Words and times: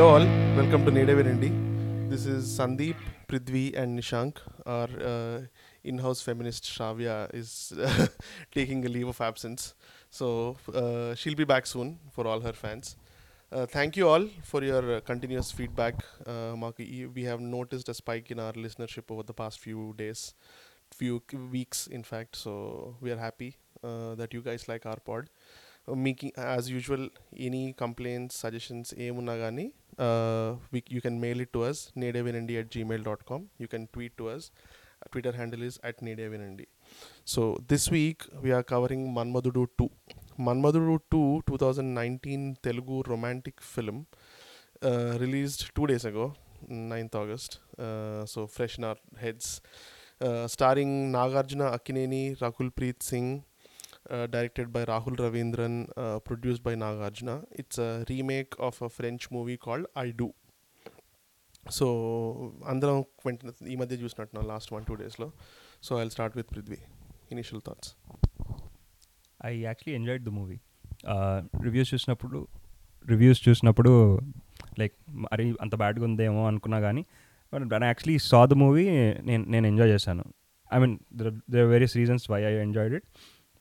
Hello, 0.00 0.14
all. 0.14 0.26
Welcome 0.56 0.86
to 0.86 0.90
Nede 0.90 1.14
Verendi. 1.14 1.50
This 2.08 2.24
is 2.24 2.46
Sandeep, 2.58 2.96
Prithvi, 3.28 3.76
and 3.76 3.98
Nishank. 3.98 4.38
Our 4.64 4.88
uh, 4.98 5.40
in 5.84 5.98
house 5.98 6.22
feminist 6.22 6.64
Shavya 6.64 7.28
is 7.34 7.74
taking 8.50 8.86
a 8.86 8.88
leave 8.88 9.08
of 9.08 9.20
absence. 9.20 9.74
So 10.08 10.56
uh, 10.74 11.14
she'll 11.14 11.34
be 11.34 11.44
back 11.44 11.66
soon 11.66 11.98
for 12.12 12.26
all 12.26 12.40
her 12.40 12.54
fans. 12.54 12.96
Uh, 13.52 13.66
thank 13.66 13.94
you 13.94 14.08
all 14.08 14.26
for 14.42 14.64
your 14.64 15.02
continuous 15.02 15.52
feedback. 15.52 16.02
Uh, 16.26 16.56
we 16.78 17.24
have 17.24 17.42
noticed 17.42 17.90
a 17.90 17.92
spike 17.92 18.30
in 18.30 18.40
our 18.40 18.54
listenership 18.54 19.10
over 19.10 19.22
the 19.22 19.34
past 19.34 19.58
few 19.58 19.94
days, 19.98 20.32
few 20.90 21.22
weeks, 21.52 21.88
in 21.88 22.04
fact. 22.04 22.36
So 22.36 22.96
we 23.02 23.10
are 23.10 23.18
happy 23.18 23.58
uh, 23.84 24.14
that 24.14 24.32
you 24.32 24.40
guys 24.40 24.66
like 24.66 24.86
our 24.86 24.98
pod. 24.98 25.28
Uh, 25.87 25.93
making 25.93 26.31
as 26.35 26.67
usual 26.67 27.03
any 27.47 27.63
complaints 27.81 28.35
suggestions 28.43 28.87
ఏమున్నా 29.05 29.33
కానీ 29.41 29.65
you 30.93 31.01
can 31.05 31.15
mail 31.23 31.39
it 31.43 31.49
to 31.55 31.61
us 31.69 31.79
nadevinandi 32.01 32.55
at 32.61 32.67
gmail.com 32.75 33.41
you 33.61 33.67
can 33.73 33.83
tweet 33.95 34.13
to 34.21 34.25
us 34.33 34.45
twitter 35.13 35.33
handle 35.39 35.63
is 35.67 35.75
at 35.89 35.97
nadevinandi 36.07 36.65
so 37.33 37.41
this 37.71 37.85
week 37.97 38.19
we 38.45 38.51
are 38.57 38.65
covering 38.73 39.03
manmadudu 39.17 39.63
2 39.83 39.87
manmadudu 40.47 40.95
2 41.17 41.21
2019 41.51 42.39
telugu 42.67 42.97
romantic 43.13 43.57
film 43.73 43.99
uh, 44.89 45.11
released 45.23 45.63
two 45.77 45.87
days 45.91 46.05
ago 46.11 46.25
9th 46.93 47.15
august 47.23 47.53
uh, 47.85 48.21
so 48.33 48.41
fresh 48.55 48.75
in 48.79 48.85
our 48.91 48.99
heads 49.25 49.47
uh, 50.25 50.45
starring 50.55 50.93
nagarjuna 51.17 51.67
akineni 51.77 52.23
rakul 52.45 52.71
preet 52.79 52.99
singh 53.11 53.31
directed 54.24 54.70
by 54.70 54.84
Rahul 54.84 55.16
Ravindran 55.18 55.86
produced 56.16 56.64
by 56.64 56.74
Nagarjuna 56.74 57.42
it's 57.58 57.80
remake 58.10 58.60
of 58.60 58.82
a 58.82 58.86
remake 58.86 59.00
of 59.00 59.10
a 59.10 59.16
French 59.16 59.48
movie 60.06 60.28
so 61.70 61.86
అందరం 62.68 63.04
వెంటనే 63.26 63.72
ఈ 63.72 63.76
మధ్య 63.76 63.96
చూసినట్టున్నాం 63.96 64.48
last 64.48 64.72
one 64.72 64.84
two 64.84 64.94
డేస్లో 64.94 65.32
so 65.82 66.02
I 66.02 66.08
start 66.08 66.36
with 66.36 66.46
Prithvi 66.52 66.76
initial 67.32 67.62
thoughts 67.66 67.94
I 69.44 69.60
actually 69.60 69.94
enjoyed 69.94 70.24
the 70.24 70.28
movie 70.28 70.60
reviews 71.62 71.94
చూసినప్పుడు 71.94 72.48
reviews 73.08 73.48
చూసినప్పుడు 73.48 74.20
like 74.78 74.94
మరి 75.10 75.54
అంత 75.60 75.74
బ్యాడ్గా 75.74 76.04
ఉందేమో 76.04 76.46
అనుకున్నా 76.46 76.80
కానీ 76.80 77.06
but 77.54 77.82
I 77.82 77.86
actually 77.86 78.18
saw 78.18 78.44
the 78.44 78.52
movie 78.52 78.90
నేను 79.22 79.44
నేను 79.44 79.66
ఎంజాయ్ 79.66 79.90
చేశాను. 79.90 80.24
I 80.74 80.78
mean 80.78 80.98
there 81.14 81.64
various 81.64 81.96
reasons 81.96 82.30
why 82.30 82.42
I 82.42 82.52
enjoyed 82.52 82.94
it 82.94 83.04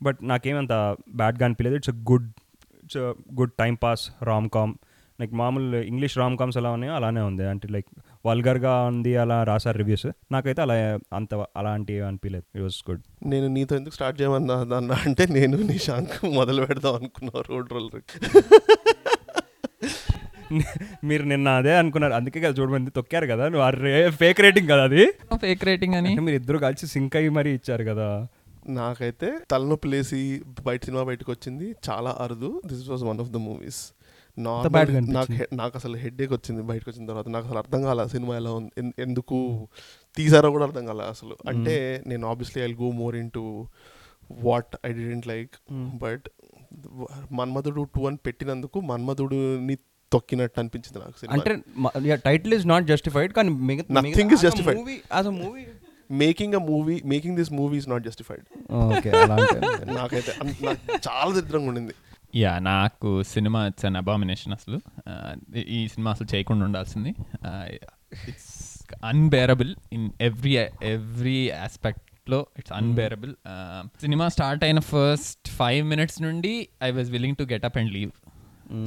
but 0.01 0.19
నాకేమంత 0.23 0.73
బ్యాడ్గా 1.21 1.45
అనిపించలేదు 1.45 1.75
it's 1.75 1.89
a 1.89 1.97
good 2.11 2.29
it's 2.83 3.01
good 3.39 3.53
time 3.59 3.73
pass 3.83 4.03
rom 4.23 4.49
com 4.49 4.73
like 5.21 5.33
మామూలు 5.33 5.77
ఇంగ్లీష్ 5.91 6.17
రామ్ 6.17 6.37
కామ్స్ 6.37 6.57
ఎలా 6.57 6.69
ఉన్నాయో 6.75 6.93
అలానే 6.95 7.21
ఉంది. 7.21 7.43
అంటే 7.45 7.67
లైక్ 7.75 7.89
వల్గర్గా 8.25 8.73
ఉంది 8.91 9.11
అలా 9.17 9.37
రాశారు 9.43 9.77
రివ్యూస్. 9.77 10.05
నాకైతే 10.31 10.61
అలా 10.61 10.75
అంత 11.13 11.33
అలాంటివి 11.57 12.01
అనిపించలేదు 12.01 12.45
ఇట్ 12.55 12.63
వాస్ 12.63 12.79
గుడ్. 12.89 13.03
నేను 13.25 13.47
నీతో 13.47 13.75
ఎందుకు 13.75 13.93
స్టార్ట్ 13.93 14.21
చేయమన్నా 14.21 14.55
అన్న 14.77 14.91
అంటే 15.07 15.25
నేను 15.37 15.57
నిశాంక్ 15.71 16.15
మొదలు 16.39 16.65
పెడదాం 16.65 16.95
అనుకున్నా 16.95 17.43
రోడ్ 17.49 17.71
రోలర్ 17.73 18.05
మీరు 21.03 21.23
నిన్న 21.23 21.49
అదే 21.49 21.73
అనుకున్నారు. 21.77 22.13
అందుకే 22.13 22.39
కదా 22.41 22.53
చూడమంది 22.59 22.91
తొక్కారు 22.91 23.25
కదా. 23.25 23.45
నువ్వు 23.49 24.09
ఫేక్ 24.21 24.39
రేటింగ్ 24.41 24.69
కదా 24.69 24.83
అది. 24.83 25.03
ఫేక్ 25.41 25.65
రేటింగ్ 25.65 25.93
అని. 25.93 26.11
మీరు 26.19 26.35
ఇద్దరు 26.35 26.57
కలిసి 26.57 26.87
సింక్ 26.87 27.15
అయ్యి 27.15 27.29
మరీ 27.29 27.51
ఇచ్చారు 27.53 27.83
కదా. 27.83 28.07
నాకైతే 28.67 29.39
తలనొప్పి 29.51 29.87
లేసి 29.87 30.41
బయట 30.65 30.85
సినిమా 30.85 31.03
బయటకు 31.03 31.31
వచ్చింది 31.31 31.75
చాలా 31.89 32.17
అరుదు. 32.19 32.61
This 32.65 32.89
was 32.89 33.03
one 33.03 33.19
of 33.19 33.29
the 33.29 33.35
movies. 33.35 33.93
నాకు 34.37 35.55
నాకు 35.55 35.73
అసలు 35.75 35.97
హెడ్ 35.97 36.21
ఏక్ 36.21 36.31
వచ్చింది 36.31 36.61
బయటకు 36.61 36.89
వచ్చిన 36.89 37.05
తర్వాత. 37.05 37.27
నాకు 37.27 37.45
అసలు 37.45 37.57
అర్థం 37.57 37.81
కాల 37.81 38.05
సినిమా 38.05 38.35
ఎలా 38.35 38.51
ఉంది 38.51 38.93
ఎందుకు 38.99 39.67
తీసారో 40.15 40.51
కూడా 40.51 40.65
అర్థం 40.65 40.85
కాల 40.85 41.01
అసలు. 41.01 41.37
అంటే 41.47 42.03
నేను 42.07 42.27
obviously 42.27 42.63
I 42.63 42.73
go 42.73 42.91
more 42.91 43.15
into 43.31 43.67
what 44.31 44.75
I 44.85 44.93
didn't 44.93 45.27
like 45.27 45.49
but 45.73 46.23
Manmadhudu 47.31 47.83
two 47.83 48.07
అని 48.07 48.17
పెట్టినందుకు 48.17 48.79
మన్మధుడుని 48.79 49.77
తొక్కినట్టు 50.11 50.59
అనిపించింది 50.59 50.99
నాకు 50.99 51.31
అంటే 51.31 52.15
టైటిల్ 52.15 52.53
ఇస్ 52.53 52.67
నాట్ 52.67 52.85
జస్టిఫైడ్ 52.85 53.33
కానీ 53.33 53.49
Nothing 53.49 54.29
is 54.29 54.41
justified. 54.43 54.77
Movie 54.77 55.01
as 55.15 55.27
a 55.27 55.29
movie 55.29 55.65
making 56.09 56.55
a 56.55 56.61
movie 56.71 57.01
making 57.05 57.37
this 57.37 57.51
movie 57.53 57.77
is 57.77 57.89
not 57.89 58.03
justified 58.03 58.45
నాకైతే 59.99 60.33
చాలా 61.07 61.31
దరిద్రంగా 61.35 61.67
ఉండింది. 61.67 61.95
యా 62.35 62.59
నాకు 62.59 63.23
సినిమా 63.23 63.67
ఇట్స్ 63.67 63.85
అన్ 63.85 63.95
అబామినేషన్ 63.95 64.53
అసలు. 64.53 64.79
ఈ 65.77 65.87
సినిమా 65.87 66.11
అసలు 66.11 66.35
చేయకుండా 66.35 66.65
ఉండాల్సింది. 66.65 67.11
It's 68.29 68.51
unbearable 69.03 69.75
in 69.93 70.09
every 70.21 70.53
every 70.93 71.49
ఆస్పెక్ట్లో 71.65 72.47
it's 72.59 72.73
unbearable 72.73 73.33
సినిమా 74.01 74.27
స్టార్ట్ 74.27 74.63
అయిన 74.63 74.79
ఫస్ట్ 74.79 75.49
ఫైవ్ 75.49 75.87
మినిట్స్ 75.87 76.21
నుండి 76.21 76.69
I 76.83 76.91
was 76.91 77.11
willing 77.11 77.35
to 77.35 77.43
get 77.43 77.65
up 77.65 77.77
and 77.77 77.93
leave 77.93 78.11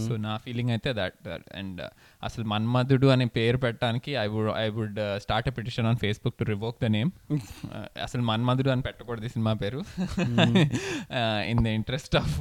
so 0.07 0.17
నా 0.17 0.37
ఫీలింగ్ 0.37 0.71
అయితే 0.71 0.93
దట్ 0.93 1.29
అండ్ 1.55 1.81
అసలు 2.23 2.45
మన్మధుడు 2.45 3.07
అనే 3.07 3.27
పేరు 3.39 3.59
పెట్టడానికి 3.59 4.13
I 4.15 4.27
would 4.27 4.51
I 4.57 4.69
would 4.69 5.01
start 5.17 5.49
a 5.49 5.51
petition 5.51 5.87
on 5.87 5.97
Facebook 5.97 6.37
to 6.39 6.45
revoke 6.45 6.79
the 6.85 6.91
name 6.97 7.11
అసలు 8.03 8.23
మన్మధుడు 8.23 8.71
అని 8.71 8.83
పెట్టకూడదు 8.83 9.25
ఈ 9.25 9.29
సినిమా 9.29 9.53
పేరు. 9.53 9.83
ఇన్ 11.53 11.65
ద 11.65 11.75
ఇంట్రెస్ట్ 11.79 12.17
ఆఫ్ 12.17 12.39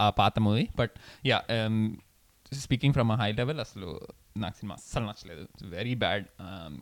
ఆ 0.00 0.10
పాత 0.10 0.38
movie. 0.38 0.66
But 0.78 0.94
yeah 1.26 1.40
speaking 2.52 2.94
from 2.94 3.12
a 3.12 3.14
high 3.14 3.32
level 3.32 3.60
అసలు 3.60 3.88
నాకు 4.36 4.56
సినిమా 4.56 4.74
అస్సలు 4.74 5.04
నచ్చలేదు. 5.04 5.44
వెరీ 5.74 5.94
బ్యాడ్ 5.94 6.24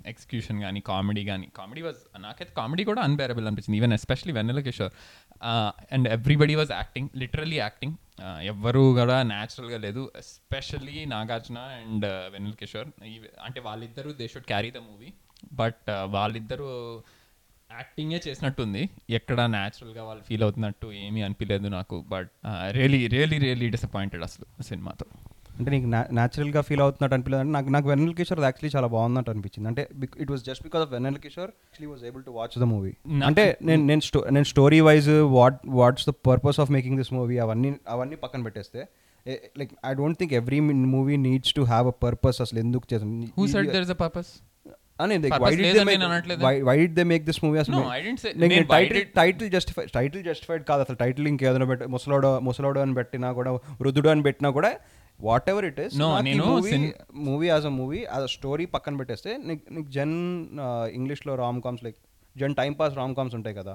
ఎక్స్క్యూషన్ 0.06 0.58
కానీ 0.60 0.80
కామెడీ 0.80 1.24
కానీ 1.24 1.46
కామెడీ 1.56 1.82
వాజ్ 1.82 2.00
నాకైతే 2.22 2.52
కామెడీ 2.56 2.84
కూడా 2.84 3.02
అన్బేరబుల్ 3.02 3.46
అనిపించింది. 3.46 3.76
Even 3.78 3.92
especially 3.92 4.32
Vennela 4.32 4.60
Kishore 4.60 4.92
and 5.92 6.08
everybody 6.08 6.54
was 6.54 6.72
acting 6.72 7.08
literally 7.16 7.56
acting 7.56 7.96
ఎవ్వరూ 8.42 8.94
కూడా 8.94 9.22
న్యాచురల్గా 9.22 9.78
లేదు 9.78 10.12
especially 10.16 11.04
Nagarjuna 11.04 11.58
and 11.58 12.04
uh, 12.04 12.32
Vennela 12.32 12.54
Kishore. 12.54 12.88
అంటే 13.44 13.60
వాళ్ళిద్దరూ 13.60 14.12
they 14.12 14.28
should 14.28 14.44
carry 14.44 14.70
the 14.70 14.76
movie 14.76 15.12
but 15.52 15.90
వాళ్ళిద్దరూ 15.90 16.68
యాక్టింగే 17.72 18.20
చేసినట్టుంది. 18.28 18.90
ఎక్కడ 19.10 19.40
న్యాచురల్గా 19.40 20.04
వాళ్ళు 20.04 20.22
ఫీల్ 20.22 20.42
అవుతున్నట్టు 20.42 20.92
ఏమీ 20.92 21.22
అనిపించలేదు 21.22 21.68
నాకు. 21.68 21.98
But 22.08 22.30
really 22.70 23.06
really 23.06 23.38
really 23.38 23.68
disappointed 23.70 24.22
అసలు 24.22 24.62
సినిమాతో. 24.62 25.06
అంటే 25.58 25.70
నీకు 25.70 25.86
న్యాచురల్గా 26.14 26.60
ఫీల్ 26.60 26.80
అవుతున్నట్టు 26.80 27.14
అనిపించలేదు 27.14 27.42
అంటే 27.42 27.52
నాకు 27.52 27.68
నాకు 27.68 27.88
వెన్నెల 27.88 28.12
కిషోర్ 28.12 28.40
యాక్చువల్లీ 28.40 28.72
చాలా 28.76 28.86
బాగున్నట్టు 28.86 29.30
అనిపించింది. 29.30 29.66
అంటే 29.68 29.82
it 30.22 30.30
was 30.30 30.42
just 30.44 30.62
because 30.62 30.82
of 30.82 30.92
Vennela 30.92 31.16
Kishore 31.16 31.50
actually 31.50 31.90
was 31.92 32.04
able 32.04 32.24
to 32.24 32.30
watch 32.30 32.56
the 32.58 32.68
movie 32.72 32.92
అంటే 33.22 33.44
నేను 33.62 33.82
నేను 33.82 34.00
స్టో 34.00 34.20
నేను 34.30 34.44
story 34.44 34.80
wise 34.80 35.10
what 35.38 35.58
what's 35.80 36.06
the 36.08 36.14
purpose 36.28 36.60
of 36.60 36.70
making 36.70 36.98
this 36.98 37.12
movie 37.12 37.38
అవన్నీ 37.38 37.72
అవన్నీ 37.88 38.16
పక్కన 38.16 38.42
పెట్టేస్తే 38.42 38.82
like 39.58 39.72
I 39.86 39.92
don't 39.94 40.18
think 40.18 40.32
every 40.34 40.60
movie 40.94 41.16
needs 41.26 41.54
to 41.54 41.64
have 41.64 41.88
a 41.88 41.96
purpose 42.02 42.40
అసలు 42.40 42.58
ఎందుకు 42.58 42.86
చేసాను 42.94 43.68
there 43.68 43.82
is 43.82 43.90
a 43.90 44.00
purpose 44.04 44.32
title 49.14 49.48
justify 49.50 49.84
title 49.94 50.22
justified 50.24 50.64
కాదు 50.64 50.80
అసలు. 50.82 50.96
టైటిల్ 50.96 51.26
ఇంకేదైనా 51.28 51.64
పెట్టి 51.64 51.86
ముసలోడు 51.86 52.38
ముసలోడు 52.38 52.80
అని 52.80 52.94
పెట్టినా 52.94 53.32
కూడా 53.32 53.50
వృద్ధుడు 53.80 54.08
అని 54.08 54.22
పెట్టినా 54.22 54.50
కూడా 54.50 54.70
వాట్ 55.22 55.48
ఎవర్ 55.52 55.66
ఇట్ 55.70 55.80
ఇస్ 55.84 55.94
నేను 56.28 56.44
movie 57.28 57.46
as 57.52 57.66
a 57.70 57.74
movie 57.80 58.00
as 58.04 58.24
a 58.28 58.30
story 58.36 58.64
పక్కన 58.74 58.96
పెట్టేస్తే 59.00 59.32
నీకు 59.48 59.64
నీకు 59.76 59.88
జన్ 59.98 60.14
ఇంగ్లీష్లో 60.98 61.34
రామ్ 61.42 61.60
కామ్స్ 61.66 61.84
లైక్ 61.86 61.98
జన్ 62.36 62.54
టైం 62.60 62.72
పాస్ 62.80 62.94
రామ్ 63.00 63.14
కామ్స్ 63.18 63.34
ఉంటాయి 63.38 63.56
కదా. 63.60 63.74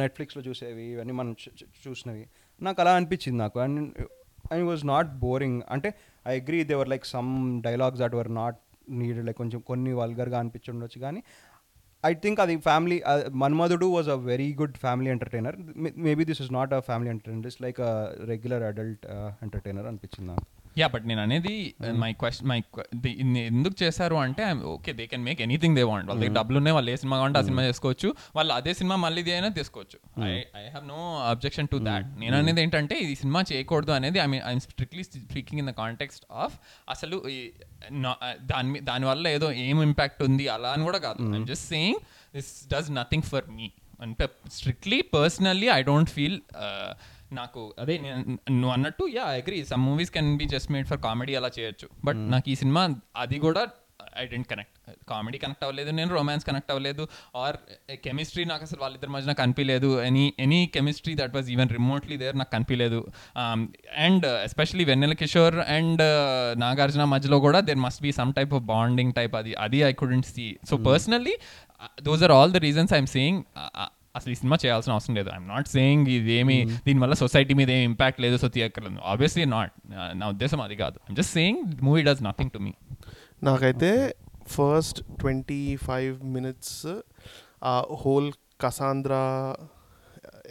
నెట్ఫ్లిక్స్లో 0.00 0.42
చూసేవి 0.48 0.84
ఇవన్నీ 0.94 1.14
మనం 1.20 1.32
చూసినవి. 1.84 2.24
నాకు 2.60 2.78
అలా 2.82 2.92
అనిపించింది 2.98 3.38
నాకు. 3.44 3.58
And 3.64 3.80
I 4.56 4.60
was 4.70 4.82
not 4.92 5.10
boring 5.24 5.60
అంటే 5.74 5.88
I 6.26 6.34
agree 6.40 6.60
there were 6.70 6.90
like 6.92 7.06
some 7.14 7.30
dialogues 7.66 8.00
that 8.02 8.16
were 8.20 8.30
not 8.40 8.58
needed 9.00 9.26
like 9.28 9.38
కొంచెం 9.42 9.60
కొన్ని 9.70 9.92
వల్గర్గా 10.00 10.38
అనిపించుండొచ్చు 10.42 11.00
కానీ 11.06 11.20
ఐ 12.04 12.12
థింక్ 12.24 12.38
అది 12.44 12.54
family 12.68 12.96
Manmadhudu 13.42 13.88
was 13.96 14.08
a 14.08 14.18
very 14.30 14.48
good 14.60 14.76
family 14.84 15.10
entertainer 15.16 15.56
maybe 16.06 16.24
this 16.30 16.42
is 16.44 16.52
not 16.58 16.72
a 16.78 16.80
family 16.88 17.10
entertainer 17.14 17.46
it's 17.46 17.60
like 17.66 17.80
a 17.90 17.92
regular 18.32 18.64
adult 18.70 19.04
entertainer 19.46 19.88
అనిపించింది 19.92 20.28
నాకు. 20.32 20.46
Yeah 20.78 20.86
but 20.92 21.04
నేను 21.10 21.20
అనేది 21.26 21.52
మై 22.02 22.10
క్వశ్చన్ 22.20 22.48
మై 22.50 22.58
ఎందుకు 23.50 23.76
చేశారు 23.82 24.16
అంటే 24.24 24.44
okay 24.72 24.90
they 24.98 25.04
can 25.12 25.24
make 25.28 25.40
anything 25.46 25.74
they 25.78 25.84
want 25.90 26.08
వాళ్ళకి 26.10 26.32
డబ్బులు 26.38 26.58
ఉన్నాయి 26.60 26.74
వాళ్ళు 26.76 26.90
ఏ 26.94 26.96
సినిమా 27.02 27.16
కావాలంటే 27.18 27.40
ఆ 27.40 27.44
సినిమా 27.48 27.62
చేసుకోవచ్చు. 27.68 28.08
వాళ్ళు 28.38 28.52
అదే 28.58 28.72
సినిమా 28.80 28.96
మళ్ళీ 29.04 29.20
ఇది 29.24 29.32
అయినా 29.36 29.48
తీసుకోవచ్చు. 29.58 29.98
I 30.28 30.30
I 30.60 30.64
have 30.74 30.86
no 30.94 31.00
objection 31.32 31.68
to 31.72 31.78
that 31.88 32.06
నేను 32.22 32.36
అనేది 32.40 32.62
ఏంటంటే 32.64 32.96
ఈ 33.08 33.14
సినిమా 33.22 33.42
చేయకూడదు 33.52 33.94
అనేది 33.98 34.20
I 34.24 34.28
mean 34.34 34.44
I'm 34.50 34.62
strictly 34.66 35.04
speaking 35.08 35.60
in 35.64 35.70
the 35.70 35.74
context 35.82 36.26
of 36.44 36.56
అసలు 36.94 37.18
దాని 38.52 38.80
దానివల్ల 38.90 39.28
ఏదో 39.36 39.50
ఏం 39.68 39.78
ఇంపాక్ట్ 39.90 40.22
ఉంది 40.28 40.46
అలా 40.56 40.72
అని 40.76 40.84
కూడా 40.90 41.00
కాదు. 41.08 41.20
I'm 41.36 41.46
just 41.52 41.68
saying 41.74 42.00
this 42.36 42.52
does 42.74 42.90
nothing 43.00 43.28
for 43.32 43.46
me 43.58 43.68
అంటే 44.04 44.26
strictly 44.58 44.98
personally 45.14 45.66
I 45.78 45.80
don't 45.88 46.10
feel 46.16 46.38
నాకు 47.32 47.74
అదే 47.78 47.98
నేను 47.98 48.38
నువ్వు 48.50 48.70
అన్నట్టు 48.70 49.04
yeah 49.14 49.22
agree 49.22 49.64
some 49.64 49.84
movies 49.86 50.10
can 50.10 50.36
be 50.36 50.44
just 50.44 50.72
made 50.72 50.86
for 50.86 50.98
comedy 50.98 51.34
అలా 51.34 51.50
చేయొచ్చు. 51.58 51.88
బట్ 52.04 52.16
నాకు 52.30 52.50
ఈ 52.50 52.54
సినిమా 52.54 52.88
అది 53.16 53.38
కూడా 53.38 53.62
I 54.20 54.26
didn't 54.26 54.48
connect 54.48 54.76
comedy 55.08 55.38
connect 55.38 55.64
అవ్వలేదు 55.64 55.90
నేను 55.90 56.14
రొమాన్స్ 56.14 56.44
కనెక్ట్ 56.44 56.70
అవ్వలేదు 56.70 57.08
ఆర్ 57.36 57.56
కెమిస్ట్రీ 57.94 58.44
నాకు 58.44 58.62
అసలు 58.62 58.78
వాళ్ళిద్దరి 58.80 59.10
మధ్య 59.10 59.26
నాకు 59.26 59.40
కనిపించలేదు 59.42 60.02
any 60.02 60.34
any 60.38 60.66
chemistry 60.66 61.14
that 61.14 61.34
was 61.34 61.50
even 61.50 61.68
remotely 61.68 62.16
there 62.16 62.38
నాకు 62.38 62.50
కనిపించలేదు 62.50 63.00
and 63.96 64.26
especially 64.44 64.84
Vennela 64.84 65.12
Kishore 65.12 65.54
and 65.54 66.02
Nagarjuna 66.60 67.04
మధ్యలో 67.04 67.40
కూడా 67.40 67.60
there 67.60 67.78
must 67.78 68.02
be 68.02 68.12
some 68.12 68.34
type 68.34 68.54
of 68.54 68.62
bonding 68.64 69.12
type 69.12 69.36
అది 69.36 69.54
అది 69.54 69.82
I 69.82 69.92
couldn't 69.92 70.26
see 70.26 70.56
so 70.70 70.76
personally 70.76 71.36
those 72.02 72.22
are 72.22 72.32
all 72.32 72.52
the 72.52 72.56
reasons 72.56 72.94
I'm 72.94 73.06
saying 73.06 73.42
అసలు 74.14 74.30
ఈ 74.32 74.36
cinema 74.40 74.56
చేయాల్సిన 74.62 74.92
అవసరం 74.96 75.14
లేదు. 75.18 75.28
ఐఎమ్ 75.34 75.48
నాట్ 75.48 75.68
సేయింగ్ 75.68 76.08
ఇదేమి 76.14 76.56
దీనివల్ల 76.86 77.14
సొసైటీ 77.22 77.54
మీద 77.60 77.70
ఏం 77.76 77.82
ఇంపాక్ట్ 77.90 78.20
లేదు 78.24 78.36
సో 78.42 78.48
తీయక్కర్లేదు 78.56 79.02
ఆబ్వియస్లీ 79.12 79.44
నాట్ 79.56 79.72
నా 80.20 80.28
ఉద్దేశం 80.34 80.60
అది 80.66 80.76
కాదు. 80.82 80.98
I'm 81.08 81.16
just 81.20 81.34
saying 81.38 81.60
movie 81.88 82.02
does 82.08 82.22
nothing 82.28 82.52
to 82.56 82.60
me 82.66 82.72
నాకైతే 83.44 83.90
ఫస్ట్ 84.56 85.00
ట్వంటీ 85.20 85.62
ఫైవ్ 85.86 86.14
మినిట్స్ 86.36 86.78
ఆ 87.72 87.74
హోల్ 88.02 88.30
కసాంద్రా 88.64 89.22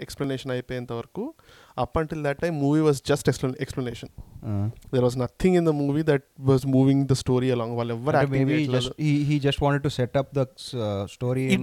ఎక్స్ప్లెనేషన్ 0.02 0.52
అయిపోయేంత 0.52 0.92
వరకు 0.92 1.34
up 1.78 1.98
until 1.98 2.24
that 2.24 2.40
time 2.40 2.62
movie 2.62 2.80
was 2.80 3.02
just 3.06 3.30
explanation 3.30 4.10
there 4.94 5.04
was 5.04 5.20
nothing 5.20 5.56
in 5.56 5.66
the 5.66 5.70
movie 5.70 6.04
that 6.04 6.24
was 6.40 6.68
moving 6.68 7.06
the 7.06 7.14
story 7.14 7.52
along 7.52 7.76
వాళ్ళు 7.76 7.94
ఎవరు 7.94 8.18
he 9.00 9.40
just 9.40 9.64
wanted 9.64 9.84
to 9.84 9.88
set 9.88 10.18
up 10.18 10.40
the 10.40 10.46
story 11.06 11.56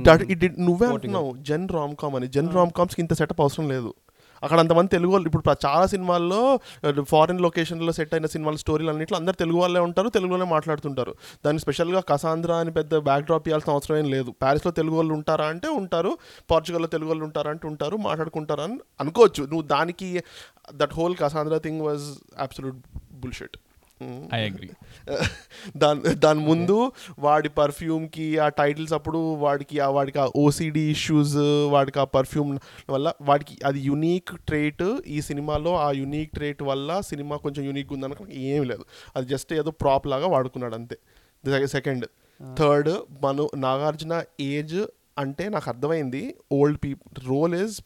నువ్వే 0.58 0.86
అంటున్నావు 0.86 1.36
Jan 1.36 1.68
rom 1.68 1.96
com 1.96 2.16
అని 2.16 2.28
జన్ 2.28 2.48
రామ్ 2.52 2.70
కామ్స్కి 2.70 3.00
ఇంత 3.00 3.12
setup 3.12 3.40
అవసరం 3.40 3.68
లేదు. 3.68 3.94
అక్కడ 4.46 4.58
అంతమంది 4.64 4.90
తెలుగు 4.94 5.12
వాళ్ళు 5.14 5.28
ఇప్పుడు 5.30 5.44
చాలా 5.66 5.86
సినిమాల్లో 5.92 6.40
ఫారిన్ 7.12 7.40
లొకేషన్లో 7.46 7.92
సెట్ 7.98 8.14
అయిన 8.14 8.26
సినిమాల 8.34 8.56
స్టోరీలు 8.64 8.90
అన్నింటిలో 8.92 9.18
అందరు 9.18 9.36
తెలుగు 9.42 9.58
వాళ్ళే 9.62 9.80
ఉంటారు 9.88 10.08
తెలుగులోనే 10.16 10.46
మాట్లాడుతుంటారు. 10.54 11.14
దానికి 11.46 11.62
స్పెషల్గా 11.62 12.02
కసాంధ్ర 12.10 12.52
అని 12.62 12.72
పెద్ద 12.78 12.98
బ్యాక్ 13.08 13.24
డ్రాప్ 13.24 13.48
ఇవ్వాల్సిన 13.48 13.72
అవసరం 13.76 13.96
ఏం 14.02 14.08
లేదు. 14.16 14.30
ప్యారిస్లో 14.42 14.72
తెలుగు 14.80 14.96
వాళ్ళు 14.96 15.14
ఉంటారా 15.14 15.46
అంటే 15.54 15.68
ఉంటారు 15.82 16.12
పోర్చుగల్లో 16.50 16.90
తెలుగు 16.94 17.10
వాళ్ళు 17.10 17.24
ఉంటారా 17.24 17.50
అంటే 17.50 17.66
ఉంటారు 17.72 17.96
మాట్లాడుకుంటారా 18.08 18.64
అని 18.68 18.78
అనుకోవచ్చు. 19.00 19.44
నువ్వు 19.44 19.66
దానికి 19.76 20.10
that 20.74 20.94
whole 20.94 21.16
Cassandra 21.22 21.58
thing 21.58 21.80
was 21.88 22.06
absolute 22.38 22.80
bullshit 23.22 23.56
I 24.34 24.40
agree 24.44 24.68
దాని 25.82 26.14
దాని 26.14 26.40
ముందు 26.40 26.76
వాడి 27.18 27.48
పర్ఫ్యూమ్కి 27.48 28.38
ఆ 28.38 28.48
టైటిల్స్ 28.48 28.92
అప్పుడు 28.92 29.18
వాడికి 29.36 29.80
ఆ 29.80 29.88
వాడికి 29.88 30.18
ఆ 30.18 30.26
ఓసిడి 30.36 30.90
ఇష్యూస్ 30.90 31.36
వాడికి 31.68 31.98
ఆ 31.98 32.04
పర్ఫ్యూమ్ 32.04 32.52
వల్ల 32.90 33.12
వాడికి 33.22 33.56
అది 33.64 33.80
యునీక్ 33.80 34.32
ట్రేట్ 34.46 34.84
ఈ 35.06 35.20
సినిమాలో 35.20 35.72
ఆ 35.76 35.90
యునీక్ 35.92 36.32
ట్రేట్ 36.32 36.62
వల్ల 36.62 37.00
సినిమా 37.00 37.36
కొంచెం 37.36 37.64
యూనిక్ 37.64 37.92
ఉందనుకో 37.92 38.26
ఏమీ 38.46 38.66
లేదు. 38.66 38.84
అది 39.16 39.26
జస్ట్ 39.26 39.52
ఏదో 39.52 39.70
ప్రాప్ 39.70 40.06
లాగా 40.06 40.26
వాడుకున్నాడు 40.26 40.74
అంతే. 40.74 40.98
సెకండ్ 41.68 42.06
థర్డ్ 42.56 42.90
మను 43.22 43.50
నాగార్జున 43.56 44.14
ఏజ్ 44.50 44.78
అంటే 45.18 45.48
నాకు 45.48 45.68
అర్థమైంది 45.68 46.22
old 46.52 46.78
people 46.84 47.28
role 47.28 47.54
is 47.54 47.76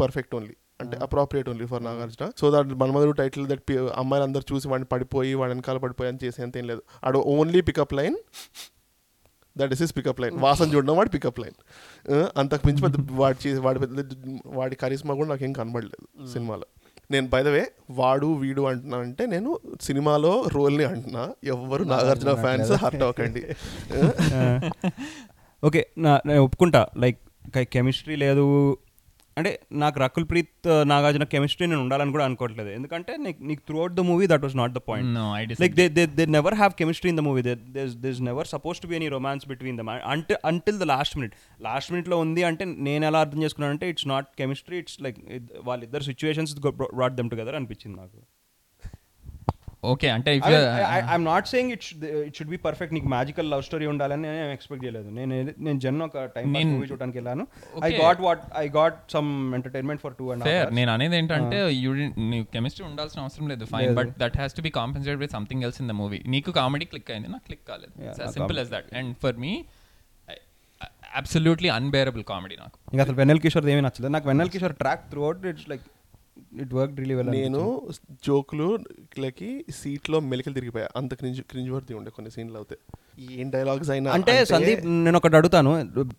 perfect 0.00 0.34
only 0.34 0.54
అంటే 0.84 0.98
appropriate 1.02 1.48
only 1.48 1.66
for 1.66 1.84
Nagarjuna 1.84 2.30
so 2.40 2.50
that 2.50 2.68
Manmadhudu 2.74 3.10
title 3.12 3.46
that 3.46 3.72
అమ్మాయిలు 3.96 4.24
అందరు 4.24 4.44
చూసి 4.52 4.68
వాడిని 4.68 4.86
పడిపోయి 4.86 5.34
వాడి 5.34 5.52
వెనకాల 5.52 5.76
పడిపోయి 5.76 6.08
అని 6.08 6.18
చేసేంత 6.24 6.56
ఏం 6.56 6.66
లేదు. 6.66 6.82
ఆడు 7.04 7.18
only 7.18 7.60
pickup 7.60 7.94
line 7.94 8.16
that 9.56 9.72
is 9.72 9.82
is 9.82 9.96
pickup 9.96 10.20
line 10.20 10.38
వాసన 10.38 10.74
చూడడం 10.74 10.96
వాడి 10.96 11.10
పికప్ 11.10 11.40
లైన్ 11.40 11.58
అంతకు 12.36 12.66
మించి 12.66 12.82
పెద్ద 12.82 12.96
వాడి 13.10 13.48
చే- 13.48 13.60
వాడి 13.60 13.78
పెద్ద 13.78 14.14
వాడి 14.46 14.76
కరిస్మా 14.76 15.14
కూడా 15.14 15.28
నాకేం 15.28 15.52
కనబడలేదు 15.52 16.26
సినిమాలో. 16.26 16.66
నేను 17.10 17.26
బై 17.28 17.42
ద 17.42 17.46
వే 17.46 17.62
వాడు 17.90 18.26
వీడు 18.34 18.62
అంటున్నా 18.62 18.98
అంటే 18.98 19.26
నేను 19.26 19.50
సినిమాలో 19.82 20.44
రోల్ని 20.48 20.84
అంటున్నా. 20.84 21.34
ఎవ్వరు 21.44 21.84
నాగార్జున 21.84 22.34
ఫ్యాన్స్ 22.34 22.72
హర్ట్ 22.72 23.02
అవ్వకండి. 23.02 23.42
ఓకే 25.62 25.86
నా 25.98 26.20
నేను 26.26 26.42
ఒప్పుకుంటా. 26.42 26.86
లైక్ 26.96 27.20
కెమిస్ట్రీ 27.72 28.16
లేదు 28.16 28.44
అంటే 29.36 29.50
నాకు 29.82 29.98
రకుల్ 30.02 30.26
ప్రీత్ 30.30 30.66
నాగార్జున 30.92 31.24
కెమిస్ట్రీ 31.32 31.64
నేను 31.70 31.80
ఉండాలని 31.84 32.12
కూడా 32.16 32.24
అనుకోవట్లేదు. 32.28 32.70
ఎందుకంటే 32.78 33.12
నీకు 33.48 33.60
throughout 33.82 33.96
the 34.00 34.02
movie 34.10 34.26
that 34.32 34.44
was 34.46 34.56
not 34.60 34.74
the 34.76 34.82
point 34.90 35.60
like 35.62 35.74
they 35.80 35.86
they 36.18 36.26
never 36.36 36.56
have 36.60 36.74
chemistry 36.80 37.10
in 37.12 37.18
the 37.20 37.24
movie 37.28 37.42
this 38.06 38.20
never 38.30 38.48
supposed 38.54 38.80
to 38.84 38.90
be 38.92 38.96
any 39.00 39.08
romance 39.16 39.46
between 39.52 39.78
the 39.80 39.84
అంటే 40.14 40.36
until 40.52 40.78
the 40.82 40.86
last 40.94 41.16
minute 41.20 41.34
last 41.68 41.92
మినిట్లో 41.94 42.18
ఉంది 42.26 42.44
అంటే 42.50 42.66
నేను 42.88 43.04
ఎలా 43.10 43.22
అర్థం 43.26 43.42
చేసుకున్నానంటే 43.46 43.88
it's 43.94 44.08
not 44.14 44.30
chemistry 44.42 44.78
it's 44.84 44.98
like 45.06 45.18
వాళ్ళిద్దరు 45.70 46.06
situations 46.10 46.54
brought 46.98 47.16
them 47.20 47.30
together 47.34 47.58
అనిపించింది 47.60 47.96
నాకు. 48.02 48.18
ఓకే 49.92 50.08
అంటే 50.14 50.30
not 51.28 51.44
saying 51.50 51.68
it 51.74 51.82
should, 51.86 52.02
it 52.28 52.32
should 52.36 52.50
be 52.54 52.58
perfect. 52.66 52.90
నీకు 52.96 53.08
మ్యాజికల్ 53.14 53.48
లవ్ 53.52 53.62
స్టోరీ 53.68 53.86
ఉండాలని 53.92 54.26
నేను 54.36 54.52
ఎక్స్పెక్ట్ 54.56 54.82
చేయలేదు. 54.84 55.08
నేను 55.18 55.34
నేను 55.66 55.78
జన్ 55.84 55.98
ఒక 56.06 56.24
టైం 56.36 56.46
మూవీ 56.54 56.86
చూడడానికి 56.90 57.18
వెళ్ళాను. 57.20 57.46
I. 57.88 57.90
Got 58.02 58.20
what 58.26 58.42
I 58.62 58.64
got 58.78 58.98
some 59.16 59.30
entertainment 59.58 60.02
for 60.04 60.16
two 60.20 60.26
and 60.34 60.44
నేను 60.80 60.90
అనేది 60.96 61.16
ఏంటంటే 61.20 61.60
యూ 61.84 61.92
నీకు 62.32 62.48
కెమిస్ట్రీ 62.56 62.84
ఉండాల్సిన 62.90 63.20
అవసరం 63.26 63.48
లేదు. 63.54 63.64
Fine. 63.74 63.94
But 64.00 64.12
that 64.24 64.36
has 64.42 64.56
to 64.58 64.64
be 64.68 64.72
compensated 64.80 65.22
with 65.24 65.34
something 65.38 65.64
else 65.68 65.80
in 65.84 65.90
the 65.92 65.96
movie 66.02 66.20
నీకు 66.36 66.52
కామెడీ 66.60 66.88
క్లిక్ 66.92 67.10
అయింది 67.16 67.30
నాకు 67.36 67.46
క్లిక్ 67.50 67.66
కాలేదు. 67.72 67.94
Simple 68.36 68.60
as 68.64 68.72
that 68.76 68.90
and 69.00 69.12
for 69.24 69.38
me 69.46 69.54
absolutely 71.18 71.68
unbearable 71.78 72.22
comedy 72.30 72.56
నాకు. 72.62 72.76
ఇంకా 72.92 73.02
అసలు 73.04 73.16
వెన్నెల్ 73.18 73.40
కిషోర్ 73.42 73.66
ఏమీ 73.74 73.82
నచ్చలేదు. 73.86 74.12
నాకు 74.14 74.26
Vennela 74.30 74.50
Kishore 74.54 74.74
track 74.80 75.04
throughout 75.26 75.44
it's 75.50 75.66
like 75.72 75.84
it 76.62 76.74
work 76.74 76.96
really 76.98 77.14
well 77.14 77.30
నేను 77.30 77.62
జోకులు 78.26 78.78
లకి 79.18 79.64
సీట్లో 79.70 80.20
మెలికలు 80.20 80.54
తిరిగిపోయా. 80.54 80.88
అంత 80.96 81.14
క్రింజ్ 81.14 81.40
క్రింజ్ 81.40 81.70
వర్తి 81.70 81.94
ఉండే 81.94 82.10
కొన్ని 82.10 82.30
సీన్లు 82.30 82.56
అవుతాయి 82.56 82.80
ఏం 83.40 83.50
డైలాగ్స్ 83.50 83.90
అయినా 83.90 84.10
అంటే 84.10 84.44
సందీప్ 84.44 84.82
నేను 84.86 85.16
ఒకటి 85.16 85.36
అడుగుతాను. 85.36 85.72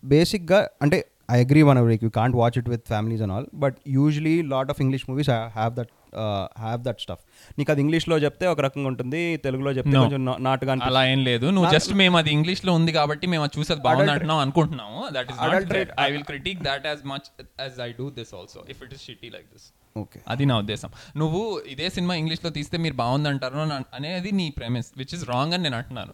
బేసిక్గా 0.04 0.68
అంటే 0.82 0.98
I 1.30 1.36
agree 1.44 1.62
one 1.62 1.88
like 1.88 2.04
you 2.04 2.10
can't 2.10 2.36
watch 2.36 2.58
it 2.58 2.68
with 2.68 2.84
families 2.86 3.22
and 3.22 3.32
all 3.32 3.46
but 3.54 3.76
usually 3.88 4.42
lot 4.42 4.70
of 4.70 4.80
English 4.80 5.10
movies 5.10 5.30
have 5.30 5.74
that 5.74 5.92
have 6.58 6.82
that 6.82 7.00
stuff 7.00 7.24
నీకు 7.58 7.70
అది 7.72 7.80
ఇంగ్లీష్లో 7.80 8.16
చెప్తే 8.24 8.46
ఒక 8.46 8.60
రకంగా 8.60 8.88
ఉంటుంది 8.88 9.22
తెలుగులో 9.44 9.72
చెప్తే. 9.72 9.96
కొంచెం 9.98 10.22
నాటుగా 10.42 10.76
అలా. 10.88 11.02
ఏం 11.06 11.22
లేదు. 11.24 11.46
నువ్వు 11.50 11.70
జస్ట్ 11.72 11.94
మేము 11.94 12.16
అది 12.18 12.32
ఇంగ్లీష్లో 12.36 12.74
ఉంది 12.74 12.92
కాబట్టి 12.92 13.26
మేము 13.26 13.44
అది 13.44 13.54
చూసి 13.58 13.72
అది 13.72 13.82
బాగుంది 13.82 14.12
అంటున్నాం 14.12 14.38
అనుకుంటున్నాము 14.38 15.00
that 15.12 15.32
is 15.32 15.40
I 16.00 16.10
will 16.10 16.26
critic 16.26 16.60
that 16.64 16.86
as 16.86 17.02
much 17.06 17.28
as 17.60 17.80
I 17.80 17.90
do 17.98 18.08
this 18.16 18.34
also 18.34 18.62
if 18.70 18.82
it 18.82 18.94
is 18.94 19.04
shitty 19.06 19.30
like 19.30 19.48
this 19.54 19.66
okay 19.96 20.18
అది 20.28 20.44
నా 20.46 20.54
ఉద్దేశం. 20.58 20.88
నువ్వు 21.16 21.38
ఇదే 21.66 21.86
సినిమా 21.88 22.14
ఇంగ్లీష్లో 22.14 22.50
తీస్తే 22.50 22.76
మీరు 22.76 22.94
బాగుంది 22.94 23.28
అంటారు 23.30 23.58
అని- 23.66 23.86
అనేది 23.94 24.30
నీ 24.32 24.46
ప్రెమిస్ 24.50 24.88
విచ్ 24.96 25.14
ఇస్ 25.14 25.24
రాంగ్ 25.28 25.54
అని 25.54 25.62
నేను 25.62 25.76
అంటున్నాను. 25.76 26.12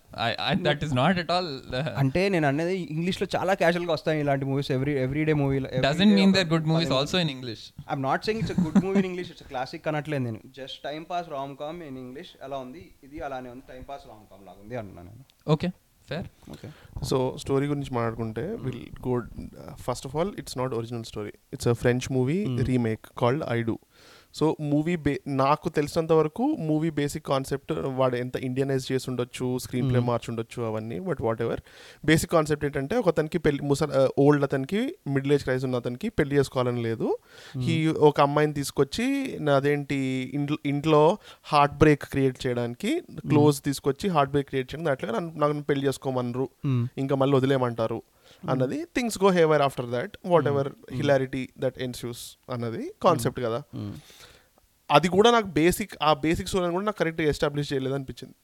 That 0.67 0.83
is 0.85 0.95
not 0.95 1.19
at 1.19 1.33
all 1.33 1.49
అంటే 1.97 2.23
నేను 2.29 2.47
అనేది 2.47 2.75
ఇంగ్లీష్లో 2.93 3.27
చాలా 3.35 3.55
క్యాజువల్గా 3.55 3.93
వస్తాయి 3.93 4.21
ఇలాంటి 4.21 4.45
movies 4.45 4.71
every 4.73 4.95
every 5.03 5.25
day 5.25 5.35
movie 5.41 5.59
doesn't 5.87 6.15
mean 6.15 6.35
they're 6.35 6.49
good 6.49 6.67
movies 6.67 6.93
also 6.93 7.19
in 7.19 7.31
English 7.31 7.65
I'm 7.89 8.03
not 8.03 8.25
saying 8.25 8.43
it's 8.43 8.55
good 8.61 8.79
movie 8.85 8.97
in 8.99 9.09
English 9.11 9.31
it's 9.31 9.47
classic 9.49 9.89
అనట్లేదు 9.89 10.25
నేను. 10.25 10.41
Just 10.57 10.79
time 10.85 11.03
pass 11.13 11.29
rom 11.37 11.55
com 11.63 11.79
in 11.89 11.99
English 12.05 12.33
ఎలా 12.47 12.59
ఉంది? 12.65 12.83
ఇది 13.07 13.21
అలానే 13.29 13.51
ఉంది. 13.55 13.65
టైం 13.71 13.85
పాస్ 13.91 14.05
రామ్ 14.11 14.27
కామ్ 14.33 14.45
లాగా 14.49 14.61
ఉంది 14.65 14.77
అంటున్నాను 14.83 15.11
నేను. 15.13 15.25
Okay 15.55 15.71
fair 16.09 16.27
okay 16.53 16.69
so 17.09 17.17
story 17.43 17.67
గురించి 17.73 17.91
మాట్లాడుకుంటే 17.97 18.45
will 18.65 18.81
go 19.07 19.13
first 19.85 20.07
of 20.09 20.15
all 20.17 20.33
it's 20.41 20.57
not 20.61 20.73
original 20.79 21.05
story 21.11 21.33
it's 21.55 21.69
a 21.69 21.75
French 21.83 22.07
movie 22.17 22.39
remake 22.71 23.05
called 23.21 23.45
I 23.57 23.59
do 23.69 23.75
so 24.35 24.57
movie 24.61 24.97
బే 24.97 25.21
నాకు 25.29 25.69
తెలిసినంత 25.69 26.13
వరకు 26.13 26.45
మూవీ 26.69 26.91
బేసిక్ 26.91 27.27
కాన్సెప్ట్ 27.27 27.73
వాడు 27.73 28.17
ఎంత 28.17 28.37
ఇండియనైజ్ 28.37 28.93
చేసి 28.93 29.11
ఉండొచ్చు 29.11 29.59
స్క్రీన్ 29.59 29.91
ప్లే 29.91 30.01
మార్చి 30.01 30.31
ఉండొచ్చు 30.31 30.63
అవన్నీ 30.63 30.99
but 30.99 31.23
what 31.23 31.43
ever 31.43 31.61
basic 32.07 32.33
concept 32.33 32.65
ఏంటంటే 32.65 32.97
ఒక 32.97 33.09
అతనికి 33.09 33.39
పెళ్ళి 33.39 33.63
ముస 33.63 33.83
ఓల్డ్ 34.19 34.45
అతనికి 34.45 34.81
మిడిల్ 35.09 35.33
ఏజ్ 35.33 35.43
క్రైజ్ 35.43 35.65
ఉన్న 35.65 35.77
అతనికి 35.77 36.09
పెళ్ళి 36.09 36.37
చేసుకోవాలని 36.39 36.83
లేదు. 36.83 37.09
ఈ 37.73 37.87
ఒక 37.89 38.21
అమ్మాయిని 38.21 38.55
తీసుకొచ్చి 38.55 39.07
అదేంటి 39.57 39.99
ఇంట్లో 40.35 40.59
ఇంట్లో 40.67 41.03
హార్ట్ 41.45 41.75
బ్రేక్ 41.75 42.05
క్రియేట్ 42.05 42.47
చేయడానికి 42.47 42.91
క్లోజ్ 43.29 43.63
తీసుకొచ్చి 43.63 44.09
హార్ట్ 44.09 44.31
బ్రేక్ 44.31 44.49
క్రియేట్ 44.49 44.69
చేయడానికి 44.73 44.93
అట్లా 44.97 45.19
నన్ను 45.19 45.39
నాకు 45.41 45.67
పెళ్ళి 45.69 45.87
చేసుకోమనరు. 45.87 46.49
ఇంకా 46.99 47.17
మళ్ళీ 47.17 47.37
వదిలేయమంటారు. 47.37 48.03
అన్నది. 48.51 48.85
Things 48.85 49.19
go 49.25 49.31
haywire 49.31 49.63
after 49.63 49.91
that 49.91 50.17
whatever 50.47 50.69
hilarity 50.93 51.49
that 51.59 51.79
ensues 51.79 52.37
అన్నది 52.51 52.93
కాన్సెప్ట్ 53.03 53.41
కదా. 53.41 53.63
అది 54.91 55.09
కూడా 55.09 55.31
నాకు 55.31 55.47
బేసిక్ 55.47 55.97
ఆ 56.03 56.15
బేసిక్ 56.15 56.49
స్టోరీ 56.49 56.73
కూడా 56.73 56.85
నాకు 56.85 56.99
కరెక్ట్గా 56.99 57.29
ఎస్టాబ్లిష్ 57.29 57.73
చేయలేదు 57.73 57.95
అనిపించింది 57.95 58.35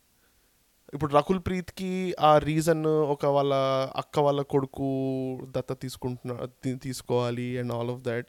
ఇప్పుడు 0.95 1.14
రకుల్ 1.14 1.38
ప్రీత్కి 1.38 2.14
ఆ 2.21 2.38
రీజన్ 2.38 2.87
ఒక 2.87 3.26
వాళ్ళ 3.26 3.55
అక్క 3.97 4.19
వాళ్ళ 4.19 4.43
కొడుకు 4.43 4.88
దత్త 5.50 5.73
తీసుకుంటున్నా 5.73 6.49
తీసుకోవాలి 6.75 7.59
అండ్ 7.59 7.73
ఆల్ 7.73 7.90
ఆఫ్ 7.90 8.02
దాట్ 8.02 8.26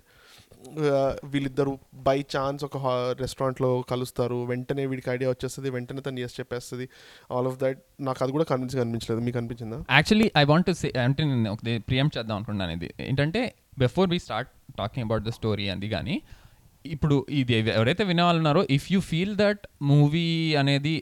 వీళ్ళిద్దరు 1.34 1.74
బై 2.08 2.18
ఛాన్స్ 2.34 2.64
ఒక 2.68 2.78
రెస్టారెంట్లో 3.22 3.70
కలుస్తారు. 3.92 4.38
వెంటనే 4.52 4.84
వీడికి 4.92 5.10
ఐడియా 5.16 5.30
వచ్చేస్తుంది. 5.34 5.70
వెంటనే 5.76 6.02
తను 6.08 6.20
ఎస్ 6.26 6.36
చెప్పేస్తుంది. 6.40 6.86
ఆల్ 7.36 7.48
ఆఫ్ 7.52 7.58
దట్ 7.64 7.80
నాకు 8.08 8.24
అది 8.24 8.34
కూడా 8.38 8.46
కన్విన్స్ 8.52 8.76
అనిపించలేదు. 8.86 9.22
మీకు 9.28 9.40
అనిపించిందా? 9.42 9.80
యాక్చువల్లీ 9.98 10.28
ఐ 10.42 10.44
వాంట్ 10.52 10.72
సే 10.82 10.90
అంటే 11.06 11.24
నేను 11.32 11.52
ఒక 11.56 11.62
ప్రియం 11.90 12.10
చేద్దాం 12.18 12.36
అనుకున్నాను 12.40 12.76
ఇది. 12.80 12.90
ఏంటంటే 13.10 13.44
before 13.86 14.10
we 14.14 14.20
start 14.28 14.52
talking 14.82 15.06
about 15.08 15.26
the 15.30 15.34
story 15.40 15.68
అది 15.76 15.90
కానీ 15.96 16.18
ఇప్పుడు 16.86 17.16
ఇది 17.40 17.54
ఎవరైతే 17.78 18.04
వినేవాళ్ళున్నారో 18.10 18.62
if 18.76 18.86
you 18.92 19.00
feel 19.08 19.34
that 19.42 19.64
movie 19.90 20.28
అనేది 20.62 20.94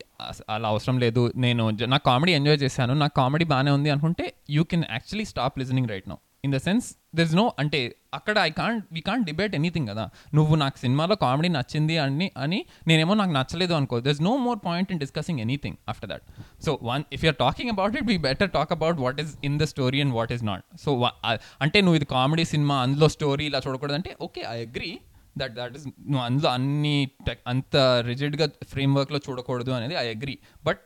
అలా 0.56 0.68
అవసరం 0.74 0.96
లేదు 1.04 1.24
నేను 1.46 1.64
నా 1.94 1.98
కామెడీ 2.10 2.32
ఎంజాయ్ 2.40 2.60
చేశాను 2.64 2.94
నా 3.04 3.08
కామెడీ 3.20 3.46
బాగానే 3.54 3.72
ఉంది 3.78 3.90
అనుకుంటే 3.96 4.26
you 4.56 4.64
can 4.72 4.86
actually 4.96 5.26
stop 5.34 5.60
listening 5.62 5.92
right 5.94 6.08
now 6.10 6.18
in 6.48 6.54
the 6.56 6.60
sense 6.68 6.88
there 7.18 7.28
is 7.30 7.36
no 7.40 7.46
అంటే 7.62 7.80
అక్కడ 8.18 8.36
I 8.48 8.50
can't 8.60 8.84
we 8.96 9.02
can't 9.08 9.26
debate 9.30 9.54
anything 9.60 9.88
కదా. 9.92 10.06
నువ్వు 10.38 10.56
నాకు 10.64 10.78
సినిమాలో 10.84 11.16
కామెడీ 11.24 11.50
నచ్చింది 11.58 11.96
అని 12.04 12.28
అని 12.44 12.60
నేనేమో 12.90 13.14
నాకు 13.22 13.34
నచ్చలేదు 13.40 13.74
అనుకో. 13.80 13.98
There 14.06 14.16
is 14.16 14.24
no 14.30 14.34
more 14.46 14.60
point 14.68 14.92
in 14.94 15.02
discussing 15.04 15.42
anything 15.46 15.78
after 15.94 16.10
that 16.14 16.26
so 16.68 16.74
one 16.92 17.04
if 17.18 17.26
you're 17.26 17.40
talking 17.46 17.74
about 17.76 17.98
it 18.02 18.08
we 18.12 18.18
better 18.30 18.52
talk 18.58 18.74
about 18.78 19.00
what 19.06 19.20
is 19.26 19.34
in 19.50 19.58
the 19.64 19.68
story 19.74 20.02
and 20.06 20.16
what 20.20 20.34
is 20.38 20.46
not 20.52 20.66
so 20.86 20.94
అంటే 21.68 21.78
నువ్వు 21.86 22.00
ఇది 22.02 22.10
comedy 22.18 22.46
cinema 22.54 22.78
అందులో 22.88 23.10
story 23.18 23.46
ఇలా 23.52 23.62
చూడకూడదు 23.68 23.98
అంటే 24.00 24.14
okay 24.28 24.44
I 24.56 24.58
agree 24.68 24.92
that 25.42 25.54
that 25.58 25.74
is 25.80 25.86
నువ్వు 26.12 26.24
అందులో 26.28 26.50
అన్ని 26.58 26.96
టెక్ 27.28 27.42
అంత 27.52 27.76
రిజిడ్గా 28.10 28.46
ఫ్రేమ్ 28.74 28.94
వర్క్లో 29.00 29.20
చూడకూడదు 29.28 29.72
అనేది 29.78 29.96
I 30.04 30.08
agree 30.16 30.36
but 30.68 30.82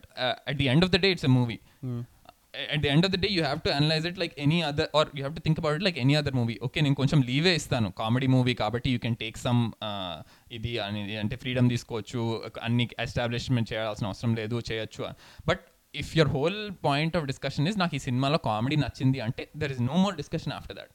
at 0.49 0.57
the 0.61 0.67
end 0.73 0.85
of 0.87 0.91
the 0.95 0.99
day 1.05 1.09
it's 1.15 1.27
a 1.29 1.33
movie 1.39 1.57
at 2.74 2.81
the 2.84 2.89
end 2.93 3.05
of 3.08 3.13
the 3.15 3.20
day 3.24 3.29
you 3.36 3.41
have 3.46 3.60
to 3.65 3.72
analyse 3.79 4.05
it 4.10 4.20
like 4.22 4.34
any 4.46 4.60
other 4.70 4.89
or 5.00 5.10
you 5.17 5.22
have 5.24 5.36
to 5.38 5.43
think 5.46 5.60
about 5.62 5.75
it 5.79 5.86
like 5.88 6.00
any 6.03 6.15
other 6.22 6.36
movie 6.39 6.55
okay 6.67 6.81
నేను 6.86 6.98
కొంచెం 7.01 7.20
leeway 7.29 7.53
ఇస్తాను. 7.60 7.89
Comedy 8.01 8.27
movie 8.36 8.53
కాబట్టి 8.62 8.89
you 8.96 9.01
can 9.05 9.17
take 9.24 9.38
some 9.46 9.62
ఇది 10.58 10.74
అనేది 10.88 11.17
అంటే 11.24 11.38
freedom 11.43 11.70
తీసుకోవచ్చు. 11.74 12.22
అన్ని 12.67 12.88
establishment 13.05 13.70
చేయాల్సిన 13.74 14.08
అవసరం 14.12 14.34
లేదు 14.41 14.58
చేయొచ్చు. 14.72 15.03
But 15.50 15.63
if 16.01 16.12
your 16.17 16.29
whole 16.36 16.60
point 16.88 17.15
of 17.20 17.25
discussion 17.31 17.65
is 17.72 17.77
నాకు 17.84 17.96
ఈ 18.00 18.01
సినిమాలో 18.08 18.39
కామెడీ 18.50 18.79
నచ్చింది 18.84 19.22
అంటే 19.27 19.46
there 19.62 19.74
is 19.75 19.81
no 19.91 19.96
more 20.03 20.17
discussion 20.22 20.53
after 20.58 20.77
that 20.81 20.91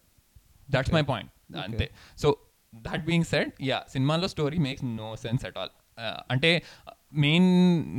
that's 0.74 0.94
my 0.98 1.04
point 1.12 1.32
అంతే. 1.66 1.88
So 2.22 2.28
that 2.72 3.04
being 3.08 3.28
said 3.32 3.50
yeah 3.70 3.80
సినిమాలో 3.94 4.28
story 4.34 4.58
makes 4.68 4.84
no 5.02 5.08
sense 5.24 5.44
at 5.48 5.58
all 5.62 5.72
అంటే 6.32 6.50
మెయిన్ 7.24 7.50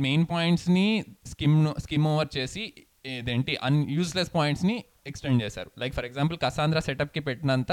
మెయిన్ 0.04 0.24
పాయింట్స్ని 0.32 0.88
skim 1.30 1.56
skim 1.84 2.04
over 2.10 2.28
చేసి 2.36 2.64
ఇదేంటి 3.04 3.52
అన్ 3.62 3.80
యూస్లెస్ 3.90 4.30
పాయింట్స్ని 4.34 4.76
ఎక్స్టెండ్ 5.06 5.42
చేశారు. 5.42 5.70
లైక్ 5.80 5.94
ఫర్ 5.94 6.06
ఎగ్జాంపుల్ 6.08 6.38
కసాంద్రా 6.44 6.80
సెటప్కి 6.86 7.20
పెట్టినంత 7.20 7.72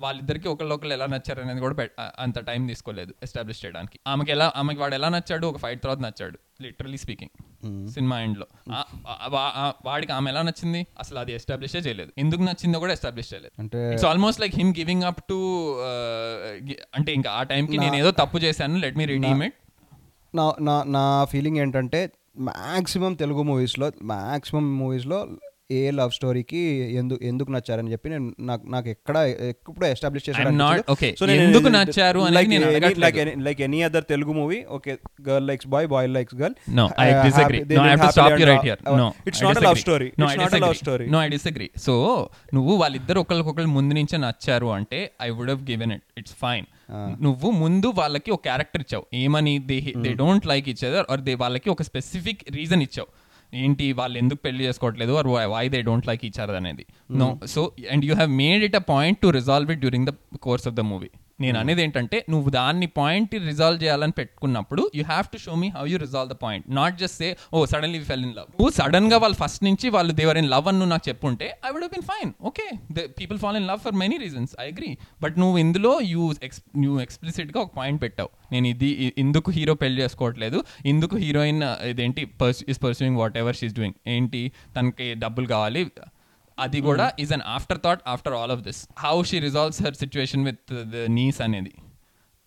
వాళ్ళిద్దరికి 0.00 0.48
ఒకళ్ళొకళ్ళు 0.48 0.94
ఎలా 0.94 1.06
నచ్చారు 1.12 1.40
అనేది 1.44 1.60
కూడా 1.60 1.86
అంత 2.24 2.38
టైం 2.48 2.66
తీసుకోలేదు 2.66 3.12
ఎస్టాబ్లిష్ 3.22 3.60
చేయడానికి. 3.64 3.96
ఆమెకి 4.06 4.30
ఎలా 4.32 4.46
ఆమెకి 4.56 4.80
వాడు 4.80 4.94
ఎలా 4.98 5.08
నచ్చాడు? 5.14 5.46
ఒక 5.46 5.58
ఫైట్ 5.58 5.80
తర్వాత 5.84 6.00
నచ్చాడు 6.06 6.38
లిటరలీ 6.64 6.96
స్పీకింగ్ 6.96 7.88
సినిమా 7.88 8.20
ఎండ్లో 8.20 8.46
వాడికి 9.88 10.12
ఆమె 10.18 10.30
ఎలా 10.30 10.42
నచ్చింది? 10.48 10.82
అసలు 10.98 11.18
అది 11.18 11.32
ఎస్టాబ్లిషే 11.38 11.78
చేయలేదు. 11.78 12.12
ఎందుకు 12.18 12.42
నచ్చిందో 12.42 12.78
కూడా 12.84 12.92
ఎస్టాబ్లిష్ 12.92 13.30
చేయలేదు. 13.34 13.54
అంటే 13.58 13.80
it's 13.94 14.04
almost 14.04 14.40
like 14.40 14.54
him 14.54 14.72
giving 14.80 15.02
up 15.10 15.22
to 15.30 15.38
అంటే 16.98 17.12
ఇంకా 17.18 17.30
ఆ 17.30 17.42
టైంకి 17.42 17.78
నేను 17.84 17.96
ఏదో 17.96 18.10
తప్పు 18.10 18.38
చేశాను 18.38 18.78
లెట్ 18.84 18.98
మీ 19.02 19.06
రిడీమ్ 19.14 19.42
ఇట్ 19.48 19.58
నా 20.34 20.46
నా 20.68 20.76
నా 20.96 21.24
ఫీలింగ్ 21.24 21.56
ఏంటంటే 21.56 22.00
మ్యాక్సిమం 22.38 23.14
తెలుగు 23.14 23.42
మూవీస్లో 23.42 23.92
మ్యాక్సిమం 24.02 24.78
మూవీస్లో 24.78 25.28
ఏ 25.72 25.90
లవ్ 25.90 26.10
స్టోరీకి 26.10 26.58
ఎందుకు 26.92 27.24
ఎందుకు 27.24 27.50
నచ్చారని 27.50 27.92
చెప్పి 27.92 28.08
నేను 28.08 28.34
నాకు 28.40 28.66
నాకు 28.66 28.88
ఎక్కడ 28.88 29.16
ఎప్పుడు 29.16 29.86
ఎస్టాబ్లిష్ 29.86 30.28
ఎందుకు 30.28 31.68
నచ్చారు 31.68 32.20
అడగట్లేదు. 32.20 33.40
Like 33.40 33.60
any 33.60 33.82
other 33.82 34.04
Telugu 34.04 34.32
movie 34.32 34.64
okay 34.70 34.98
girl 35.28 35.46
likes 35.46 35.68
boy 35.68 35.86
boy 35.86 36.08
likes 36.08 36.34
girl 36.34 36.54
it's 39.26 39.42
not 39.42 39.62
love. 39.62 39.76
Story 39.76 40.12
love. 40.60 40.74
Story 40.74 41.06
disagree. 41.06 41.68
సో 41.78 42.28
నువ్వు 42.54 42.74
వాళ్ళిద్దరు 42.76 43.20
ఒకరికొకరు 43.20 43.66
ముందు 43.66 43.94
నుంచే 43.94 44.18
నచ్చారు 44.18 44.66
అంటే 44.66 45.10
I 45.22 45.30
would 45.30 45.50
have 45.50 45.70
given 45.70 45.92
it 45.92 46.02
it's 46.18 46.32
fine 46.32 46.66
నువ్వు 47.20 47.50
ముందు 47.50 47.86
వాళ్ళకి 47.86 48.30
ఒక 48.30 48.42
క్యారెక్టర్ 48.42 48.80
ఇచ్చావు. 48.80 49.06
ఏమని 49.14 49.58
they 49.58 49.78
they 49.96 50.12
don't 50.14 50.46
like 50.46 50.68
each 50.68 50.84
other 50.84 51.06
or 51.10 51.20
they 51.20 51.34
వాళ్ళకి 51.34 51.70
ఒక 51.70 51.82
స్పెసిఫిక్ 51.82 52.44
రీజన్ 52.50 52.82
ఇచ్చావు. 52.82 53.08
ఏంటి 53.54 53.92
వాళ్ళు 53.92 54.18
ఎందుకు 54.18 54.40
పెళ్ళి 54.40 54.66
చేసుకోవట్లేదు 54.66 55.12
or 55.12 55.26
why 55.26 55.68
they 55.68 55.82
don't 55.82 56.06
like 56.06 56.24
other 56.40 56.56
అనేది. 56.56 56.86
No 57.10 57.40
so 57.46 57.72
and 57.90 58.04
you 58.04 58.14
have 58.14 58.30
made 58.30 58.64
it 58.64 58.76
a 58.76 58.78
point 58.78 59.20
to 59.20 59.26
resolve 59.26 59.70
it 59.70 59.80
during 59.80 60.06
the 60.06 60.14
course 60.36 60.68
of 60.68 60.74
the 60.74 60.80
movie 60.80 61.10
నేను 61.44 61.56
అనేది 61.62 61.82
ఏంటంటే 61.86 62.18
నువ్వు 62.34 62.48
దాన్ని 62.58 62.88
పాయింట్ 63.00 63.34
రిజాల్వ్ 63.50 63.80
చేయాలని 63.84 64.14
పెట్టుకున్నప్పుడు 64.20 64.84
you 64.98 65.04
have 65.12 65.28
to 65.34 65.40
show 65.46 65.54
me 65.62 65.70
how 65.76 65.84
you 65.92 65.98
resolve 66.06 66.30
the 66.34 66.38
point 66.44 66.66
not 66.80 66.96
just 67.02 67.18
say 67.22 67.30
oh 67.54 67.64
suddenly 67.74 68.00
fell 68.10 68.24
in 68.28 68.34
love 68.38 68.48
నువ్వు 68.60 68.72
సడన్గా 68.80 69.18
వాళ్ళు 69.24 69.38
ఫస్ట్ 69.42 69.62
నుంచి 69.68 69.88
వాళ్ళు 69.98 70.14
దేవర్ 70.22 70.40
ఇన్ 70.42 70.50
లవ్ 70.54 70.68
అని 70.72 70.78
నువ్వు 70.80 70.92
నాకు 70.94 71.06
చెప్పుంటే 71.10 71.48
I 71.68 71.72
would 71.76 71.88
been 71.96 72.06
fine 72.12 72.32
okay 72.50 72.66
the 72.98 73.06
people 73.20 73.40
fall 73.44 73.58
in 73.62 73.68
love 73.72 73.82
for 73.86 73.96
many 74.04 74.18
reasons 74.26 74.54
I 74.64 74.66
agree 74.72 74.92
but 75.26 75.38
నువ్వు 75.44 75.58
ఇందులో 75.64 75.94
యూ 76.12 76.24
ఎక్స్ 76.48 76.62
నువ్వు 76.84 76.98
ఎక్స్ప్లిసిట్గా 77.06 77.58
ఒక 77.60 77.70
పాయింట్ 77.76 78.02
పెట్టావు. 78.02 78.30
నేను 78.52 78.66
ఇది 78.66 78.88
ఇందుకు 79.18 79.50
హీరో 79.50 79.74
పెళ్ళి 79.82 79.98
చేసుకోవట్లేదు. 80.02 80.58
ఇందుకు 80.92 81.16
హీరోయిన్ 81.16 81.62
ఇదేంటి 81.90 82.22
is 82.72 82.80
pursuing 82.84 83.18
whatever 83.42 83.56
she's 83.56 83.74
doing 83.74 83.96
ఏంటి? 84.16 84.42
తనకి 84.76 85.06
డబ్బులు 85.14 85.46
కావాలి. 85.46 85.82
అది 86.64 86.80
కూడా 86.88 87.06
is 87.24 87.32
an 87.36 87.44
afterthought 87.86 88.02
after 88.14 88.36
all 88.40 88.52
of 88.56 88.62
this 88.68 88.80
how 89.04 89.16
she 89.30 89.38
resolves 89.46 89.80
her 89.86 89.98
situation 90.02 90.44
with 90.48 90.72
the 90.94 91.04
niece 91.18 91.40
అనేది. 91.46 91.74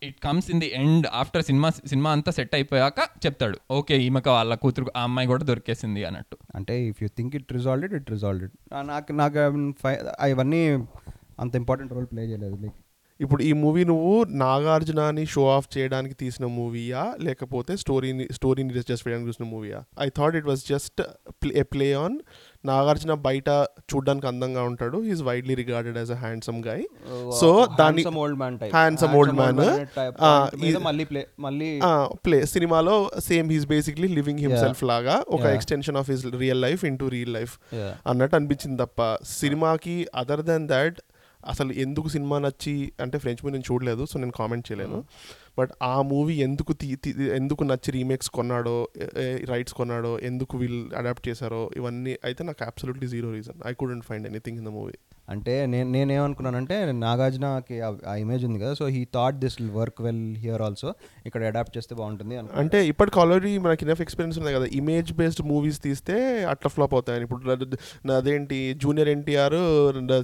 It 0.01 0.17
comes 0.25 0.47
in 0.53 0.61
the 0.63 0.69
end 0.81 1.07
after 1.21 1.43
cinema 1.49 1.69
సినిమా 1.91 2.11
అంతా 2.17 2.31
సెట్ 2.37 2.53
అయిపోయాక 2.57 2.99
చెప్తాడు. 3.25 3.57
ఓకే 3.79 3.95
ఈమెకు 4.05 4.31
వాళ్ళ 4.37 4.53
కూతురు 4.63 4.93
ఆ 4.99 5.03
అమ్మాయి 5.07 5.27
కూడా 5.31 5.43
దొరికేసింది 5.49 6.03
అన్నట్టు. 6.09 6.37
అంటే 6.55 6.75
if 6.91 7.01
you 7.03 7.09
think 7.17 7.35
it 7.39 7.51
resolve 7.57 7.85
it 7.87 7.95
it 7.99 8.09
resolve 8.15 8.45
it 8.47 8.55
నాకు 8.93 9.13
నాకు 9.23 9.39
అవన్నీ 10.27 10.63
అంత 11.43 11.53
ఇంపార్టెంట్ 11.61 11.93
రోల్ 11.97 12.07
ప్లే 12.13 12.23
చేయలేదు 12.31 12.57
లైక్ 12.63 12.79
ఇప్పుడు 13.19 13.41
ఈ 13.47 13.51
మూవీ 13.63 13.81
నువ్వు 13.89 14.13
నాగార్జునని 14.41 15.23
షో 15.33 15.41
ఆఫ్ 15.55 15.67
చేయడానికి 15.73 16.15
తీసిన 16.21 16.45
మూవీయా? 16.55 17.01
లేకపోతే 17.25 17.73
స్టోరీని 17.81 18.25
స్టోరీని 18.37 18.73
జస్ట్ 18.77 18.91
చేయడానికి 18.91 19.27
చూసిన 19.29 19.45
మూవీయా? 19.51 19.79
I 20.05 20.07
thought 20.19 20.35
it 20.39 20.47
was 20.49 20.63
just 20.71 21.01
a 21.61 21.63
play 21.73 21.87
on 22.03 22.15
Nagarjuna 22.65 23.13
బయట 23.27 23.49
చూడడానికి 23.91 24.27
అందంగా 24.27 24.63
ఉంటాడు. 24.69 24.97
He's 25.07 25.21
widely 25.21 25.55
regarded 25.61 25.97
as 25.97 26.11
a 26.11 26.17
handsome 26.23 26.59
guy 26.67 26.83
so 27.39 27.49
దాని 27.79 28.03
ఓల్డ్ 28.23 28.37
మ్యాన్ 28.39 29.59
ప్లే 32.25 32.39
సినిమాలో 32.45 32.95
same 33.29 33.49
he's 33.51 33.65
basically 33.65 34.09
living 34.17 34.39
himself 34.39 34.83
లాగా 34.83 35.15
ఒక. 35.27 35.45
Extension 35.57 35.97
of 35.97 36.09
his 36.11 36.25
real 36.43 36.61
life 36.61 36.83
into 36.85 37.07
real 37.07 37.33
life. 37.33 37.55
అన్నట్టు 38.07 38.35
అనిపించింది 38.35 38.79
తప్ప 38.83 39.01
సినిమాకి 39.39 39.97
అదర్ 40.15 40.41
దెన్ 40.41 40.67
దాట్ 40.67 40.99
అసలు 41.43 41.71
ఎందుకు 41.83 42.07
సినిమా 42.07 42.37
నచ్చి 42.39 42.73
అంటే 43.01 43.17
ఫ్రెంచ్ 43.17 43.39
మూవీ 43.43 43.53
నేను 43.53 43.67
చూడలేదు 43.69 44.03
సో 44.05 44.19
నేను 44.19 44.33
కామెంట్ 44.39 44.65
చేయలేను 44.67 44.99
బట్ 45.57 45.71
ఆ 45.83 45.95
మూవీ 46.01 46.35
ఎందుకు 46.41 46.73
తీ 46.73 46.89
ఎందుకు 47.35 47.63
నచ్చి 47.63 47.91
రీమేక్స్ 47.91 48.29
కొన్నాడో 48.29 48.75
రైట్స్ 49.49 49.73
కొన్నాడో 49.73 50.19
ఎందుకు 50.19 50.57
వీళ్ళు 50.57 50.83
అడాప్ట్ 50.95 51.25
చేశారో 51.27 51.61
ఇవన్నీ 51.77 52.13
అయితే 52.23 52.43
నాకు 52.43 52.63
absolutely 52.63 53.07
zero 53.07 53.31
reason 53.31 53.59
I 53.65 53.73
couldn't 53.73 54.05
find 54.05 54.27
anything 54.27 54.57
in 54.57 54.65
the 54.65 54.73
movie 54.73 54.95
అంటే 55.31 55.65
నేను 55.65 55.91
నేనేమనుకున్నానంటే 55.91 56.91
నాగార్జునకి 56.91 57.81
ఆ- 57.81 57.97
ఆ 58.07 58.15
ఇమేజ్ 58.15 58.45
ఉంది 58.45 58.59
కదా 58.59 58.73
so 58.73 58.87
he 58.87 59.07
thought 59.13 59.35
this 59.35 59.57
work 59.71 60.01
well 60.01 60.35
here 60.37 60.61
also 60.61 60.93
ఇక్కడ 61.25 61.43
అడాప్ట్ 61.43 61.77
చేస్తే 61.77 61.95
బాగుంటుంది 61.95 62.37
అనుకున్నాను. 62.37 62.63
అంటే 62.63 62.87
ఇప్పటికి 62.87 63.19
ఆల్రెడీ 63.19 63.57
మనకి 63.57 63.85
ఇనఫ్ 63.85 64.01
ఎక్స్పీరియన్స్ 64.01 64.39
ఉంది 64.39 64.53
కదా 64.53 64.65
ఇమేజ్ 64.65 65.13
బేస్డ్ 65.13 65.47
మూవీస్ 65.47 65.81
తీస్తే 65.81 66.43
అట్లా 66.45 66.69
ఫ్లాప్ 66.69 66.93
అవుతాయని. 66.93 67.23
ఇప్పుడు 67.23 68.11
అదేంటి 68.13 68.73
జూనియర్ 68.83 69.09
ఎన్టీఆర్ 69.09 69.57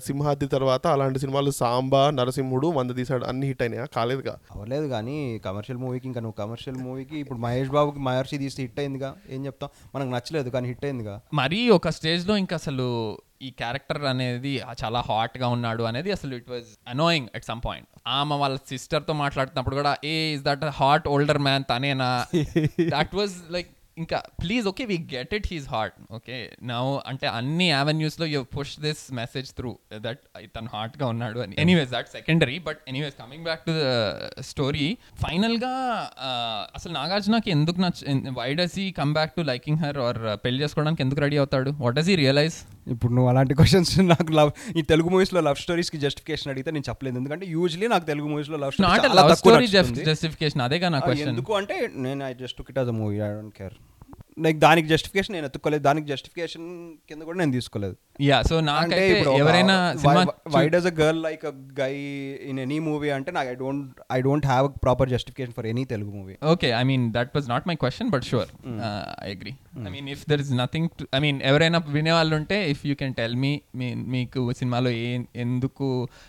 సింహాద్రి 0.05 0.47
తర్వాత 0.47 0.87
అలాంటి 0.87 1.19
సినిమాలు 1.19 1.51
సాంబా 1.51 2.09
నరసింహుడు 2.09 2.67
వంద 2.67 2.91
తీసాడు 2.95 3.25
అన్ని 3.25 3.47
హిట్ 3.47 3.61
అయినాయా? 3.61 3.85
కాలేదుగా. 3.85 4.37
అవ్వలేదు 4.55 4.87
కానీ 4.87 5.41
కమర్షియల్ 5.45 5.79
మూవీకి 5.79 6.07
ఇంకా 6.07 6.21
నువ్వు 6.21 6.45
కమర్షియల్ 6.45 6.77
మూవీకి 6.77 7.19
ఇప్పుడు 7.19 7.39
మహేష్ 7.39 7.69
బాబుకి 7.69 7.99
మహర్షి 7.99 8.37
తీస్తే 8.37 8.61
హిట్ 8.63 8.79
అయిందిగా 8.79 9.15
ఏం 9.29 9.45
చెప్తాం? 9.45 9.69
మనకు 9.95 10.09
నచ్చలేదు 10.09 10.49
కానీ 10.49 10.67
హిట్ 10.67 10.85
అయిందిగా. 10.85 11.21
మరీ 11.33 11.69
ఒక 11.69 11.89
స్టేజ్లో 11.89 12.37
ఇంకా 12.37 12.55
అసలు 12.55 12.87
ఈ 13.41 13.51
క్యారెక్టర్ 13.59 14.01
అనేది 14.07 14.51
చాలా 14.81 15.01
హాట్గా 15.07 15.47
ఉన్నాడు 15.49 15.83
అనేది 15.83 16.11
అసలు 16.11 16.35
it 16.35 16.49
was 16.49 16.69
annoying 16.87 17.29
at 17.35 17.45
some 17.45 17.63
point 17.65 17.89
ఆమె 18.15 18.35
వాళ్ళ 18.35 18.57
సిస్టర్తో 18.69 19.15
మాట్లాడుతున్నప్పుడు 19.19 19.75
కూడా 19.75 19.93
hey 20.07 20.17
is 20.33 20.43
that 20.43 20.65
hot 20.77 21.07
older 21.07 21.41
man 21.47 21.65
తనేనా? 21.71 22.11
That 22.93 23.15
was 23.15 23.35
like 23.49 23.71
ఇంకా 23.97 24.17
please 24.41 24.65
okay 24.69 24.83
we 24.85 24.97
get 25.13 25.31
it 25.33 25.47
his 25.51 25.67
heart 25.67 25.95
okay 26.11 26.35
now 26.67 26.81
అంటే 27.07 27.27
అన్ని 27.37 27.67
avenues 27.73 28.15
లో 28.19 28.25
you 28.27 28.39
push 28.51 28.73
this 28.79 29.01
message 29.13 29.49
through 29.53 29.71
that 30.03 30.21
తను 30.55 30.69
హార్ట్గా 30.73 31.05
ఉన్నాడు 31.13 31.39
అని. 31.39 31.55
Anyways 31.63 31.91
that 31.91 32.09
secondary 32.11 32.57
but 32.59 32.79
anyways 32.87 33.15
coming 33.15 33.43
back 33.43 33.63
to 33.65 33.73
the 33.79 33.85
story 34.43 34.85
ఫైనల్గా 35.23 35.73
ఆ, 36.21 36.31
అసలు 36.75 36.93
నాగార్జునకి 36.93 37.51
ఎందుకు 37.51 37.81
నచ్చ 37.81 38.03
why 38.37 38.49
does 38.53 38.77
he 38.79 38.87
come 38.99 39.13
back 39.13 39.33
to 39.35 39.45
liking 39.47 39.79
her 39.79 39.99
or 40.05 40.21
పెళ్ళి 40.45 40.61
చేసుకోవడానికి 40.63 41.03
ఎందుకు 41.03 41.21
రెడీ 41.21 41.37
అవుతాడు? 41.37 41.71
వాట్ 41.83 41.97
డస్ 41.99 42.09
హీ 42.09 42.17
రియలైజ్ 42.17 42.57
ఇప్పుడు 42.91 43.13
నువ్వు 43.13 43.29
అలాంటి 43.29 43.53
క్వశ్చన్స్ 43.53 43.99
నాకు 43.99 44.31
లవ్ 44.31 44.51
ఈ 44.77 44.81
తెలుగు 44.81 45.09
మూవీస్లో 45.09 45.41
లవ్ 45.41 45.57
స్టోరీస్కి 45.57 45.97
జస్టిఫికేషన్ 45.97 46.51
అడిగితే 46.51 46.71
నేను 46.71 46.85
చెప్పలేదు. 46.89 47.17
ఎందుకంటే 47.17 47.45
యూజువలీ 47.45 47.87
నాకు 47.87 48.05
తెలుగు 48.05 48.27
మూవీస్లో 48.27 48.57
లవ్ 48.57 48.73
స్టోరీ 49.35 49.67
జస్టిఫికేషన్ 49.67 50.61
అదేగా 50.61 50.89
నా 50.89 50.99
క్వశ్చన్ 50.99 51.29
ఎందుకు 51.29 51.53
అంటే 51.53 51.77
నేను 51.95 52.23
I 52.25 52.33
just 52.43 52.61
it 52.69 52.79
as 52.79 52.89
a 52.89 52.97
movie 53.01 53.17
I 53.27 53.29
don't 53.33 53.55
care 53.55 53.77
like 54.37 54.57
దానికి 54.59 54.87
జస్టిఫికేషన్ 54.87 55.33
నేను 55.35 55.45
ఎత్తుకోలేదు 55.45 55.83
దానికి 55.83 56.07
జస్టిఫికేషన్ 56.11 56.65
కింద 57.09 57.21
కూడా 57.21 57.37
నేను 57.39 57.51
తీసుకోలేదు. 57.51 57.95
యా 58.21 58.37
సో 58.49 58.55
నాకైతే 58.69 59.19
ఎవరైనా 59.41 59.75
why 60.53 60.63
does 60.75 60.85
a 60.91 60.93
girl 60.99 61.17
like 61.25 61.43
a 61.49 61.53
guy 61.79 61.93
in 62.49 62.57
any 62.65 62.77
movie 62.87 63.11
అంటే 63.15 63.31
నాకు 63.31 63.49
I 63.49 63.55
don't 63.63 63.99
I 64.15 64.19
don't 64.21 64.45
have 64.45 64.67
proper 64.83 65.09
justification 65.09 65.55
for 65.57 65.67
any 65.71 65.83
Telugu 65.93 66.11
movie 66.17 66.35
okay 66.53 66.69
I 66.81 66.83
mean 66.91 67.05
that 67.17 67.31
was 67.37 67.49
not 67.53 67.67
my 67.71 67.75
question 67.83 68.09
but 68.15 68.23
sure 68.23 68.51
I 69.25 69.29
agree 69.35 69.53
I 69.87 69.91
mean 69.95 70.09
if 70.15 70.23
there 70.31 70.43
is 70.45 70.51
nothing 70.61 70.89
I 71.15 71.19
mean 71.19 71.41
ఎవరైనా 71.51 71.81
వినేవాళ్ళు 71.97 72.35
ఉంటే 72.35 72.57
if 72.75 72.83
you 72.89 72.95
can 73.01 73.13
tell 73.13 73.35
me 73.35 73.53
మీకు 74.15 74.43
సినిమాలో 74.61 74.91
ఏ 75.03 75.09
ఎందుకు 75.45 75.87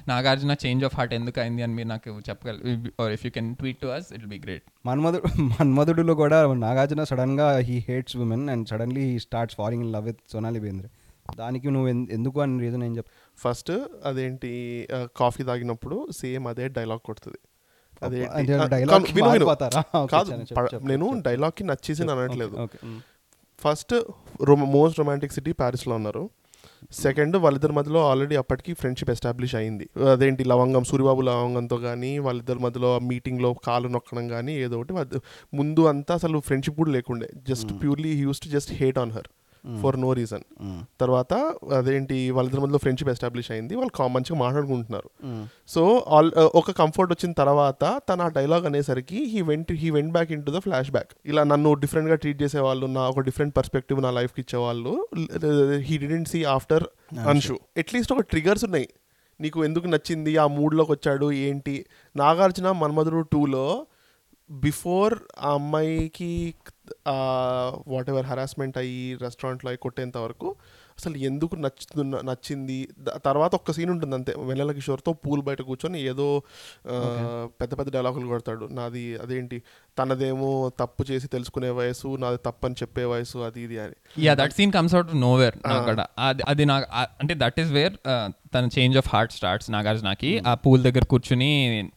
Nagarjuna 0.09 0.57
change 0.67 0.85
of 0.85 0.97
heart 1.01 1.15
ఎందుకు 1.15 1.41
అయింది 1.41 1.63
అని 1.69 1.75
మీరు 1.75 1.89
నాకు 1.89 2.21
చెప్పగల 2.31 2.57
or 3.05 3.15
if 3.19 3.25
you 3.27 3.33
can 3.39 3.51
tweet 3.63 3.81
to 3.85 3.91
us 3.99 4.09
it 4.19 4.27
be 4.35 4.41
great 4.47 4.67
Manmadhudu 4.87 5.29
మన్మధుడులో 5.53 6.15
కూడా 6.15 6.37
నాగార్జున 6.67 7.05
సడన్గా 7.05 7.47
he 7.71 7.77
hates 7.99 8.17
women 8.27 8.47
and 8.55 8.65
suddenly 8.73 9.05
he 9.11 9.19
starts 9.27 9.59
following 9.61 9.85
in 9.89 9.93
love 9.97 10.07
with 10.11 10.23
Sonali 10.33 10.63
Bendre 10.67 10.91
దానికి 11.39 11.69
నువ్వు 11.75 11.89
ఎందుకు 12.17 12.39
అని 12.43 12.55
రీజన్ 12.65 12.83
ఏం 12.87 12.93
చెప్? 12.99 13.09
ఫస్ట్ 13.39 13.71
అదేంటి 14.09 14.51
కాఫీ 15.21 15.43
తాగినప్పుడు 15.49 15.97
సేమ్ 16.21 16.45
అదే 16.53 16.67
డైలాగ్ 16.79 17.03
కొడుతుంది. 17.09 17.41
అదే 18.07 18.21
కాదు, 20.13 20.31
నేను 20.91 21.07
చెప్పు. 21.09 21.23
డైలాగ్కి 21.29 21.65
నచ్చేసి 21.71 22.03
అని 22.05 22.13
అనట్లేదు. 22.15 22.57
ఫస్ట్ 23.63 23.95
మోస్ట్ 24.77 24.99
రొమాంటిక్ 25.01 25.35
సిటీ 25.37 25.53
ప్యారిస్లో 25.61 25.95
ఉన్నారు. 26.01 26.25
సెకండ్ 26.93 27.37
వాళ్ళిద్దరి 27.37 27.73
మధ్యలో 27.73 28.11
ఆల్రెడీ 28.11 28.37
అప్పటికి 28.37 28.73
ఫ్రెండ్షిప్ 28.73 29.11
ఎస్టాబ్లిష్ 29.11 29.55
అయింది. 29.55 29.89
అదేంటి 30.13 30.45
లవంగం 30.45 30.85
సూర్యబాబు 30.85 31.21
లవంగంతో 31.21 31.77
కానీ 31.77 32.19
వాళ్ళిద్దరి 32.19 32.59
మధ్యలో 32.59 32.99
మీటింగ్లో 32.99 33.53
కాలు 33.53 33.89
నొక్కడం 33.89 34.29
కానీ 34.29 34.55
ఏదో 34.59 34.79
ఒకటి. 34.81 35.21
ముందు 35.55 35.81
అంతా 35.87 36.15
అసలు 36.15 36.39
ఫ్రెండ్షిప్ 36.39 36.77
కూడా 36.77 36.91
లేకుండే. 36.91 37.31
Just 37.49 37.73
purely 37.83 38.13
use 38.25 38.41
to 38.41 38.49
just 38.49 38.73
hate 38.73 38.99
on 38.99 39.13
her. 39.13 39.29
For 39.83 39.97
no 40.01 40.11
reason. 40.13 40.45
తర్వాత 41.01 41.33
అదేంటి 41.79 42.19
వాళ్ళిద్దరి 42.31 42.63
మధ్యలో 42.63 42.79
ఫ్రెండ్షిప్ 42.79 43.11
ఎస్టాబ్లిష్ 43.11 43.51
అయింది. 43.51 43.75
వాళ్ళు 43.75 44.09
మంచిగా 44.17 44.39
మాట్లాడుకుంటున్నారు. 44.39 45.09
సో 45.69 45.83
ఆల్ 46.09 46.31
ఒక 46.61 46.77
కంఫర్ట్ 46.81 47.13
వచ్చిన 47.13 47.33
తర్వాత 47.33 47.85
తన 48.09 48.29
ఆ 48.29 48.29
డైలాగ్ 48.29 48.67
అనేసరికి 48.67 49.19
he 49.33 49.41
went 49.43 49.73
he 49.83 49.91
went 49.91 50.13
back 50.13 50.33
into 50.47 50.51
the 50.51 50.61
flashback 50.91 51.13
ఇలా 51.27 51.45
నన్ను 51.45 51.73
డిఫరెంట్గా 51.75 52.15
ట్రీట్ 52.15 52.41
చేసేవాళ్ళు 52.43 52.87
నా 52.87 53.05
ఒక 53.09 53.21
డిఫరెంట్ 53.21 53.55
పర్స్పెక్టివ్ 53.57 54.01
నా 54.03 54.11
లైఫ్కి 54.11 54.41
ఇచ్చేవాళ్ళు 54.41 54.95
he 55.79 55.97
didn't 55.99 56.29
see 56.29 56.41
after 56.57 56.87
Anshu 57.27 57.59
at least 57.79 58.13
ఒక 58.13 58.25
ట్రిగర్స్ 58.33 58.65
ఉన్నాయి. 58.65 58.89
నీకు 59.41 59.59
ఎందుకు 59.65 59.87
నచ్చింది? 59.87 60.33
ఆ 60.37 60.47
మూడ్లోకి 60.47 60.93
వచ్చాడు 60.93 61.27
ఏంటి? 61.33 61.75
నాగార్జున 62.17 62.69
మన్మధుడు 62.73 63.21
టూలో 63.33 63.67
బిఫోర్ 64.51 65.15
ఆ 65.41 65.51
అమ్మాయికి 65.53 66.31
వాట్ 67.89 68.11
ఎవర్ 68.11 68.27
హరాస్మెంట్ 68.27 68.79
అయ్యి 68.79 69.15
రెస్టారెంట్లో 69.23 69.69
అయి 69.71 69.79
కొట్టేంత 69.79 70.17
వరకు 70.17 70.57
అసలు 70.99 71.17
ఎందుకు 71.17 71.55
నచ్చుతున్న 71.57 72.21
నచ్చింది? 72.21 72.89
తర్వాత 73.25 73.55
ఒక్క 73.55 73.73
సీన్ 73.73 73.91
ఉంటుంది 73.91 74.15
అంతే. 74.15 74.33
వెన్నెల 74.39 74.73
కిషోర్తో 74.73 75.13
పూల్ 75.13 75.43
బయట 75.43 75.63
కూర్చొని 75.63 75.99
ఏదో 76.03 76.43
పెద్ద 77.61 77.73
పెద్ద 77.79 77.93
డైలాగులు 77.93 78.27
కొడతాడు. 78.27 78.65
నాది 78.65 79.17
అదేంటి? 79.17 79.63
తనదేమో 80.01 80.51
తప్పు 80.81 81.03
చేసి 81.11 81.27
తెలుసుకునే 81.35 81.71
వయసు 81.79 82.09
నాది 82.25 82.41
తప్పని 82.49 82.77
చెప్పే 82.83 83.05
వయసు 83.13 83.39
అది 83.49 83.61
ఇది 83.67 83.79
అని. 83.85 83.97
Yeah 84.27 84.35
that 84.41 84.57
scene 84.59 84.75
comes 84.77 84.97
out 84.99 85.15
nowhere 85.27 85.57
అక్కడ 85.79 86.01
అది 86.53 86.67
నాకు 86.73 86.87
అంటే 87.23 87.37
దట్ 87.45 87.59
ఈస్ 87.65 87.73
వేర్ 87.79 87.97
తన 88.55 88.69
చేంజ్ 88.75 88.95
ఆఫ్ 89.01 89.09
హార్ట్ 89.13 89.33
స్టార్ట్స్ 89.37 89.69
నాగార్జునకి. 89.75 90.31
ఆ 90.51 90.53
పూల్ 90.65 90.83
దగ్గర 90.87 91.05
కూర్చుని 91.13 91.49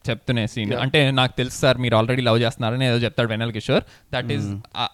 చెప్తునే 0.07 0.43
సీన్ 0.53 0.71
అంటే 0.85 0.99
నాకు 1.19 1.33
తెలుసు 1.37 1.57
సార్ 1.63 1.77
మీరు 1.83 1.95
ఆల్రెడీ 1.99 2.23
లవ్ 2.27 2.39
చేస్తున్నారని 2.43 2.85
ఏదో 2.89 2.97
చెప్తాడు 3.05 3.29
వెన్నెల 3.33 3.51
కిషోర్. 3.57 3.83
దట్ 4.15 4.31
ఈస్ 4.35 4.47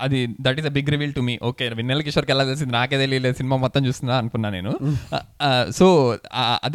అది 0.06 0.20
that 0.48 0.60
is 0.62 0.68
a 0.72 0.74
big 0.78 0.92
reveal 0.96 1.14
to 1.18 1.22
me 1.30 1.36
okay 1.50 1.68
Vennela 1.80 2.04
కిషోర్కి 2.08 2.34
ఎలా 2.36 2.46
తెలిసింది? 2.50 2.74
నాకే 2.78 2.98
తెలియలేదు 3.04 3.38
సినిమా 3.40 3.58
మొత్తం 3.66 3.82
చూస్తున్నా 3.88 4.18
అనుకున్నా 4.24 4.52
నేను. 4.58 4.74
So 5.80 5.88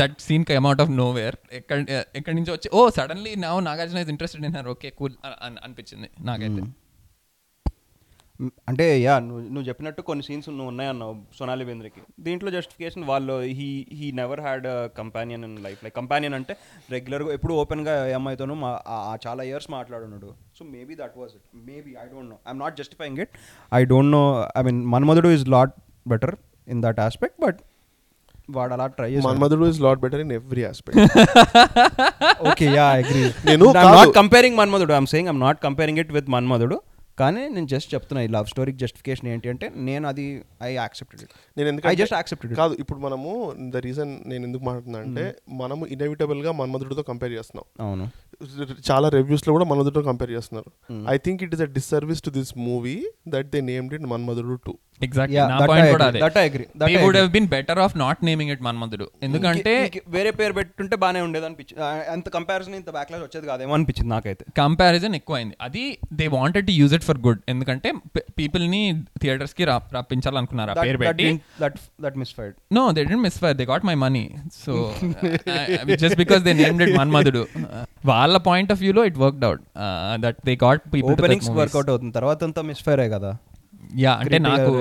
that 0.01 0.17
scene 0.27 0.47
come 0.51 0.67
out 0.71 0.83
of 0.87 0.93
nowhere 1.03 1.39
ఎక్కడ 1.61 1.79
ఎక్కడి 2.21 2.37
నుంచి 2.41 2.53
వచ్చి 2.57 2.71
ఓ 2.79 2.83
సడన్లీ 2.99 3.35
నా 3.45 3.53
Nagarjuna 3.71 4.03
is 4.07 4.13
interested 4.15 4.47
in 4.51 4.57
her 4.59 4.71
okay 4.75 4.91
cool 5.01 5.15
అనిపించింది. 5.65 6.11
నాకైతే. 6.31 6.63
అంటే 8.71 8.85
యా 9.05 9.15
నువ్వు 9.27 9.41
నువ్వు 9.55 9.65
చెప్పినట్టు 9.69 10.03
కొన్ని 10.09 10.23
సీన్స్ 10.27 10.49
నువ్వు 10.51 10.69
ఉన్నాయన్నావు 10.73 11.13
సోనాలి 11.39 11.65
బేంద్రకి. 11.69 12.01
దీంట్లో 12.27 12.51
జస్టిఫికేషన్ 12.55 13.05
వాళ్ళు 13.11 13.35
he 13.59 13.69
he 13.99 14.07
never 14.21 14.43
had 14.47 14.67
companion 15.01 15.45
in 15.49 15.57
life 15.67 15.81
like 15.85 15.95
companion 16.01 16.37
అంటే 16.39 16.55
రెగ్యులర్గా 16.95 17.33
ఎప్పుడు 17.39 17.55
ఓపెన్గా 17.63 17.95
ఏ 18.11 18.15
అమ్మాయితోనూ 18.21 18.57
మా 18.65 18.71
చాలా 19.27 19.45
years 19.51 19.69
మాట్లాడున్నాడు. 19.77 20.31
So 20.59 20.65
maybe 20.75 20.97
that 21.03 21.17
was 21.21 21.35
it 21.39 21.47
maybe 21.71 21.93
I 22.05 22.07
don't 22.15 22.31
know 22.35 22.39
I'm 22.49 22.63
not 22.65 22.77
justifying 22.83 23.21
it 23.27 23.35
I 23.81 23.83
don't 23.93 24.13
know 24.19 24.25
I 24.61 24.63
mean 24.69 24.81
Manmadhudu 24.97 25.31
is 25.37 25.47
lot 25.57 25.77
better 26.15 26.35
in 26.75 26.83
that 26.87 27.01
aspect 27.07 27.39
but 27.47 27.61
వాడు 28.59 28.73
అలా 28.77 28.87
ట్రై 28.99 29.09
చేసి 29.15 29.25
Manmadhudu 29.27 29.67
is 29.73 29.81
lot 29.87 30.01
better 30.05 30.21
in 30.25 30.33
every 30.39 30.65
aspect 30.71 31.01
okay 32.51 32.67
yeah 32.79 32.87
agree 33.01 33.25
నేను 33.51 33.67
not 33.79 33.99
కాదు. 33.99 34.13
Comparing 34.21 34.57
Manmadhudu. 34.63 34.93
I'm 35.01 35.09
saying 35.13 35.31
I'm 35.33 35.41
not 35.47 35.61
comparing 35.67 36.01
it 36.05 36.13
with 36.19 36.31
Manmadhudu. 36.37 36.79
కానీ 37.19 37.41
నేను 37.55 37.69
just 37.73 37.91
చెప్తున్నా 37.95 38.21
ఈ 38.27 38.29
love 38.37 38.47
స్టోరీకి 38.53 38.79
జస్టిఫికేషన్ 38.83 39.29
ఏంటి 39.33 39.49
అంటే 39.53 39.67
నేను 39.89 40.05
అది 40.11 40.25
ఐ 40.69 40.71
యాక్సెప్టెడ్ 40.75 41.23
ఇట్ 41.25 41.33
నేను 41.57 41.67
ఐ 41.67 41.71
ఎందుకంటే 41.73 41.99
జస్ట్ 42.03 42.17
యాక్సెప్టెడ్ 42.19 42.55
కాదు 42.61 42.75
ఇప్పుడు 42.83 43.01
మనము 43.07 43.31
ద 43.75 43.83
రీజన్ 43.89 44.13
నేను 44.33 44.43
ఎందుకు 44.49 44.65
మాట్లాడుతున్నా 44.69 45.01
అంటే 45.07 45.25
మనము 45.63 45.87
ఇన్ఎవిటబుల్గా 45.95 46.53
మన్మధుడితో 46.61 47.05
కంపేర్ 47.11 47.33
చేస్తున్నాం. 47.39 47.67
అవును. 47.87 48.07
చాలా 48.89 49.09
రివ్యూస్లో 49.17 49.51
కూడా 49.57 49.67
మన్మధుడితో 49.71 50.03
కంపేర్ 50.11 50.31
చేస్తున్నారు. 50.37 50.71
I 51.15 51.17
think 51.27 51.43
it 51.47 51.55
is 51.57 51.65
a 51.67 51.71
disservice 51.79 52.23
to 52.29 52.33
this 52.39 52.53
movie 52.69 52.97
that 53.35 53.51
they 53.57 53.61
named 53.73 53.95
it 53.99 54.07
Manmadhudu 54.15 54.57
two 54.69 54.75
been 57.35 57.47
better 57.55 57.81
off 57.85 57.95
not 58.03 58.21
naming 58.29 58.51
it 58.55 58.63
Manmadhudu. 58.67 59.07
ఎందుకంటే 59.27 59.73
వేరే 60.17 60.31
పేరు 60.41 60.53
పెట్టుంటే 60.59 60.97
బాగానే 61.05 61.21
ఉండేది 61.27 61.47
అనిపించింది 61.49 61.83
అంత 62.15 62.29
కంపారిజన్ 62.37 62.77
ఇంత 62.81 62.91
బ్యాక్లాస్ 62.97 63.23
వచ్చేది 63.27 63.47
కాదేమో 63.53 63.75
అనిపించింది 63.79 64.11
నాకైతే. 64.15 64.45
కంపారిజన్ 64.59 65.15
ఎక్కువైంది. 65.21 65.57
అది 65.67 65.85
they 66.21 66.27
wanted 66.39 66.67
to 66.71 66.75
use 66.81 66.95
it 67.03 67.07
for 67.09 67.21
good 67.27 67.41
ఎందుకంటే 67.53 67.91
పీపుల్ని 68.39 68.83
థియేటర్స్కి 69.23 69.65
రప్పించాలనుకున్నారు? 69.73 70.73
పేరు 70.87 70.99
పెట్టి. 71.05 71.29
That 71.63 71.79
that 72.07 72.19
miss 72.23 72.35
no 72.79 72.85
they 72.97 73.05
didn't 73.05 73.25
misfire 73.45 73.57
they 73.61 73.67
got 73.73 73.87
my 73.91 73.97
money 74.07 74.25
so 74.65 74.73
just 76.03 76.19
because 76.25 76.43
they 76.49 76.53
named 76.63 76.85
it 76.87 76.97
Manmadhudu 76.99 77.45
వాళ్ళ 78.13 78.37
పాయింట్ 78.51 78.73
ఆఫ్ 78.75 78.81
వ్యూలో 78.85 79.05
it 79.11 79.19
worked 79.25 79.47
out 79.51 79.63
that 80.25 80.39
they 80.49 80.55
got 80.67 80.83
openings 81.13 81.49
people 81.49 81.63
work out 81.63 81.91
అవుతుంది. 81.93 82.15
తర్వాత 82.19 82.45
అంతా 82.49 82.63
మిస్ 82.71 82.85
ఫైర్ 82.87 83.05
కదా. 83.17 83.33
Yeah 84.05 84.13
అంటే 84.23 84.39
నాకు 84.39 84.73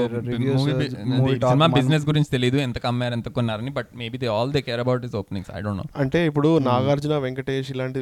talk 1.44 1.52
cinema 1.52 1.68
business 1.78 2.06
గురించి 2.10 2.30
తెలియదు 2.30 2.58
ఎంత 2.58 2.78
కమ్మారు 2.78 3.14
ఎంత 3.14 3.30
కొన్నారని 3.30 3.72
but 3.78 3.90
maybe 4.02 4.18
they 4.18 4.28
all 4.28 4.52
they 4.52 4.62
care 4.62 4.80
about 4.80 5.06
is 5.06 5.16
openings 5.16 5.52
I 5.58 5.62
don't 5.62 5.80
know 5.82 5.86
అంటే 6.04 6.26
ఇప్పుడు 6.30 6.50
నాగార్జున 6.70 7.18
వెంకటేష్ 7.28 7.72
ఇలాంటి 7.72 8.02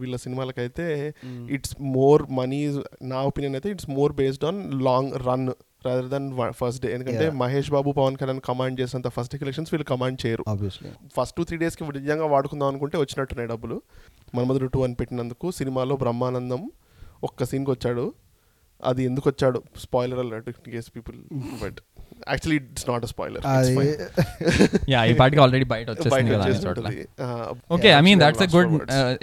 వీళ్ళ 0.00 0.16
సినిమాలకైతే 0.16 1.14
ఇట్స్ 1.56 1.76
మోర్ 1.96 2.24
మనీ 2.40 2.62
నా 3.02 3.20
ఒపీనియన్ 3.20 3.54
అయితే 3.54 3.70
it's 3.70 3.90
more 3.90 4.12
based 4.12 4.44
on 4.44 4.60
long 4.88 5.12
run 5.28 5.46
rather 5.86 6.06
than 6.12 6.26
first 6.60 6.82
day 6.82 6.92
ఎందుకంటే. 6.92 7.24
మహేష్ 7.30 7.70
బాబు 7.70 7.90
పవన్ 7.92 8.16
కళ్యాణ్ 8.20 8.40
కమాండ్ 8.46 8.80
చేసినంత 8.80 9.08
ఫస్ట్ 9.16 9.34
కలెక్షన్స్ 9.40 9.70
వీళ్ళు 9.72 9.86
కమాండ్ 9.90 10.26
చేయరు. 10.26 10.44
ఫస్ట్ 11.16 11.36
టూ 11.36 11.44
త్రీ 11.44 11.56
డేస్కి 11.62 11.84
నిజంగా 11.98 12.26
వాడుకుందాం 12.34 12.68
అనుకుంటే 12.72 12.98
వచ్చినట్టున్నాయి 12.98 13.48
డబ్బులు. 13.48 13.82
మన్మధుడు 14.36 14.66
టూ 14.66 14.84
అని 14.84 14.94
పెట్టినందుకు 14.94 15.50
సినిమాలో 15.50 15.96
బ్రహ్మానందం 15.96 16.62
ఒక్క 17.28 17.44
సీన్కి 17.50 17.70
వచ్చాడు. 17.70 18.06
అది 18.84 19.02
ఎందుకు 19.10 19.26
వచ్చాడు 19.30 19.58
spoiler 19.84 20.20
alert 20.22 20.48
case 20.68 20.88
people 20.96 21.16
but 21.62 21.78
actually 22.28 22.58
it's 22.62 22.86
not 22.90 23.04
a 23.04 23.10
spoiler 23.12 23.44
yeah 24.92 25.00
ఈ 25.10 25.14
పాటికి 25.20 25.40
ఆల్రెడీ 25.44 25.66
బయట 25.74 25.86
వచ్చేసింది 25.94 26.32
కదా 26.34 27.28
okay 27.76 27.90
I 27.98 28.02
mean 28.08 28.20
that's 28.24 28.44
a 28.46 28.50
good 28.54 28.72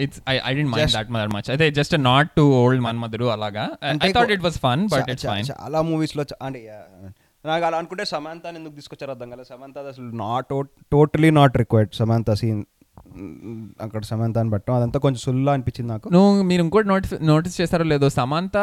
it's 0.06 0.22
I 0.30 0.36
I 0.44 0.54
didn't 0.58 0.72
mind 0.74 0.84
Just- 0.84 0.98
that 1.00 1.12
matter 1.16 1.32
much 1.36 1.50
అయితే 1.56 1.68
just 1.80 1.96
not 2.10 2.32
to 2.40 2.46
old 2.62 2.84
Manmadhudu 2.88 3.30
అలాగా 3.36 3.66
I 4.02 4.12
thought 4.18 4.34
it 4.38 4.46
was 4.48 4.60
fun 4.68 4.84
but 4.94 5.10
it's 5.16 5.28
fine 5.32 5.48
చాలా 5.54 5.82
మూవీస్లో 5.90 6.26
అంటే 6.42 6.62
నాకు 7.46 7.64
అలా 7.68 7.78
అనుకుంటే 7.82 8.04
సమాంతాని 8.12 8.58
ఎందుకు 8.60 8.76
తీసుకొచ్చారు 8.80 9.12
అర్థం 9.14 9.30
కదా 9.34 9.44
సమాంత 9.54 9.78
అసలు 9.92 10.10
not 10.24 10.52
totally 10.92 11.32
not 11.40 11.56
required 11.62 11.94
Samantha 12.02 12.34
scene 12.42 12.62
అక్కడ 13.82 14.02
సమాంతాన్ని 14.04 14.52
పెట్టడం 14.52 14.76
అదంతా 14.76 15.00
కొంచెం 15.00 15.22
సుల్లా 15.24 15.52
అనిపించింది 15.54 15.90
నాకు. 15.92 16.08
నువ్వు 16.10 16.44
మీరు 16.44 16.62
ఇంకోటి 16.62 16.88
నోటీస్ 16.88 17.14
నోటీస్ 17.24 17.56
చేస్తారో 17.62 17.86
లేదో 17.92 18.10
Samantha 18.10 18.58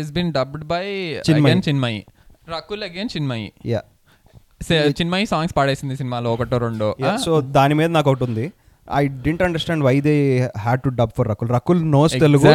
is 0.00 0.10
been 0.12 0.32
dubbed 0.32 0.64
by 0.64 0.84
Chinmayi. 1.28 1.44
Again 1.44 1.62
Chinmayi 1.68 2.00
Rakul 2.54 2.82
again 2.82 3.10
Chinmayi 3.16 3.46
yeah 3.66 3.82
Chinmayi 4.72 5.26
songs 5.26 5.54
పాడేసింది 5.56 5.96
సినిమాలో 5.96 6.28
ఒకటో 6.32 6.58
రెండో. 6.58 6.90
సో 7.24 7.32
దాని 7.56 7.74
మీద 7.74 7.88
నాకు 7.96 8.10
ఒకటి 8.10 8.24
ఉంది. 8.24 8.46
I 8.88 9.02
didn't 9.24 9.42
understand 9.46 9.82
why 9.86 9.94
they 10.06 10.14
had 10.64 10.82
to 10.86 10.90
dub 11.00 11.12
for 11.16 11.28
Rakul 11.32 11.50
Rakul 11.56 11.80
knows 11.94 12.14
Telugu. 12.24 12.48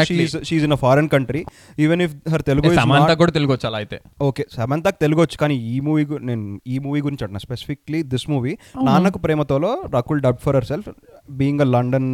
She's 0.50 0.63
in 0.68 0.76
a 0.78 0.80
foreign 0.84 1.10
country 1.15 1.42
even 1.86 2.02
if 2.06 2.15
her 2.34 2.44
Telugu 2.50 2.74
Samantha 2.80 3.12
కూడా 3.22 3.32
తెలుగు 3.38 3.52
వచ్చి 3.56 3.68
అలా 3.70 3.78
అయితే? 3.84 3.98
ఓకే 4.30 4.46
సమంతకు 4.58 5.00
తెలుగు 5.06 5.22
వచ్చు 5.24 5.38
కానీ 5.44 5.58
ఈ 5.74 5.78
మూవీ 5.88 6.06
నేను 6.30 6.46
ఈ 6.68 6.78
మూవీ 6.86 7.02
గురించి 7.08 7.24
అంటున్నా. 7.26 7.44
స్పెసిఫిక్లీ 7.48 8.02
దిస్ 8.13 8.28
మూవీ 8.34 8.54
నాన్నకు 8.89 9.20
ప్రేమతోలో 9.26 9.72
Rakul 9.98 10.22
dub 10.28 10.42
for 10.46 10.58
herself 10.72 10.89
being 11.42 11.63
a 11.68 11.70
London 11.76 12.12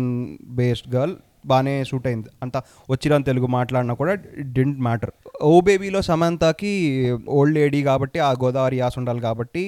based 0.60 0.90
girl 0.96 1.16
బాగానే 1.52 1.74
సూట్ 1.90 2.08
అయింది. 2.10 2.30
అంత 2.44 2.58
వచ్చిన 2.90 3.18
తెలుగు 3.30 3.48
మాట్లాడినా 3.58 3.94
కూడా 4.02 4.14
డింట్ 4.56 4.80
మ్యాటర్ 4.88 5.12
ఓ 5.52 5.54
బేబీలో 5.62 6.02
సమంతకి 6.10 6.74
ఓల్డ్ 7.38 7.56
లేడీ 7.58 7.80
కాబట్టి 7.90 8.20
ఆ 8.20 8.32
గోదావరి 8.44 8.78
యాస 8.84 8.96
ఉండాలి 9.02 9.22
కాబట్టి 9.28 9.64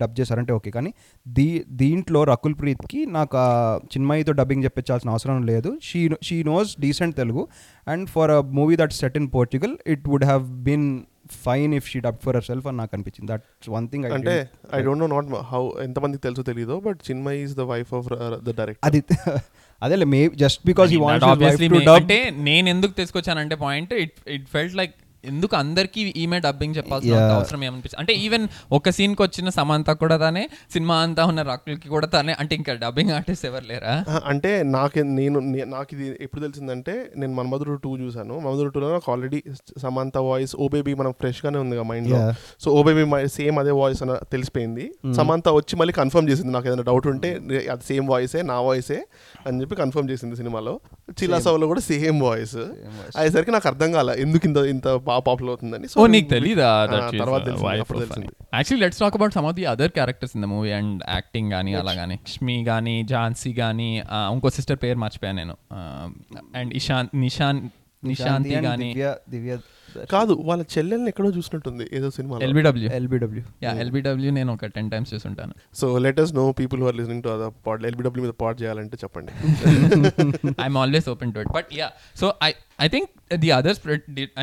డబ్ 0.00 0.14
చేశారంటే 0.20 0.52
ఓకే 0.52 0.70
కానీ 0.76 0.90
దీ 1.26 1.48
దీంట్లో 1.82 2.22
రకుల్ 2.32 2.56
ప్రీత్కి 2.60 3.00
నాకు 3.16 3.36
ఆ 3.36 3.48
చిన్మయితో 3.92 4.32
డబ్బింగ్ 4.40 4.64
చెప్పించాల్సిన 4.64 5.10
అవసరం 5.10 5.46
లేదు. 5.52 5.72
She 5.82 6.00
she 6.28 6.38
knows 6.42 6.72
decent 6.80 7.16
Telugu. 7.16 7.44
And 7.86 8.06
for 8.14 8.32
a 8.38 8.40
movie 8.58 8.76
that 8.76 8.94
set 9.00 9.16
in 9.22 9.28
Portugal 9.36 9.76
it 9.94 10.04
would 10.08 10.26
have 10.30 10.44
been 10.68 10.88
fine 11.44 11.72
if 11.74 11.86
she 11.92 12.00
dub 12.00 12.18
for 12.24 12.36
herself 12.46 12.66
అని 12.66 12.76
నాకు 12.76 12.92
అనిపించింది. 12.96 13.28
దట్స్ 13.32 13.70
వన్ 13.70 13.86
థింగ్ 13.88 14.04
అంటే 14.18 14.34
I 14.72 14.80
don't 14.82 15.02
know 15.04 15.08
not 15.14 15.28
how 15.52 15.62
ఎంతమందికి 15.86 16.22
తెలుసో 16.22 16.42
తెలీదు 16.42 16.76
but 16.80 17.00
Chinmayi 17.08 17.38
is 17.44 17.54
the 17.56 17.66
wife 17.72 17.92
of 17.94 18.08
the 18.42 18.56
director 18.60 18.86
అది 18.88 19.02
అదేలే 19.82 20.06
may 20.12 20.20
just 20.42 20.60
because 20.66 20.92
wants 21.02 21.28
obviously 21.28 21.68
to 21.68 21.80
dub 21.88 21.98
అంటే 21.98 22.18
నేను 22.48 22.68
ఎందుకు 22.68 22.94
తీసుకొచ్చానంటే 23.00 23.56
point 23.66 23.92
it 24.02 24.16
it 24.28 24.46
felt 24.48 24.74
like 24.74 24.94
ఎందుకు 25.24 25.56
అందరికి 25.56 26.00
ఈమె 26.16 26.38
డబ్బింగ్ 26.38 26.74
చెప్పాల్సిన. 26.76 27.14
అవసరం 27.14 27.64
ఏమనిపించింది 27.64 28.00
అంటే 28.00 28.12
ఈవెన్ 28.14 28.48
ఒక 28.72 28.90
సీన్కి 28.90 29.22
వచ్చిన 29.22 29.48
సమంత 29.48 29.90
కూడా 29.90 30.16
తానే 30.16 30.48
సినిమా 30.72 30.96
అంతా 30.96 31.24
ఉన్న 31.24 31.42
రకుల్కి 31.42 31.88
కూడా 31.88 32.06
తానే 32.06 32.36
అంటే 32.40 32.54
ఇంకా 32.54 32.74
డబ్బింగ్ 32.74 33.10
ఆర్టిస్ట్ 33.10 33.46
ఎవరు 33.46 33.64
లేరా? 33.64 34.04
అంటే 34.24 34.62
నాకు 34.62 34.98
నేను 34.98 35.38
నాకు 35.64 35.88
ఇది 35.92 36.18
ఎప్పుడు 36.20 36.40
తెలిసిందంటే 36.40 37.10
నేను 37.16 37.34
మన్మధుడు 37.34 37.74
టూ 37.74 37.98
చూసాను. 37.98 38.34
మన్మధుడు 38.38 38.68
టూలో 38.68 38.92
నాకు 38.92 39.12
already 39.12 39.42
Samantha 39.78 40.18
voice 40.18 40.56
oh 40.56 40.68
baby 40.68 40.94
మనం 40.94 41.12
ఫ్రెష్ 41.12 41.46
గానే 41.46 41.58
ఉంది 41.58 41.82
మైండ్లో. 41.82 42.16
Yeah. 42.16 42.34
So 42.60 42.70
oh 42.70 42.82
baby 42.82 43.28
same 43.28 43.58
అదే 43.58 43.70
వాయిస్ 43.70 44.02
అని 44.02 44.16
తెలిసిపోయింది. 44.32 44.86
సమంత 45.16 45.48
వచ్చి 45.48 45.76
మళ్ళీ 45.76 45.92
కన్ఫర్మ్ 45.92 46.28
చేసింది 46.28 46.52
నాకు 46.52 46.68
ఏదైనా 46.68 46.82
డౌట్ 46.82 47.06
ఉంటే 47.06 47.32
అది 47.74 47.84
సేమ్ 47.90 48.08
వాయిసే 48.08 48.42
నా 48.42 48.60
వాయిసే 48.60 49.06
అని 49.46 49.60
చెప్పి 49.60 49.76
కన్ఫర్మ్ 49.76 50.10
చేసింది 50.10 50.36
సినిమాలో. 50.36 50.80
చిల్లాసవలో 51.22 51.66
కూడా 51.66 51.80
సేమ్ 51.80 52.20
వాయిస్ 52.22 52.56
అయ్యేసరికి 53.18 53.50
నాకు 53.50 53.68
అర్థం 53.68 53.92
కాల 53.92 54.10
ఎందుకు 54.10 54.46
ఇంత 54.48 54.56
ఇంత 54.56 54.88
బాగా 55.10 55.22
పాపులర్ 55.28 55.50
అవుతుందని 55.52 55.88
ఓ 56.00 56.06
నీకు 56.14 56.28
తెలీదా? 56.28 56.68
తర్వాత 57.22 57.44
తెలిసింది. 57.46 58.28
Actually 58.54 58.82
let's 58.84 59.00
talk 59.00 59.16
about 59.18 59.34
some 59.36 59.46
of 59.50 59.56
the 59.58 59.64
other 59.72 59.92
characters 59.98 60.34
in 60.36 60.44
the 60.44 60.48
movie 60.54 60.70
and 60.78 61.02
acting 61.16 61.50
కానీ 61.56 61.74
అలా 61.80 61.94
కానీ 62.00 62.16
లక్ష్మి 62.18 62.56
కానీ 62.70 62.96
ఝాన్సీ 63.12 63.52
కానీ 63.62 63.90
ఇంకో 64.34 64.50
సిస్టర్ 64.58 64.78
పేరు 64.84 65.00
మర్చిపోయాను 65.04 65.38
నేను. 65.42 65.56
అండ్ 66.58 66.72
ఇషాన్ 66.80 67.08
నిషాన్ 67.24 67.60
నిశాంతి 68.02 68.56
కానీ 68.68 68.90
దివ్య 69.30 69.54
కాదు 70.14 70.34
వాళ్ళ 70.48 70.62
చెల్లెల్ని 70.74 71.08
ఎక్కడో 71.12 71.30
చూసినట్టుంది 71.38 71.84
ఏదో 71.98 72.10
సినిమా 72.18 72.38
ఎల్బిడబ్ల్యూ. 72.48 72.88
ఎల్బిడబ్ల్యూ. 72.98 73.42
యా 73.64 73.72
ఎల్బిడబ్ల్యూ 73.84 74.30
నేను 74.38 74.52
ఒక 74.56 74.70
ten 74.76 74.90
times 74.94 75.10
చూసుంటాను. 75.14 75.54
So 75.80 75.88
let us 76.06 76.32
know 76.40 76.46
people 76.60 76.82
are 76.88 76.96
listening 77.00 77.22
to 77.26 77.30
other 77.34 77.52
pod 77.66 77.86
LBW 77.90 78.24
మీద 78.26 78.34
పాడ్ 78.44 78.58
చేయాలంటే 78.62 78.98
చెప్పండి. 79.02 79.32
I'm 80.64 80.78
always 80.84 81.08
open 81.14 81.32
to 81.36 81.40
it 81.44 81.52
but 81.58 81.70
yeah 81.80 81.88
so 82.22 82.28
I 82.48 82.50
I 82.86 82.88
think 82.94 83.08
the 83.44 83.50
others 83.58 83.80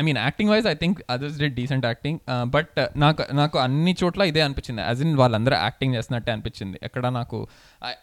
I 0.00 0.04
mean 0.08 0.20
acting 0.26 0.50
wise 0.54 0.66
I 0.72 0.74
think 0.82 0.98
others 1.16 1.38
did 1.42 1.56
decent 1.60 1.86
acting 1.90 2.18
but 2.56 2.76
నాకు 3.04 3.24
నాకు 3.42 3.56
అన్ని 3.66 3.94
చోట్ల 4.02 4.22
ఇదే 4.30 4.42
అనిపించింది. 4.46 4.82
As 4.88 5.02
in 5.06 5.14
వాళ్ళందరూ 5.22 5.56
యాక్టింగ్ 5.66 5.94
చేస్తున్నట్టే 5.96 6.32
అనిపించింది. 6.34 6.78
ఎక్కడ 6.88 7.06
నాకు 7.18 7.38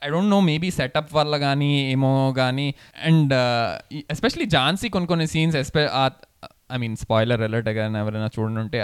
I 0.06 0.10
don't 0.13 0.32
know 0.36 0.39
maybe 0.51 0.71
setup 0.79 1.12
వల్ల 1.19 1.38
కానీ 1.47 1.71
ఏమో 1.91 2.12
కానీ 2.41 2.67
అండ్ 3.10 3.34
ఎస్పెషలీ 4.15 4.45
ఝాన్సీ 4.56 4.89
కొన్ని 4.95 5.08
కొన్ని 5.12 5.27
scenes 5.34 5.56
ఎస్పె 5.62 5.84
I 6.73 6.79
mean 6.83 6.95
spoiler 7.03 7.41
alert 7.47 7.69
కానీ 7.77 7.99
ఎవరైనా 8.03 8.29
చూడండి 8.36 8.79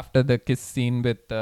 after 0.00 0.24
the 0.30 0.36
kiss 0.48 0.64
scene 0.74 0.98
with 1.08 1.32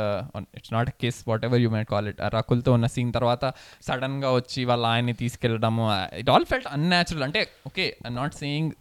it's 0.59 0.73
not 0.73 0.91
kiss 1.03 1.21
whatever 1.49 1.63
you 1.65 1.71
might 1.77 1.91
call 1.95 2.09
it 2.13 2.21
రకుల్తో 2.37 2.73
ఉన్న 2.79 2.89
సీన్ 2.95 3.11
తర్వాత 3.19 3.45
సడన్గా 3.89 4.31
వచ్చి 4.39 4.63
వాళ్ళ 4.71 4.87
ఆయన్ని 4.93 5.17
తీసుకెళ్ళడము 5.23 5.87
ఇట్ 6.23 6.31
ఆల్ 6.35 6.47
ఫెల్ట్ 6.53 6.71
అన్యాచురల్ 6.77 7.27
అంటే 7.29 7.43
ఓకే 7.67 7.87
నాట్ 8.21 8.37
సేయింగ్ 8.43 8.73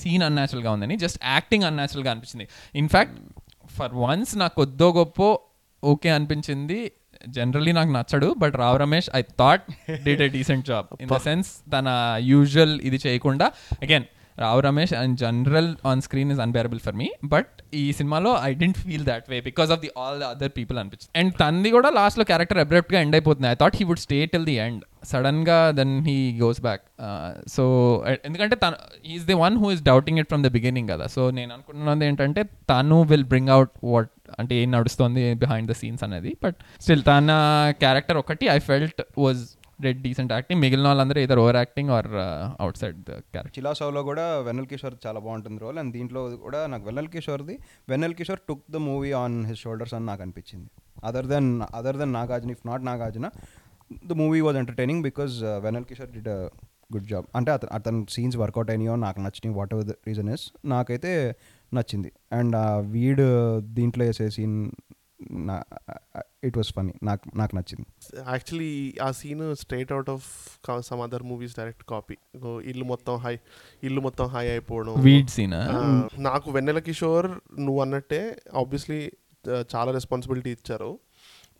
సీన్ 0.00 0.22
అన్యాచురల్గా 0.22 0.70
ఉందని 0.76 0.96
జస్ట్ 1.04 1.18
యాక్టింగ్ 1.34 1.64
అన్యాచురల్గా 1.70 2.10
అనిపించింది. 2.12 2.46
ఇన్ఫ్యాక్ట్ 2.74 3.16
ఫర్ 3.76 3.94
వన్స్ 4.06 4.34
నాకు 4.38 4.54
కొద్దో 4.54 4.88
గొప్ప 4.92 5.20
ఓకే 5.82 6.10
అనిపించింది. 6.10 6.78
జనరలీ 7.36 7.72
నాకు 7.72 7.90
నచ్చడు 7.92 8.28
but 8.42 8.54
Rao 8.62 8.76
Ramesh 8.82 9.06
I 9.18 9.20
thought 9.40 9.62
did 10.06 10.22
a 10.22 10.28
decent 10.28 10.64
job 10.70 10.88
in 11.02 11.10
the 11.12 11.18
sense 11.26 11.50
తన 11.74 11.88
యూజువల్ 12.30 12.74
ఇది 12.88 12.98
చేయకుండా 13.06 13.46
again 13.82 14.06
Rao 14.42 14.60
Ramesh 14.66 14.92
and 15.00 15.14
general 15.22 15.68
on 15.90 16.00
screen 16.06 16.30
is 16.34 16.40
unbearable 16.44 16.80
for 16.86 16.96
me 17.00 17.08
but 17.34 17.52
ఈ 17.82 17.84
సినిమాలో 17.98 18.30
I 18.48 18.50
didn't 18.62 18.78
feel 18.86 19.04
that 19.10 19.26
way 19.32 19.36
because 19.50 19.70
of 19.74 19.80
the 19.84 19.90
all 20.02 20.18
the 20.22 20.24
other 20.34 20.52
people 20.58 20.78
అనిపించింది. 20.82 21.12
And 21.20 21.32
తనది 21.42 21.70
కూడా 21.76 21.88
లాస్ట్లో 21.98 22.24
character 22.30 22.60
అబ్రప్ట్గా 22.64 22.98
ఎండ్ 23.04 23.16
అయిపోతుంది. 23.18 23.48
I 23.52 23.56
thought 23.62 23.76
he 23.80 23.86
would 23.90 24.02
stay 24.06 24.18
till 24.32 24.46
the 24.50 24.56
end 24.66 24.82
సడన్గా 25.12 25.58
then 25.78 25.94
he 26.08 26.16
goes 26.42 26.60
back 26.66 26.84
so 27.54 27.64
ఎందుకంటే 28.28 28.56
తను 28.64 28.76
is 29.14 29.24
the 29.30 29.36
one 29.44 29.56
who 29.62 29.70
is 29.76 29.82
doubting 29.90 30.18
it 30.22 30.28
from 30.32 30.44
the 30.46 30.50
beginning 30.58 30.88
కదా. 30.94 31.06
సో 31.16 31.22
నేను 31.38 31.50
అనుకుంటున్నది 31.56 32.06
ఏంటంటే 32.10 32.42
తను 32.72 32.98
విల్ 33.10 33.28
బ్రింగ్ 33.32 33.52
అవుట్ 33.56 33.74
వాట్ 33.92 34.12
అంటే 34.40 34.54
ఏం 34.62 34.68
నడుస్తుంది 34.78 35.22
బిహైండ్ 35.42 35.68
ద 35.72 35.76
సీన్స్ 35.80 36.04
అనేది. 36.06 36.32
బట్ 36.44 36.56
స్టిల్ 36.84 37.04
తన 37.10 37.32
క్యారెక్టర్ 37.84 38.18
ఒకటి 38.22 38.46
I 38.56 38.58
felt 38.70 39.02
was 39.24 39.42
red 39.86 40.00
decent 40.04 40.32
acting 40.36 40.60
మిగిలిన 40.64 40.86
వాళ్ళందరూ 40.90 41.20
either 41.26 41.40
over 41.42 41.58
acting 41.60 41.90
or 41.96 42.08
outside 42.80 42.98
the 43.08 43.18
character 43.34 43.76
షోలో 43.80 44.02
కూడా 44.10 44.24
వెన్నెల్ 44.46 44.68
కిషోర్ 44.72 44.96
చాలా 45.06 45.20
బాగుంటుంది 45.26 45.60
రోల్. 45.64 45.78
అండ్ 45.82 45.92
దీంట్లో 45.96 46.22
కూడా 46.46 46.60
నాకు 46.72 46.84
Vennela 46.88 47.10
కిషోర్ది 47.14 47.56
Vennela 47.92 48.14
Kishore 48.20 48.42
took 48.50 48.64
the 48.76 48.80
movie 48.88 49.12
on 49.22 49.38
his 49.50 49.62
shoulders 49.64 49.94
అని 49.98 50.06
నాకు 50.10 50.22
అనిపించింది. 50.26 50.68
Other 51.10 51.28
than 51.32 51.48
other 51.80 51.98
than 52.02 52.12
Nagarjuna 52.18 52.52
if 52.56 52.64
not 52.70 52.84
Nagarjuna 52.90 53.28
the 54.10 54.18
movie 54.22 54.40
was 54.46 54.58
entertaining 54.62 55.02
because 55.08 55.34
Vennela 55.66 55.88
Kishore 55.90 56.12
did 56.16 56.30
a 56.36 56.38
good 56.94 57.08
job 57.12 57.26
అంటే 57.38 57.50
అతను 57.56 57.72
అతని 57.78 58.00
సీన్స్ 58.14 58.36
వర్కౌట్ 58.42 58.70
అయినాయో 58.72 58.94
నాకు 59.04 59.18
నచ్చినాయి 59.26 59.54
what 59.58 59.72
ever 59.74 59.86
the 59.90 59.94
reason 60.08 60.28
is 60.34 60.44
నాకైతే 60.72 61.12
నచ్చింది. 61.72 62.10
అండ్ 62.38 62.56
వీడు 62.96 63.26
దీంట్లో 63.78 64.04
వేసే 64.08 64.26
సీన్ 64.36 64.58
నా 65.48 65.56
ఇట్ 66.48 66.56
వాస్ 66.58 66.70
ఫనీ 66.76 66.92
నాకు 67.08 67.30
నాకు 67.40 67.52
నచ్చింది. 67.58 67.86
యాక్చువల్లీ 68.32 68.72
ఆ 69.06 69.08
scene 69.20 69.44
straight 69.62 69.92
out 69.96 70.10
of 70.14 70.26
some 70.88 71.02
other 71.06 71.24
movies 71.30 71.54
direct 71.60 71.84
copy 71.92 72.16
ఇల్లు 72.72 72.86
మొత్తం 72.92 73.16
హై 73.24 73.34
ఇల్లు 73.88 74.02
మొత్తం 74.08 74.28
హై 74.34 74.44
అయిపోవడం. 74.54 74.94
వీడ్ 75.08 75.32
సీన్ 75.36 75.56
నాకు 76.28 76.50
వెన్నెల 76.58 76.82
కిషోర్ 76.90 77.28
నువ్వు 77.66 77.80
అన్నట్టే 77.86 78.22
ఆబ్వియస్లీ 78.62 79.00
చాలా 79.74 79.90
రెస్పాన్సిబిలిటీ 79.98 80.52
ఇచ్చారు. 80.58 80.92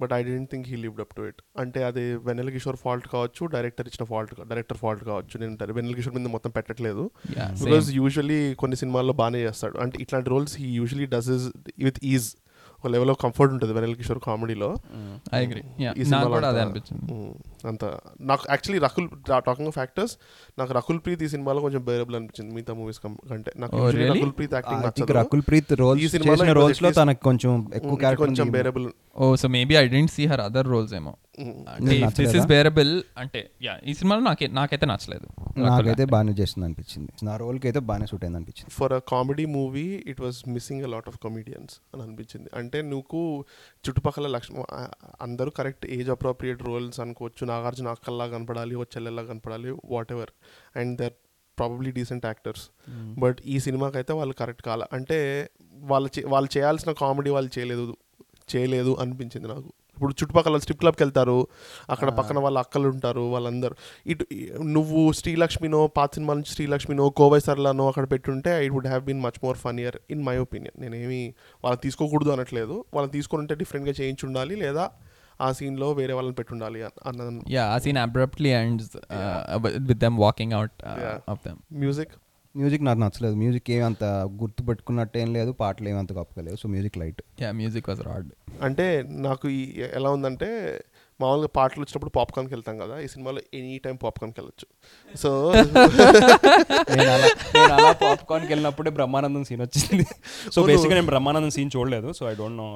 But 0.03 0.13
I 0.17 0.21
didn't 0.29 0.49
think 0.53 0.67
he 0.71 0.77
lived 0.85 1.01
up 1.03 1.13
to 1.17 1.23
it 1.31 1.41
అంటే 1.63 1.81
అది 1.89 2.05
వెన్నెల 2.29 2.51
కిషోర్ 2.55 2.79
ఫాల్ట్ 2.85 3.07
కావచ్చు 3.13 3.43
డైరెక్టర్ 3.55 3.87
ఇచ్చిన 3.91 4.05
ఫాల్ట్ 4.13 4.33
డైరెక్టర్ 4.51 4.79
ఫాల్ట్ 4.81 5.03
కావచ్చు. 5.11 5.35
నేను 5.43 5.75
వెన్నెల 5.77 5.95
కిషోర్ 5.99 6.15
మీద 6.17 6.31
మొత్తం 6.37 6.53
పెట్టట్లేదు. 6.57 7.05
బికాజ్ 7.65 7.89
యూజువలీ 7.99 8.41
కొన్ని 8.63 8.77
సినిమాల్లో 8.83 9.15
బాగానే 9.21 9.43
చేస్తాడు. 9.47 9.77
అంటే 9.85 9.99
ఇట్లాంటి 10.05 10.31
roles 10.35 10.57
he 10.63 10.69
usually 10.81 11.07
does 11.15 11.31
is 11.37 11.47
with 11.87 12.01
is 12.15 12.29
ఒక 12.85 12.91
లెవెల్ 12.91 13.11
ఆఫ్ 13.11 13.23
కంఫర్ట్ 13.23 13.53
ఉంటుంది 13.53 13.73
వెన్నెల 13.75 13.95
కిషోర్ 13.95 14.19
కామెడీలో. 14.19 14.77
ఐ 15.35 15.47
అగ్రీ 15.47 15.63
ఈ 15.81 15.85
నాకు 15.85 16.05
సినిమాలో 16.05 16.29
కూడా 16.29 16.49
అదే 16.49 16.61
అంత- 16.61 16.71
అనిపించింది. 16.71 17.35
అంత. 17.69 17.85
నాకు 18.21 18.43
actually 18.51 18.87
Rakul 18.87 19.09
talking 19.29 19.67
of 19.67 19.75
factors 19.75 20.17
నాకు 20.59 20.73
రకుల్ 20.73 20.99
ప్రీత్ 20.99 21.23
ఈ 21.23 21.29
సినిమాలో 21.29 21.61
కొంచెం 21.61 21.85
బేరబుల్ 21.85 22.17
అనిపించింది 22.17 22.55
మిగతా 22.55 22.75
మూవీస్ 22.75 22.99
కంటే. 22.99 23.53
నాకు 23.57 23.77
Oh? 23.77 23.97
రకుల్ 23.97 24.33
ప్రీత్ 24.33 24.55
యాక్టింగ్ 24.55 24.83
నచ్చదు. 24.83 25.13
రకుల్ 25.13 25.43
ప్రీత్ 25.49 25.73
రోల్స్ 25.73 26.05
ఈ 26.05 26.09
సినిమాలో 26.09 26.53
రోల్స్లో 26.53 26.91
తనకు 26.91 27.21
కొంచెం 27.21 27.71
ఎక్కువ 27.75 27.95
క్యారెక్టర్ 27.95 28.29
కొంచెం 28.29 28.51
bearable 28.51 28.91
oh 29.17 29.35
so 29.37 29.49
maybe 29.49 29.75
I 29.75 29.89
didn't 29.89 30.11
see 30.11 30.27
her 30.27 30.41
other 30.41 30.69
roles 30.69 30.95
ఏమో. 30.95 31.15
This 32.19 32.35
is? 32.37 32.47
బేరబుల్ 32.47 33.03
అంటే 33.19 33.51
యా 33.63 33.79
ఈ 33.87 33.95
సినిమాలో 33.95 34.21
నాకే 34.21 34.47
నాకైతే 34.53 34.87
నచ్చలేదు. 34.87 35.27
నాకైతే 35.61 36.05
బాగానే 36.05 36.33
చేస్తుంది 36.33 36.65
అనిపించింది 36.65 37.13
నా 37.23 37.37
రోల్కి 37.37 37.67
అయితే 37.67 37.81
బాగానే 37.81 38.07
సూట్ 38.07 38.25
అయింది 38.25 38.37
అనిపించింది 38.37 38.71
for 38.71 38.93
a 38.93 38.99
comedy 39.09 39.45
movie 39.47 40.05
it 40.07 40.21
was 40.21 40.49
missing 40.49 40.85
a 40.85 40.87
lot 40.87 41.09
of 41.09 41.19
comedians 41.19 41.75
అని 41.95 42.03
అనిపించింది. 42.03 42.51
అంటే 42.55 42.83
నువ్వు 42.83 43.23
చుట్టుపక్కల 43.85 44.27
లక్ష్మ 44.27 44.65
ఆ- 44.73 44.89
అందరూ 45.23 45.51
కరెక్ట్ 45.51 45.87
ఏజ్ 45.87 46.11
అప్రోప్రియేట్ 46.11 46.63
రోల్స్ 46.63 47.01
అనుకోవచ్చు. 47.01 47.45
నాగార్జున 47.45 47.89
అక్కల్లా 47.89 48.27
కనపడాలి 48.27 48.75
ఓ 48.75 48.83
చెల్లెల్లా 48.85 49.23
కనపడాలి 49.23 49.71
whatever 50.13 50.33
and 50.79 50.99
they're 50.99 51.13
probably 51.59 51.91
decent 51.91 52.27
actors 52.27 52.65
but 53.19 53.39
ఈ 53.47 53.61
సినిమాకి 53.61 53.97
అయితే 53.97 54.13
వాళ్ళు 54.13 54.35
కరెక్ట్ 54.35 54.63
కాల 54.63 54.85
అంటే 54.93 55.19
వాళ్ళు 55.85 56.09
చే- 56.19 56.29
వాళ్ళు 56.29 56.59
చేయాల్సిన 56.59 56.93
కామెడీ 56.93 57.31
వాళ్ళు 57.31 57.59
చేయలేదు 57.59 57.97
చేయలేదు 58.57 58.97
అనిపించింది 59.01 59.49
నాకు. 59.49 59.73
ఇప్పుడు 59.95 60.13
చుట్టుపక్కల 60.13 60.59
స్ట్రిప్ 60.59 60.81
క్లబ్కి 60.81 61.03
వెళ్తారు. 61.03 61.47
అక్కడ 61.91 62.09
పక్కన 62.09 62.39
వాళ్ళ 62.39 62.59
అక్కలు 62.59 62.89
ఉంటారు 62.89 63.21
వాళ్ళందరూ. 63.21 63.75
ఇటు 64.07 64.27
నువ్వు 64.63 65.13
శ్రీలక్ష్మినో 65.13 65.87
పాత 65.87 66.15
సినిమా 66.15 66.35
నుంచి 66.35 66.53
శ్రీలక్ష్మినో 66.55 67.09
కోవై 67.11 67.41
సర్లానో 67.41 67.89
అక్కడ 67.89 68.11
పెట్టుంటే 68.11 68.59
I 68.59 68.69
would 68.69 68.87
have 68.87 69.05
been 69.05 69.23
much 69.23 69.41
more 69.45 69.57
funnier 69.57 69.97
in 70.11 70.25
my 70.25 70.37
opinion 70.37 70.81
నేనేమి 70.83 71.35
వాళ్ళని 71.65 71.83
తీసుకోకూడదు 71.83 72.31
అనట్లేదు. 72.31 72.85
వాళ్ళని 72.95 73.13
తీసుకొని 73.13 73.41
ఉంటే 73.41 73.55
డిఫరెంట్గా 73.55 73.95
చేయించి 74.01 74.27
ఉండాలి 74.27 74.57
లేదా 74.57 74.91
ఆ 75.41 75.53
సీన్లో 75.53 75.93
వేరే 75.93 76.13
వాళ్ళని 76.13 76.35
పెట్టుండాలి 76.35 76.83
అన్న- 76.83 77.23
అన్న 77.27 77.41
యా 77.51 77.65
ఆ 77.67 77.79
scene 77.79 77.99
abruptly 77.99 78.53
and 78.53 78.83
with 79.81 79.99
them 79.99 80.19
walking 80.19 80.53
out. 80.53 80.73
Of 81.31 81.41
them 81.47 81.59
music 81.73 82.13
music 82.57 82.85
నాకు 82.85 83.01
నచ్చలేదు. 83.01 83.37
మ్యూజిక్ 83.43 83.71
ఏమి 83.77 83.85
అంత 83.91 84.05
గుర్తు 84.41 84.63
పెట్టుకున్నట్టు 84.63 85.17
ఏం 85.19 85.33
లేదు. 85.33 85.53
పాటలు 85.61 85.89
ఏమి 85.89 85.99
అంత 85.99 86.13
గొప్పగా 86.13 86.43
లేవు 86.47 86.59
so 86.63 86.69
music 86.75 86.99
light. 86.99 87.23
Yeah 87.43 87.53
music 87.61 87.89
was 87.89 88.03
rad. 88.11 88.29
అంటే 88.67 88.87
నాకు 89.27 89.47
ఈ 89.49 89.63
ఎలా 89.95 90.11
ఉందంటే 90.11 90.51
మామూలుగా 91.21 91.49
పాటలు 91.57 91.81
వచ్చినప్పుడు 91.83 92.13
పాప్కార్న్కి 92.17 92.55
వెళ్తాం 92.55 92.77
కదా 92.83 92.95
ఈ 93.05 93.07
సినిమాలో 93.13 93.41
ఎనీ 93.59 93.75
టైం 93.85 93.97
పాప్కార్న్కి 94.05 94.39
వెళ్ళొచ్చు. 94.41 94.67
సో 95.23 95.31
అలా 97.75 97.93
పాప్కార్న్కి 98.03 98.51
వెళ్ళినప్పుడే 98.53 98.91
బ్రహ్మానందం 98.91 99.45
సీన్ 99.49 99.63
వచ్చింది. 99.67 100.07
సో 100.55 100.63
బేసిక్గా 100.71 100.95
నేను 100.99 101.09
బ్రహ్మానందం 101.13 101.53
సీన్ 101.57 101.71
చూడలేదు. 101.77 102.09
సో 102.19 102.25
ఐ 102.31 102.35
డోంట్ 102.41 102.59
నో 102.63 102.69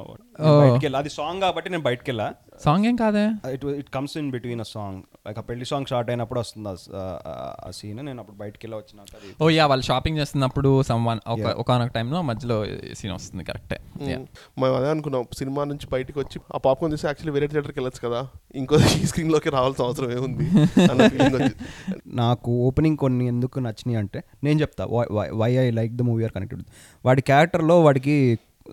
బయటికి 0.62 0.84
వెళ్ళా. 0.86 0.98
అది 1.04 1.12
సాంగ్ 1.18 1.40
కాబట్టి 1.46 1.70
నేను 1.70 1.84
బయటికి 1.88 2.10
వెళ్ళా. 2.10 2.28
సాంగ్ 2.66 2.86
ఏం 2.90 2.96
కాదే? 3.02 3.26
It 3.56 3.66
it 3.80 3.90
comes 3.96 4.16
in 4.22 4.30
between 4.36 4.62
a 4.66 4.68
song 4.76 5.02
like 5.28 5.38
ఆ 5.38 5.46
పెళ్ళి 5.46 5.66
సాంగ్ 5.68 5.86
స్టార్ట్ 5.88 6.10
అయినప్పుడు 6.10 6.40
వస్తుంది 6.40 6.68
ఆ- 7.28 7.72
సీన్ 7.78 7.98
నేను 8.04 8.20
అప్పుడు 8.22 8.36
బయటికి 8.40 8.62
వెళ్ళి 8.64 8.76
వచ్చినాక 8.78 9.14
అది 9.18 9.30
ఓ 9.40 9.48
యా 9.52 9.64
వాళ్ళు 9.70 9.84
షాపింగ్ 9.88 10.18
చేస్తున్నప్పుడు 10.20 10.70
సమ్ 10.88 11.04
వన్ 11.06 11.20
ఒక 11.34 11.52
ఒకనొక 11.62 11.92
టైంలో 11.96 12.20
మధ్యలో 12.28 12.56
సీన్ 12.98 13.12
వస్తుంది 13.14 13.44
కరెక్టే 13.48 13.78
మేము. 14.02 14.24
అదే 14.78 14.88
అనుకున్నాం 14.92 15.24
సినిమా 15.38 15.62
నుంచి 15.70 15.86
బయటికి 15.92 16.18
వచ్చి 16.20 16.36
ఆ 16.50 16.60
పాప్కార్న్ 16.64 16.94
చూసి 16.94 17.06
యాక్చువల్లీ 17.08 17.34
వేరే 17.36 17.48
థియేటర్కి 17.50 17.78
వెళ్ళొచ్చు 17.80 18.02
కదా 18.04 18.20
ఇంకో 18.56 18.74
ఈ 18.98 19.06
స్క్రీన్లోకి 19.10 19.50
రావాల్సిన 19.54 19.84
అవసరం 19.86 20.10
ఏముంది 20.16 20.46
అన్న 20.86 21.08
ఫీలింగ్ 21.12 21.36
వచ్చింది 21.38 21.56
నాకు 22.18 22.50
ఓపెనింగ్ 22.66 22.98
కొన్ని 22.98 23.26
ఎందుకు 23.32 23.58
నచ్చినాయి 23.64 23.98
అంటే 24.00 24.18
నేను 24.44 24.58
చెప్తా 24.62 24.84
why 25.40 25.50
I 25.60 25.70
like 25.76 25.94
the 25.96 26.06
movie 26.08 26.24
are 26.24 26.34
connected 26.36 26.62
వాడి 27.04 27.22
క్యారెక్టర్లో 27.28 27.76
వాడికి 27.84 28.16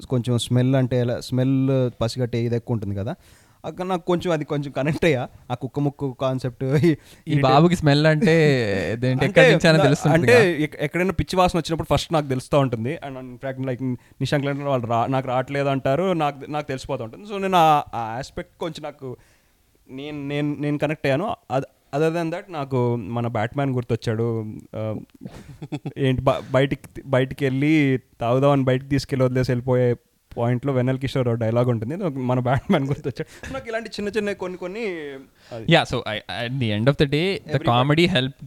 కొంచెం 0.08 0.36
స్మెల్ 0.44 0.74
అంటే 0.80 0.98
స్మెల్ 1.26 1.54
పసిగట్టే 2.00 2.40
ఇది 2.46 2.56
ఎక్కువ 2.58 2.76
ఉంటుంది 2.76 2.96
కదా 2.98 3.14
అక్కడ 3.66 3.86
నాకు 3.86 4.06
కొంచెం 4.06 4.34
అది 4.34 4.46
కొంచెం 4.46 4.72
కనెక్ట్ 4.72 5.06
అయ్యా. 5.06 5.28
ఆ 5.52 5.54
కుక్క 5.54 5.80
ముక్కు 5.80 6.18
కాన్సెప్ట్ 6.22 6.64
ఈ 7.28 7.40
బాబుకి 7.40 7.76
స్మెల్ 7.76 8.06
అంటే 8.06 8.36
అంటే 10.10 10.64
ఎక్- 10.64 10.78
ఎక్కడైనా 10.80 11.12
పిచ్చి 11.12 11.36
వాసన 11.36 11.60
వచ్చినప్పుడు 11.60 11.96
ఫస్ట్ 11.96 12.14
నాకు 12.14 12.28
తెలుస్తూ 12.28 12.60
ఉంటుంది. 12.60 12.98
అండ్ 13.04 13.20
ఇన్ఫాక్ట్ 13.20 13.62
లైక్ 13.62 13.84
నిశాంక్ 13.84 14.48
వాళ్ళు 14.64 14.88
రా 14.88 15.06
నాకు 15.06 15.28
రావట్లేదు 15.28 15.68
అంటారు. 15.68 16.14
నాకు 16.14 16.52
నాకు 16.52 16.68
తెలిసిపోతూ 16.68 17.04
ఉంటుంది. 17.04 17.28
సో 17.28 17.38
నేను 17.38 17.58
ఆ- 17.58 17.84
ఆస్పెక్ట్ 17.96 18.58
కొంచెం 18.60 18.84
నాకు 18.84 19.18
నేను 19.90 20.28
నేను 20.28 20.56
నేను 20.60 20.78
కనెక్ట్ 20.78 21.08
అయ్యాను. 21.08 21.36
అదర్ 21.94 22.14
దెన్ 22.14 22.32
దట్ 22.32 22.46
నాకు 22.50 22.96
మన 22.96 23.28
బ్యాట్మ్యాన్ 23.28 23.72
గుర్తొచ్చాడు. 23.72 24.54
ఏంటి 25.98 26.22
బయటికి 26.52 27.02
బయటికి 27.06 27.46
వెళ్ళి 27.46 28.00
తాగుదామని 28.22 28.64
బయటికి 28.64 28.90
తీసుకెళ్ళి 28.90 29.26
వదిలేసి 29.26 29.52
వెళ్ళిపోయే 29.52 29.96
పాయింట్లో 30.38 30.72
వెన్నెల 30.78 31.00
కిషోర్ 31.04 31.30
డైలాగ్ 31.44 31.70
ఉంటుంది. 31.74 31.96
మన 32.32 32.40
బ్యాట్మ్యాన్ 32.50 32.86
గుర్తొచ్చాడు. 32.92 33.30
నాకు 33.56 33.68
ఇలాంటి 33.72 33.92
చిన్న 33.98 34.10
చిన్న 34.18 34.38
కొన్ని 34.44 34.60
కొన్ని 34.64 34.86
yeah 35.76 35.82
so 35.92 36.00
at 36.38 36.56
the 36.62 36.70
end 36.78 36.92
of 36.94 37.00
the 37.04 37.08
day 37.18 37.24
the 37.56 37.60
comedy 37.74 38.08
help 38.16 38.40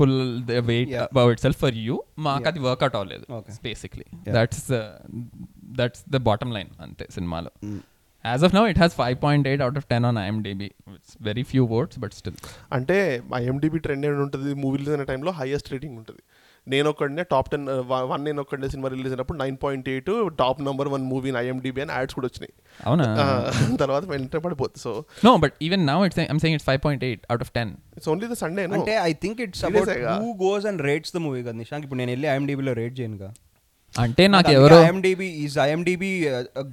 pull 0.00 0.16
the 0.52 0.62
weight. 0.70 0.94
About 1.02 1.34
itself 1.48 1.60
for 1.64 1.76
you 1.88 1.96
మాకు 2.28 2.48
అది 2.52 2.62
వర్కౌట్ 2.68 2.96
అవ్వలేదు. 3.00 3.26
Basically. 3.68 4.06
That's 4.38 4.64
that's 5.80 6.02
the 6.14 6.20
bottom 6.30 6.54
line 6.56 6.72
అంతే 6.86 7.06
సినిమాలో. 7.18 7.52
As 8.24 8.44
of 8.46 8.54
now 8.56 8.62
it 8.70 8.78
has 8.82 8.94
five 9.00 9.16
point 9.24 9.46
eight 9.48 9.62
out 9.64 9.76
of 9.80 9.86
ten 9.92 10.04
on 10.08 10.18
IMDb 10.22 10.68
it's 10.94 11.16
very 11.28 11.44
few 11.50 11.64
words 11.74 11.98
but 12.04 12.14
still 12.20 12.38
అంటే 12.76 12.96
IMDb 13.40 13.78
trend 13.84 14.06
ఉంటుంది 14.24 14.52
movie 14.62 14.76
release 14.78 14.94
అయిన 14.94 15.06
టైంలో 15.12 15.32
highest 15.40 15.68
rating 15.74 15.96
ఉంటుంది. 16.00 16.22
నేను 16.66 16.86
ఒక్కడనే 16.90 17.22
top 17.32 17.48
ten 17.52 17.64
one 18.10 18.22
నేను 18.26 18.40
ఒక్కడే 18.42 18.68
సినిమా 18.72 18.88
రిలీజ్ 18.92 19.12
అయినప్పుడు 19.12 19.38
nine 19.38 19.56
point 19.64 19.88
eight 19.88 20.10
top 20.38 20.60
number 20.68 20.88
one 20.94 21.04
movie 21.10 21.32
IMDb 21.42 21.80
అని 21.84 21.92
యాడ్స్ 21.96 22.16
కూడా 22.18 22.28
వచ్చినాయి. 22.30 22.52
అవునా? 22.80 23.06
తర్వాత 23.82 24.04
వెంటనే 24.12 24.42
పడిపోతుంది 24.46 24.82
so. 24.86 24.92
No 25.24 25.32
but 25.44 25.54
even 25.66 25.84
now 25.90 25.98
it's 26.08 26.20
I'm 26.26 26.42
saying 26.44 26.58
it's 26.58 26.68
five 26.70 26.80
point 26.86 27.04
eight 27.08 27.24
out 27.30 27.44
of 27.46 27.52
ten 27.58 27.72
it's 27.96 28.10
only 28.14 28.28
the 28.28 28.38
Sunday 28.42 28.64
అంటే 28.78 28.94
I 29.06 29.12
think 29.24 29.40
it's 29.46 29.64
about? 29.68 29.90
Who 30.16 30.30
goes 30.44 30.66
and 30.72 30.82
rates 30.90 31.14
the 31.16 31.22
movie 31.26 31.40
కదా 31.42 31.56
నిశాంక్ 31.62 31.84
ఇప్పుడు 31.86 32.00
నేను 32.02 32.12
వెళ్ళి 32.14 32.28
ఐఎండిబిలో 32.32 32.74
రేట్ 32.80 32.96
చేయనుగా 33.00 33.30
అంటే 33.94 34.24
నాకు 34.32 34.50
ఎవరో 34.56 34.76
IMDb 34.80 35.26
is 35.42 35.54
IMDb 35.64 36.08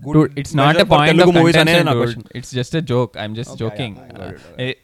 good 0.06 0.18
it's 0.40 0.56
not 0.60 0.80
a 0.82 0.88
point 0.90 1.22
of 1.26 1.32
movies 1.38 1.60
అనేది 1.62 1.84
నా 1.90 1.94
question 2.00 2.26
it's 2.40 2.52
just 2.58 2.76
a 2.80 2.84
joke 2.92 3.14
I'm 3.22 3.36
just 3.38 3.54
Okay, 3.56 3.62
joking 3.64 3.96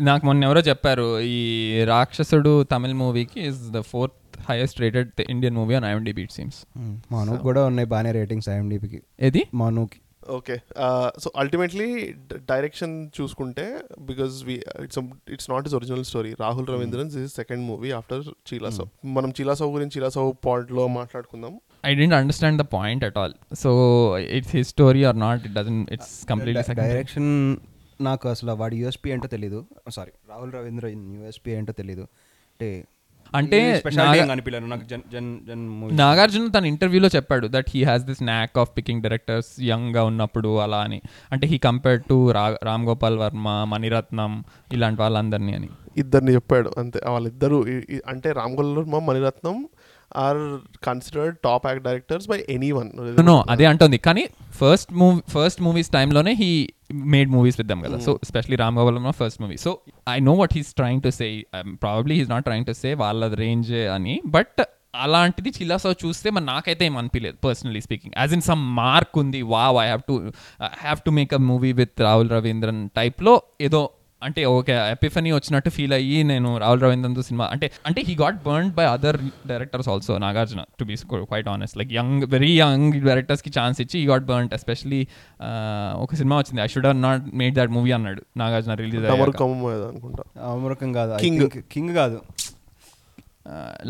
నాకు 0.09 0.23
మొన్న 0.25 0.47
ఎవరో 0.47 0.61
చెప్పారు 0.69 1.07
ఈ 1.29 1.39
రాక్షసుడు 1.91 2.53
తమిళ్ 2.71 2.95
మూవీకి 3.01 3.39
is 3.49 3.59
the 3.71 3.81
fourth 3.91 4.15
highest 4.49 4.77
rated 4.83 5.09
Indian 5.33 5.57
movie 5.61 5.75
on 5.79 5.87
IMDb 5.89 6.21
it 6.27 6.35
seems 6.37 6.59
మనుకి 7.15 7.41
కూడా 7.47 7.63
ఉన్నాయి 7.71 7.89
బాగానే 7.93 8.11
రేటింగ్స్ 8.19 8.49
ఐఎండిబికి 8.53 8.99
ఏది? 9.27 9.43
మనుకి 9.61 9.99
ఓకే 10.37 10.55
సో 11.23 11.27
అల్టిమేట్లీ 11.41 11.87
డైరెక్షన్ 12.51 12.93
చూసుకుంటే 13.17 13.65
because 14.09 14.33
we 14.47 14.55
it's 14.85 14.99
it's 15.35 15.49
not 15.53 15.67
is 15.67 15.75
original 15.77 16.03
story 16.09 16.31
Rahul 16.43 16.67
Ravindran 16.73 17.09
this 17.15 17.33
second 17.39 17.63
movie 17.69 17.91
after 17.99 18.23
Chilasow 18.49 18.85
మనం 19.17 19.31
చీలాసో 19.37 19.67
గురించి 19.75 19.95
చీలాసో 19.97 20.23
పాయింట్లో 20.45 20.85
మాట్లాడుకుందాం. 20.99 21.53
I 21.89 21.93
didn't 21.99 22.15
understand 22.19 22.59
the 22.63 22.65
point 22.75 23.03
at 23.09 23.17
all 23.23 23.35
so 23.63 23.71
it's 24.37 24.53
his 24.57 24.69
story 24.75 25.03
or 25.11 25.19
not 25.25 25.41
it 25.49 25.55
doesn't 25.59 25.81
it's 25.97 26.13
completely 26.31 26.75
direction 26.83 27.31
నాకు 28.09 28.25
అసలు 28.33 28.51
వాడి 28.61 28.75
USP 28.81 29.07
ఏంటో 29.13 29.29
తెలీదు. 29.35 29.59
Sorry 29.97 30.11
Rahul 30.31 30.51
Ravindra 30.57 30.87
USP 31.17 31.49
ఏంటో 31.57 31.73
తెలీదు. 31.81 32.03
అంటే 32.51 32.69
అంటే 33.35 33.83
నాకు 33.87 34.95
నాగార్జున 35.93 36.47
తన 36.47 36.65
ఇంటర్వ్యూలో 36.65 37.09
చెప్పాడు 37.15 37.47
that 37.51 37.65
he 37.75 37.83
has 37.83 38.03
this 38.03 38.23
knack 38.23 38.59
of 38.59 38.69
picking 38.77 39.01
directors 39.01 39.61
యంగ్గా 39.61 40.03
ఉన్నప్పుడు 40.03 40.57
అలా 40.57 40.77
అని. 40.77 41.01
అంటే 41.31 41.47
he 41.47 41.57
compared 41.57 42.05
to 42.05 42.31
Ram 42.63 42.85
Gopal 42.85 43.19
Varma 43.19 43.65
Mani Ratnam 43.67 44.43
ఇలాంటి 44.73 45.01
వాళ్ళందరినీ 45.01 45.53
అని. 45.53 45.69
ఇద్దరిని 45.97 46.33
చెప్పాడు. 46.33 46.71
అంతే. 46.77 46.99
వాళ్ళిద్దరు 47.09 47.65
అంటే 48.07 48.31
Ram 48.31 48.51
Gopal 48.51 48.77
Varma 48.77 48.99
Mani Ratnam 48.99 49.67
are 50.25 50.41
considered 50.87 51.37
top 51.47 51.67
act 51.67 51.83
directors 51.83 52.27
by 52.27 52.39
any 52.49 52.71
one 52.71 52.89
no 53.31 53.37
అదే 53.49 53.65
అంటుంది. 53.65 53.97
కానీ 53.97 54.27
ఫస్ట్ 54.61 54.93
మూవీ 54.93 55.21
ఫస్ట్ 55.35 55.61
మూవీస్ 55.61 55.89
టైంలోనే 55.89 56.33
he 56.33 56.51
made 57.15 57.29
movies 57.29 57.57
with 57.59 57.69
them 57.69 57.83
కదా. 57.87 57.99
So 58.07 58.19
specially 58.23 58.55
Ram 58.55 58.77
Gopal 58.79 58.95
Varma 58.95 59.11
first 59.21 59.41
movie. 59.41 59.57
So 59.57 59.79
I 60.09 60.19
know 60.19 60.33
what 60.33 60.53
he's 60.53 60.73
trying 60.73 61.01
to 61.01 61.09
say. 61.19 61.29
Probably 61.55 62.15
he's 62.19 62.29
not 62.29 62.45
trying 62.49 62.65
to 62.65 62.71
say 62.71 62.91
వాళ్ళ 62.93 63.33
range 63.43 63.71
అని. 63.71 64.21
But 64.25 64.61
అలాంటిది 64.95 65.49
చిల్లాసో 65.49 65.91
చూస్తే 65.91 66.29
మరి 66.29 66.45
నాకైతే 66.45 66.85
ఏం 66.85 66.97
అనిపించలేదు 66.97 67.37
personally 67.47 67.81
speaking. 67.81 68.13
As 68.17 68.33
in 68.33 68.41
some 68.41 68.75
mark 68.75 69.17
ఉంది. 69.17 69.41
Wow 69.41 69.77
I 69.77 69.85
have 69.85 70.01
to 70.07 70.15
have 70.83 70.99
to 71.05 71.11
make 71.11 71.33
a 71.33 71.37
movie 71.37 71.71
with 71.71 72.01
Rahul 72.01 72.29
Ravindran 72.29 72.89
టైప్లో 72.95 73.41
ఏదో 73.61 73.81
అంటే 74.23 74.45
ఓకే 74.45 74.73
ఎపిఫనీ 74.91 75.31
వచ్చినట్టు 75.31 75.69
ఫీల్ 75.69 75.93
అయ్యి 75.93 76.23
నేను 76.23 76.57
రాహుల్ 76.57 76.81
రవీంద్రన్తో 76.81 77.21
సినిమా 77.21 77.45
అంటే 77.45 77.71
అంటే 77.85 78.01
he 78.07 78.15
got 78.15 78.43
burn 78.43 78.71
by 78.71 78.85
other 78.85 79.17
directors 79.47 79.89
also 79.89 80.17
Nagarjuna 80.17 80.63
to 80.79 80.83
be 80.83 80.95
quite 81.05 81.47
honest 81.47 81.77
like 81.77 81.93
young 81.93 82.23
very 82.23 82.59
young 82.59 83.01
డైరెక్టర్స్కి 83.05 83.59
chance 83.59 83.81
ఇచ్చి 83.81 83.99
ఈ 83.99 84.07
గాట్ 84.07 84.23
బర్న్ 84.23 84.49
ఎస్పెషలీ 84.53 85.07
ఒక 85.95 86.15
సినిమా 86.15 86.37
వచ్చింది 86.37 86.61
I 86.61 86.67
should 86.67 87.01
not 87.01 87.35
made 87.35 87.55
that 87.55 87.71
movie 87.71 87.91
అన్నాడు 87.91 88.23
నాగార్జున 88.37 88.73
రిలీజ్ 88.73 89.05
అమరుకం 89.05 89.65
అనుకుంటా 89.65 90.23
అమృకం 90.51 90.93
కాదు 90.93 91.17
King. 91.21 91.49
కింగ్ 91.71 91.95
కాదు. 91.95 92.21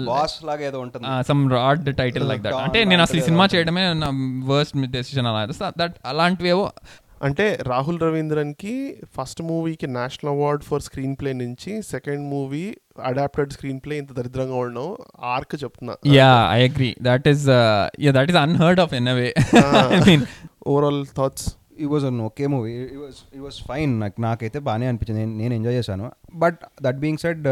బాస్ 0.06 0.44
లాగా 0.46 0.62
ఏదో 0.66 0.80
ఉంటుంది. 0.80 1.28
Some 1.28 1.52
rad 1.52 1.96
title 1.96 2.30
like 2.30 2.42
that 2.42 2.54
అంటే 2.54 2.84
నేను 2.84 3.02
అసలు 3.02 3.22
సినిమా 3.22 3.48
చేయడమే 3.56 3.94
నా 3.94 4.10
వర్స్ట్ 4.46 4.78
డెసిషన్ 4.78 5.28
అలా. 5.28 5.72
దట్ 5.78 5.96
అలాంటివేవో 6.06 6.72
అంటే 7.22 7.46
రాహుల్ 7.68 8.00
రవీంద్రన్కి 8.04 8.74
ఫస్ట్ 9.16 9.42
మూవీకి 9.42 9.88
national 9.98 10.32
award 10.34 10.64
for 10.64 10.82
screen 10.82 11.16
play 11.22 11.34
నుంచి 11.34 11.72
second 11.82 12.24
movie 12.34 12.66
adapted 13.10 13.54
screen 13.56 13.80
play 13.86 13.98
ఇంత 13.98 14.12
దరిద్రంగా 14.12 14.56
ఉండడం 14.56 14.96
ఆర్క్ 15.34 15.56
చెప్తున్నా. 15.64 15.96
Yeah 16.18 16.32
I 16.52 16.60
agree 16.68 16.92
that 17.02 17.28
is 17.28 17.46
yeah 18.06 18.12
that 18.20 18.32
is 18.34 18.40
unheard 18.46 18.82
of 18.86 18.94
anyway 19.08 19.30
I 19.96 20.00
mean 20.10 20.26
overall 20.68 21.02
thoughts 21.18 21.48
ఈ 21.82 21.86
వాజ్ 21.86 22.06
అన్ 22.06 22.22
ఓకే 22.22 22.48
మూవీ 22.48 22.72
ఈ 23.36 23.42
వాజ్ 23.46 23.60
ఫైన్ 23.68 23.92
నాకు 24.00 24.18
నాకైతే 24.22 24.60
బాగానే 24.60 24.88
అనిపించింది. 24.88 25.22
నేను 25.22 25.38
నేను 25.38 25.54
ఎంజాయ్ 25.54 25.76
చేశాను. 25.76 26.08
బట్ 26.36 26.60
దట్ 26.82 27.00
బీయింగ్ 27.04 27.22
సెడ్ 27.26 27.48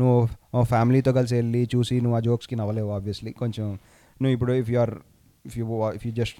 నువ్వు 0.00 0.62
ఫ్యామిలీతో 0.62 1.12
కలిసి 1.12 1.34
వెళ్ళి 1.34 1.68
చూసి 1.74 1.96
నువ్వు 2.00 2.16
ఆ 2.16 2.20
జోక్స్కి 2.20 2.56
నవ్వలేవు 2.56 2.90
ఆబ్వియస్లీ 2.90 3.32
కొంచెం 3.42 3.66
నువ్వు 4.22 4.34
ఇప్పుడు 4.36 4.52
if 4.62 4.70
you 4.70 4.78
are 4.78 4.94
if 5.46 5.58
you 5.58 5.64
if 5.96 6.06
you 6.06 6.12
just 6.12 6.38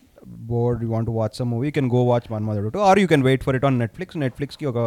bored 0.53 0.81
you 0.85 0.89
want 0.95 1.11
watch 1.19 1.37
some 1.41 1.51
movie 1.55 1.71
can 1.77 1.89
go 1.97 2.01
watch 2.11 2.27
mother 2.49 2.69
two 2.77 2.83
or 2.91 2.99
you 3.03 3.09
can 3.13 3.25
wait 3.29 3.45
for 3.47 3.57
it 3.59 3.67
on 3.69 3.79
Netflix 3.83 4.19
నెట్ఫ్లిక్స్కి 4.25 4.67
ఒక 4.73 4.79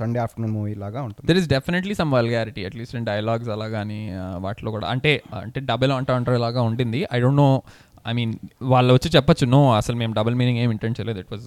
సండే 0.00 0.20
ఆఫ్టర్నూన్ 0.24 0.54
మూవీ 0.58 0.72
లాగా 0.84 1.02
ఉంటుంది. 1.08 1.26
There 1.30 1.40
is 1.42 1.48
definitely 1.54 1.96
some 2.00 2.12
vulgarity 2.18 2.64
at least 2.68 2.96
in 3.00 3.06
dialogues 3.10 3.50
అలా 3.56 3.68
కానీ 3.76 4.00
వాటిలో 4.46 4.72
కూడా. 4.76 4.86
అంటే 4.94 5.12
అంటే 5.42 5.60
double 5.72 5.92
అంటూ 5.98 6.14
అంటారు 6.18 6.38
ఇలాగా 6.40 6.62
ఉండింది. 6.70 7.02
I 7.16 7.20
don't 7.24 7.40
know 7.44 7.50
I 8.10 8.12
mean 8.18 8.32
వాళ్ళు 8.72 8.90
వచ్చి 8.96 9.08
చెప్పొచ్చు 9.16 9.46
నో 9.54 9.60
అసలు 9.78 9.96
మేము 10.02 10.12
డబుల్ 10.18 10.36
మీనింగ్ 10.40 10.58
ఏం 10.64 10.70
ఇంటెంట్ 10.74 10.96
చేయలేదు. 11.00 11.20
It 11.24 11.30
was 11.34 11.46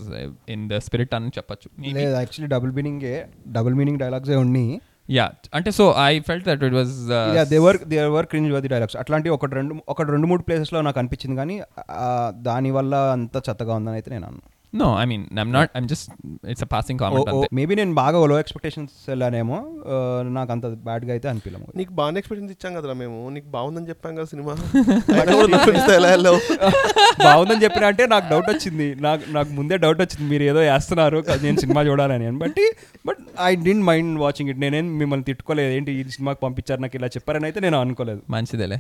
in 0.55 0.63
the 0.71 0.79
spirit 0.87 1.13
అని 1.19 1.31
చెప్పొచ్చు. 1.37 1.67
లేదు 1.99 2.15
యాక్చువల్లీ 2.21 2.49
డబుల్ 2.55 2.71
మీనింగే 2.77 3.15
డబుల్ 3.57 3.75
మీనింగ్ 3.81 3.99
డైలాగ్సే 4.05 4.39
ఉన్నాయి. 4.45 4.71
యా 5.11 5.25
అంటే 5.53 5.69
so 5.71 5.85
I 5.99 6.11
felt 6.19 6.45
that 6.45 6.63
it 6.63 6.73
was 6.73 6.93
they 7.49 7.57
were 7.57 7.77
they 7.87 7.97
were 8.07 8.25
cringe 8.25 8.49
worthy 8.53 8.67
dialogues 8.67 8.97
అట్లాంటి 8.97 9.29
ఒక 9.29 9.49
రెండు 9.53 9.75
ఒకటి 9.89 10.09
రెండు 10.11 10.27
మూడు 10.27 10.41
ప్లేసెస్లో 10.41 10.81
నాకు 10.81 10.99
అనిపించింది 10.99 11.35
కానీ 11.35 11.55
దాని 12.41 12.43
దానివల్ల 12.43 12.95
అంత 13.11 13.35
చెత్తగా 13.49 13.73
ఉందని 13.73 13.93
అయితే 13.93 14.09
నేను 14.11 14.25
అన్నాను 14.25 14.49
no 14.75 14.97
I 14.99 15.05
mean 15.05 15.39
I'm 15.39 15.53
not 15.53 15.71
I'm 15.77 15.87
just 15.87 16.11
it's 16.49 16.63
a 16.63 16.65
passing 16.65 16.99
comment 16.99 17.47
maybe 17.53 17.75
నేను 17.75 17.93
బాగా 17.93 18.25
లో 18.25 18.39
ఎక్స్పెక్టేషన్స్ 18.39 18.91
వెళ్ళానేమో 19.07 19.57
నాకు 20.21 20.51
అంత 20.51 20.65
బ్యాడ్గా 20.65 21.11
అయితే 21.11 21.29
అనిపించలేము 21.29 21.67
నీకు 21.75 21.91
బాగానే 21.91 22.17
ఎక్స్పీరియన్స్ 22.17 22.51
ఇచ్చాం 22.51 22.81
కదరా 22.81 22.93
మేము. 22.93 23.29
నీకు 23.29 23.45
బాగుందని 23.45 23.89
చెప్పాం 23.89 24.15
కదా 24.15 24.25
సినిమా. 24.25 24.53
బాగుందని 27.23 27.63
చెప్పిన 27.63 27.85
అంటే 27.85 28.07
నాకు 28.07 28.29
డౌట్ 28.31 28.49
వచ్చింది. 28.49 28.95
నాకు 28.95 29.23
నాకు 29.29 29.49
ముందే 29.49 29.77
డౌట్ 29.77 30.01
వచ్చింది. 30.01 30.29
మీరు 30.29 30.43
ఏదో 30.43 30.59
వేస్తున్నారు 30.59 31.23
నేను 31.41 31.57
సినిమా 31.57 31.81
చూడాలని. 31.81 32.25
అని 32.25 32.37
బట్టి 32.37 32.71
but 33.05 33.17
I 33.41 33.55
didn't 33.55 33.85
mind 33.85 34.19
watching 34.19 34.49
it 34.49 34.59
నేనేం 34.59 34.97
మిమ్మల్ని 34.97 35.23
తిట్టుకోలేదు. 35.23 35.73
ఏంటి 35.73 35.91
ఈ 35.91 36.03
సినిమాకి 36.03 36.39
పంపించారు 36.43 36.81
నాకు 36.81 36.95
ఇలా 36.95 37.07
చెప్పారని 37.07 37.45
అయితే 37.45 37.59
నేను 37.59 37.79
అనుకోలేదు. 37.79 38.21
మంచిదేలే. 38.29 38.75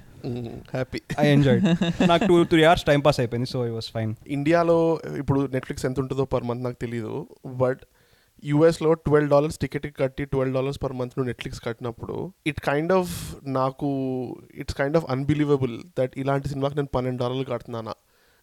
హ్యాపీ 0.73 1.01
ఐ 1.19 1.27
ఎంజాయ్ 1.27 1.61
నాకు 2.07 2.25
two 2.25 2.43
three 2.43 2.63
hours 2.63 2.83
time 2.83 2.99
pass 2.99 3.19
అయిపోయింది 3.19 3.49
సో 3.49 3.67
ఐ 3.67 3.69
వాస్ 3.69 3.91
ఫైన్ 3.91 4.15
ఇండియాలో 4.27 4.99
ఇప్పుడు 5.17 5.49
నెట్ఫ్లిక్స్ 5.53 5.80
ఎంత 5.85 5.99
ఉంటుందో 5.99 6.25
పర్ 6.25 6.43
మంత్ 6.43 6.63
నాకు 6.63 6.77
తెలియదు 6.81 7.27
బట్ 7.45 7.81
యూఎస్లో 8.43 8.93
ట్వెల్వ్ 8.93 9.29
డాలర్స్ 9.29 9.59
టికెట్ 9.59 9.97
కట్టి 9.97 10.25
ట్వెల్వ్ 10.25 10.53
డాలర్స్ 10.55 10.83
పర్ 10.83 10.93
మంత్ 10.93 11.13
నువ్వు 11.17 11.27
నెట్ఫ్లిక్స్ 11.27 11.61
కట్టినప్పుడు 11.61 12.33
ఇట్ 12.47 12.61
కైండ్ 12.61 12.91
ఆఫ్ 12.91 13.35
నాకు 13.43 13.89
it's 14.55 14.75
kind 14.75 14.97
of 14.97 15.05
unbelievable 15.09 15.83
that 15.99 16.11
ఇలాంటి 16.17 16.49
సినిమాకి 16.49 16.75
నేను 16.75 16.87
పన్నెండు 16.95 17.19
డాలర్లు 17.23 17.43
కడుతున్నానా. 17.43 17.93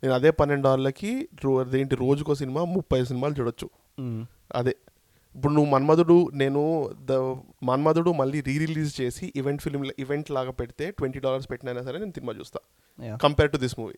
నేను 0.02 0.14
అదే 0.14 0.30
పన్నెండు 0.30 0.64
డాలర్లకి 0.64 1.28
రో 1.44 1.60
అదేంటి 1.60 1.96
రోజుకో 1.96 2.34
సినిమా 2.34 2.64
ముప్పై 2.64 3.04
సినిమాలు 3.04 3.34
చూడొచ్చు. 3.34 3.70
అదే. 4.54 4.76
ఇప్పుడు 5.36 5.52
నువ్వు 5.52 5.70
మన్మధుడు 5.70 6.30
నేను 6.34 6.90
ద 6.92 7.12
మన్మధుడు 7.62 8.12
మళ్ళీ 8.12 8.40
రీ 8.40 8.58
రిలీజ్ 8.58 9.00
చేసి 9.00 9.32
ఈవెంట్ 9.36 9.62
ఫిల్మ్ 9.62 9.86
ఈవెంట్ 9.98 10.30
లాగా 10.30 10.50
పెడితే 10.50 10.90
ట్వంటీ 10.90 11.18
డాలర్స్ 11.18 11.50
పెట్టినైనా 11.50 11.82
సరే 11.82 11.98
నేను 11.98 12.10
సినిమా 12.10 12.32
చూస్తా. 12.32 12.60
కంపేర్ 13.16 13.52
టు 13.52 13.56
దిస్ 13.56 13.78
మూవీ 13.78 13.94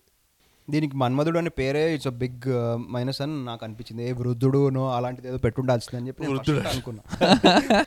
దీనికి 0.70 0.96
మన్మధుడు 0.96 1.38
అనే 1.38 1.48
పేరే 1.48 1.94
ఇట్స్ 1.94 2.06
అ 2.06 2.10
బిగ్ 2.10 2.48
మైనస్ 2.92 3.20
అని 3.20 3.44
నాకు 3.44 3.64
అనిపించింది. 3.64 4.08
ఏ 4.08 4.12
వృద్ధుడునో 4.12 4.92
అలాంటిది 4.96 5.28
ఏదో 5.28 5.38
పెట్టుండాల్సింది 5.38 5.96
అని 6.00 6.08
చెప్పి 6.08 6.26
వృద్ధుడు. 6.26 6.60
అనుకున్నా. 6.68 7.02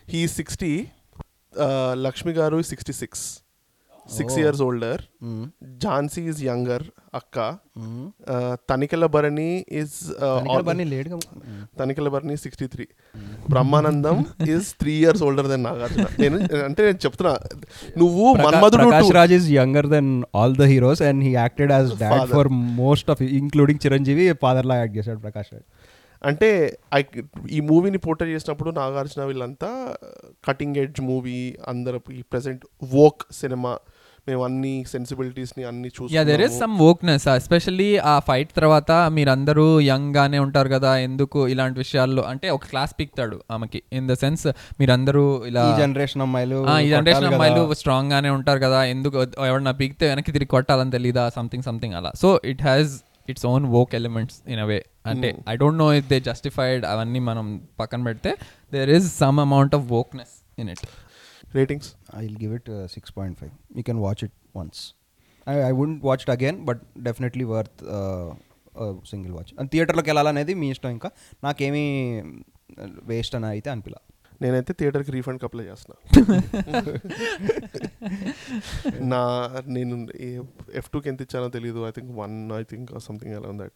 He 0.09 0.27
sixty 0.27 0.87
Lakshmi 1.93 2.33
garu 2.33 2.61
sixty 2.61 2.93
six 2.93 3.25
six. 4.17 4.37
Years 4.41 4.61
older. 4.67 5.01
Jhansi 5.83 6.21
is 6.31 6.41
younger 6.49 6.85
అక్క. 7.19 7.37
Tanikella 8.71 9.05
Bharani 9.15 9.49
is 9.81 9.95
Tanikella 11.79 12.07
Bharani 12.15 12.35
sixty 12.43 12.67
three 12.73 12.85
Brahmanandam 13.53 14.17
is 14.55 14.69
three 14.81 14.93
years 15.03 15.23
older 15.27 15.49
then 15.53 15.63
Nagarjuna 15.69 16.07
నేను 16.23 16.37
అంటే 16.67 16.81
నేను 16.87 16.99
చెప్తున్నా 17.05 17.33
నువ్వు 18.03 18.25
Manmadhudu 18.45 19.13
Raj 19.19 19.35
is 19.39 19.49
younger 19.59 19.89
then 19.95 20.11
all 20.41 20.57
the 20.61 20.67
heroes 20.73 21.03
and 21.09 21.23
he 21.27 21.33
acted 21.41 21.73
as 21.77 21.91
dad. 22.03 22.29
For 22.35 22.51
most 22.83 23.09
of 23.15 23.23
including 23.41 23.81
Chiranjeevi 23.87 24.27
father 24.45 24.69
law 24.71 24.77
act 24.81 24.97
చేశాడు 24.99 25.21
ప్రకాష్ 25.27 25.51
రాజ్ 25.55 25.67
అంటే 26.21 26.49
I 26.97 26.99
ఈ 27.55 27.57
మూవీని 27.69 27.99
portray 28.03 28.27
చేసినప్పుడు 28.35 28.69
నాగార్జున 28.77 29.23
వీళ్ళంతా 29.29 29.69
కటింగ్ 30.47 30.77
ఎడ్జ్ 30.83 30.99
మూవీ 31.07 31.39
అందరూ 31.71 31.97
ఈ 32.19 32.21
ప్రెసెంట్ 32.31 32.63
వోక్ 32.93 33.23
సినిమా 33.39 33.71
మేము 34.27 34.41
అన్ని 34.47 34.71
సెన్సిబిలిటీస్ని 34.91 35.63
అన్ని 35.69 35.89
యా 36.15 36.21
దెర్ 36.29 36.41
ఇస్ 36.45 36.53
చూసి 36.53 36.61
సమ్ 36.63 36.75
వోక్నెస్ 36.83 37.25
ఎస్పెషల్లీ 37.39 37.87
ఆ 38.11 38.13
ఫైట్ 38.27 38.51
తర్వాత 38.59 38.91
మీరందరూ 39.15 39.65
యంగ్ 39.89 40.11
గానే 40.17 40.39
ఉంటారు 40.45 40.69
కదా 40.75 40.91
ఎందుకు 41.07 41.39
ఇలాంటి 41.53 41.77
విషయాల్లో? 41.83 42.23
అంటే 42.31 42.47
ఒక 42.55 42.63
క్లాస్ 42.71 42.93
పీక్తాడు 42.99 43.37
ఆమెకి. 43.55 43.81
ఇన్ 43.99 44.07
ద 44.11 44.15
సెన్స్ 44.23 44.45
మీరందరూ 44.81 45.25
ఇలా 45.49 45.63
ఈ 45.69 45.73
జనరేషన్ 45.83 46.23
అమ్మాయిలు 46.27 46.59
ఈ 46.85 46.89
జనరేషన్ 46.95 47.27
అమ్మాయిలు 47.31 47.63
కదా. 47.65 47.77
స్ట్రాంగ్ 47.81 48.11
గానే 48.15 48.31
ఉంటారు 48.37 48.61
కదా 48.65 48.79
ఎందుకు 48.93 49.17
ఎవరన్నా 49.49 49.73
పీకితే 49.81 50.07
వెనక్కి 50.13 50.33
తిరిగి 50.37 50.51
కొట్టాలని 50.55 50.93
తెలీదా? 50.97 51.25
సంథింగ్ 51.39 51.67
సంథింగ్ 51.69 51.97
అలా. 52.01 52.13
So 52.23 52.29
it 52.53 52.63
has 52.69 52.93
its 53.31 53.45
own 53.53 53.65
woke 53.77 53.93
elements 54.01 54.37
in 54.53 54.61
a 54.65 54.67
way 54.71 54.79
అంటే. 55.11 55.29
I 55.51 55.55
don't 55.63 55.79
know 55.85 55.89
if 55.99 56.07
they 56.13 56.19
justified 56.31 56.83
అవన్నీ 56.93 57.21
మనం 57.29 57.45
పక్కన 57.81 58.01
పెడితే 58.09 58.31
there 58.75 58.91
is 58.97 59.07
some 59.23 59.39
amount 59.47 59.75
of 59.79 59.85
wokeness 59.97 60.35
in 60.61 60.69
it 60.73 60.85
ratings 61.55 61.89
I 62.15 62.21
will 62.25 62.41
give 62.43 62.53
it 62.53 62.69
six 62.87 63.13
point 63.17 63.37
five 63.39 63.53
you 63.77 63.83
can 63.89 63.99
watch 63.99 64.23
it 64.23 64.35
once 64.57 64.81
I 65.49 65.55
I 65.69 65.71
won't 65.81 66.05
watch 66.05 66.21
it 66.21 66.29
again 66.29 66.59
but 66.65 66.81
definitely 66.99 67.43
worth 67.53 67.83
single 69.09 69.33
watch 69.33 69.51
and 69.59 69.69
థియేటర్లోకి 69.71 70.09
వెళ్ళాలనేది 70.09 70.53
మీ 70.53 70.69
ఇష్టం 70.69 70.89
ఇంకా. 70.89 71.09
నాకేమీ 71.43 71.85
waste 73.11 73.35
అని 73.35 73.45
అయితే 73.45 73.69
అనిపిలా. 73.69 73.99
నేనైతే 74.41 74.73
థియేటర్కి 74.79 75.11
refund 75.11 75.43
apply 75.43 75.65
చేస్తున్నా. 75.65 76.13
నా 79.01 79.51
నేను 79.67 80.07
ఎఫ్ 80.73 80.89
టూకి 80.89 81.09
ఎంత 81.09 81.21
ఇచ్చానో 81.21 81.49
తెలియదు 81.49 81.87
I 81.87 81.89
think 81.89 82.19
one 82.19 82.51
I 82.51 82.63
think 82.63 82.99
something 82.99 83.35
అలా 83.35 83.63
దట్ 83.63 83.71